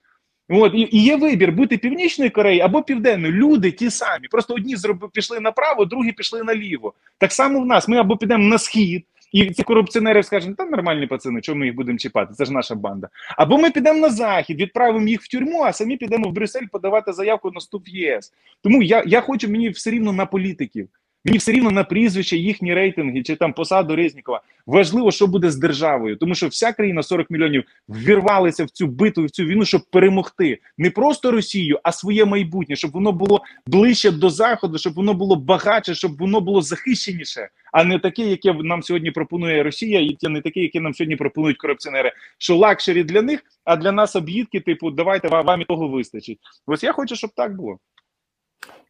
От 0.49 0.73
і, 0.75 0.89
і 0.91 1.03
є 1.03 1.15
вибір 1.15 1.51
бути 1.51 1.77
північною 1.77 2.31
Кореєю 2.31 2.63
або 2.63 2.83
південною. 2.83 3.33
Люди 3.33 3.71
ті 3.71 3.89
самі. 3.89 4.27
Просто 4.27 4.53
одні 4.53 4.75
зроб... 4.75 5.11
пішли 5.13 5.39
направо, 5.39 5.85
другі 5.85 6.11
пішли 6.11 6.43
наліво. 6.43 6.93
Так 7.17 7.31
само 7.31 7.59
в 7.59 7.65
нас. 7.65 7.87
Ми 7.87 7.97
або 7.97 8.17
підемо 8.17 8.43
на 8.43 8.57
схід 8.57 9.05
І 9.31 9.51
ці 9.51 9.63
корупціонери 9.63 10.23
скажуть, 10.23 10.57
та 10.57 10.65
нормальні 10.65 11.07
пацани, 11.07 11.41
чому 11.41 11.59
ми 11.59 11.65
їх 11.65 11.75
будемо 11.75 11.97
чіпати? 11.97 12.33
Це 12.33 12.45
ж 12.45 12.53
наша 12.53 12.75
банда. 12.75 13.09
Або 13.37 13.57
ми 13.57 13.71
підемо 13.71 13.99
на 13.99 14.09
захід, 14.09 14.61
відправимо 14.61 15.07
їх 15.07 15.21
в 15.21 15.27
тюрму, 15.27 15.63
а 15.63 15.73
самі 15.73 15.97
підемо 15.97 16.29
в 16.29 16.31
Брюссель 16.31 16.67
подавати 16.71 17.13
заявку 17.13 17.51
на 17.51 17.59
вступ 17.59 17.87
в 17.87 17.89
ЄС. 17.89 18.33
Тому 18.63 18.83
я, 18.83 19.03
я 19.07 19.21
хочу 19.21 19.49
мені 19.49 19.69
все 19.69 19.91
рівно 19.91 20.13
на 20.13 20.25
політиків. 20.25 20.89
Мені 21.25 21.37
все 21.37 21.51
рівно 21.51 21.71
на 21.71 21.83
прізвище, 21.83 22.37
їхні 22.37 22.73
рейтинги 22.73 23.23
чи 23.23 23.35
там 23.35 23.53
посаду 23.53 23.95
Резнікова. 23.95 24.41
Важливо, 24.65 25.11
що 25.11 25.27
буде 25.27 25.51
з 25.51 25.55
державою, 25.55 26.15
тому 26.15 26.35
що 26.35 26.47
вся 26.47 26.73
країна 26.73 27.03
40 27.03 27.29
мільйонів 27.29 27.63
ввірвалися 27.87 28.65
в 28.65 28.69
цю 28.69 28.87
битву, 28.87 29.25
в 29.25 29.29
цю 29.29 29.43
війну, 29.43 29.65
щоб 29.65 29.81
перемогти 29.91 30.59
не 30.77 30.89
просто 30.89 31.31
Росію, 31.31 31.79
а 31.83 31.91
своє 31.91 32.25
майбутнє, 32.25 32.75
щоб 32.75 32.91
воно 32.91 33.11
було 33.11 33.43
ближче 33.67 34.11
до 34.11 34.29
заходу, 34.29 34.77
щоб 34.77 34.93
воно 34.93 35.13
було 35.13 35.35
багатше, 35.35 35.95
щоб 35.95 36.17
воно 36.17 36.41
було 36.41 36.61
захищеніше, 36.61 37.49
а 37.71 37.83
не 37.83 37.99
таке, 37.99 38.21
яке 38.21 38.53
нам 38.53 38.83
сьогодні 38.83 39.11
пропонує 39.11 39.63
Росія, 39.63 39.99
і 39.99 40.17
не 40.29 40.41
таке, 40.41 40.59
яке 40.59 40.79
нам 40.79 40.93
сьогодні 40.93 41.15
пропонують 41.15 41.57
корупціонери. 41.57 42.11
Що 42.37 42.55
luxury 42.55 43.03
для 43.03 43.21
них, 43.21 43.43
а 43.65 43.75
для 43.75 43.91
нас 43.91 44.15
об'їдки, 44.15 44.59
типу, 44.59 44.91
давайте 44.91 45.27
вам 45.27 45.61
і 45.61 45.65
того 45.65 45.87
вистачить. 45.87 46.39
Ось 46.67 46.83
я 46.83 46.91
хочу, 46.93 47.15
щоб 47.15 47.29
так 47.35 47.55
було. 47.55 47.77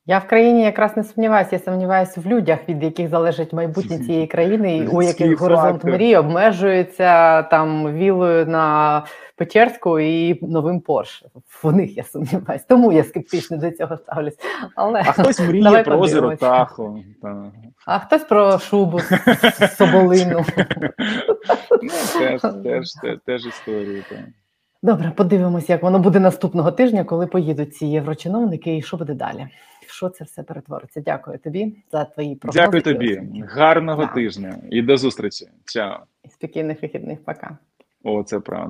Я 0.10 0.20
в 0.20 0.28
країні 0.28 0.64
якраз 0.64 0.98
не 0.98 1.04
сумніваюся. 1.04 1.50
Я 1.52 1.60
сумніваюся 1.60 2.22
в 2.22 2.26
людях, 2.26 2.60
від 2.70 2.84
яких 2.84 3.10
залежить 3.10 3.54
майбутнє 3.54 4.00
цієї 4.00 4.28
країни, 4.28 4.78
і 4.78 4.88
у 4.88 5.02
яких 5.02 5.40
горизонт 5.40 5.84
мрії 5.84 6.16
обмежується 6.16 7.44
там 7.44 7.94
вілою 7.94 8.46
на 8.46 9.04
Печерську 9.36 10.00
і 10.00 10.46
новим 10.46 10.80
Порше. 10.80 11.26
В 11.64 11.72
них 11.72 11.98
я 11.98 12.04
сумніваюся. 12.04 12.66
Тому 12.70 12.92
я 12.92 13.04
скептично 13.04 13.58
до 13.58 13.72
цього 13.72 13.98
ставлюсь. 13.98 14.38
Але 14.76 15.04
А 15.06 15.12
хтось 15.12 15.40
мріє 15.40 15.64
Давай 15.64 15.84
про 15.84 16.00
озеро. 16.00 16.36
Тахо. 16.36 17.00
Та. 17.22 17.52
а 17.86 18.00
хтось 18.00 18.24
про 18.24 18.60
шубу 18.60 19.00
соболину. 19.78 20.46
Ну, 21.82 21.90
теж, 22.20 22.42
теж, 22.64 23.20
теж, 23.26 23.46
історія. 23.46 24.04
Добре, 24.84 25.12
подивимось, 25.16 25.70
як 25.70 25.84
воно 25.84 26.00
буде 26.00 26.20
наступного 26.20 26.72
тижня, 26.72 27.04
коли 27.04 27.28
поїдуть 27.28 27.76
ці 27.76 27.86
єврочиновники, 27.86 28.78
і 28.78 28.82
що 28.82 28.98
буде 28.98 29.14
далі. 29.14 29.48
В 29.88 29.94
Що 29.94 30.10
це 30.10 30.24
все 30.24 30.44
перетвориться? 30.44 31.02
Дякую 31.02 31.38
тобі 31.38 31.84
за 31.92 32.06
твої 32.06 32.36
прогнози. 32.36 32.60
Дякую 32.60 32.82
тобі. 32.82 33.44
Гарного 33.48 34.06
да. 34.06 34.14
тижня 34.14 34.58
і 34.70 34.82
до 34.82 34.98
зустрічі. 34.98 35.46
Чао. 35.66 36.00
І 36.24 36.30
спокійних 36.30 36.82
вихідних. 36.82 37.20
Пока. 37.26 37.58
О, 38.04 38.24
це 38.24 38.40
правда. 38.40 38.66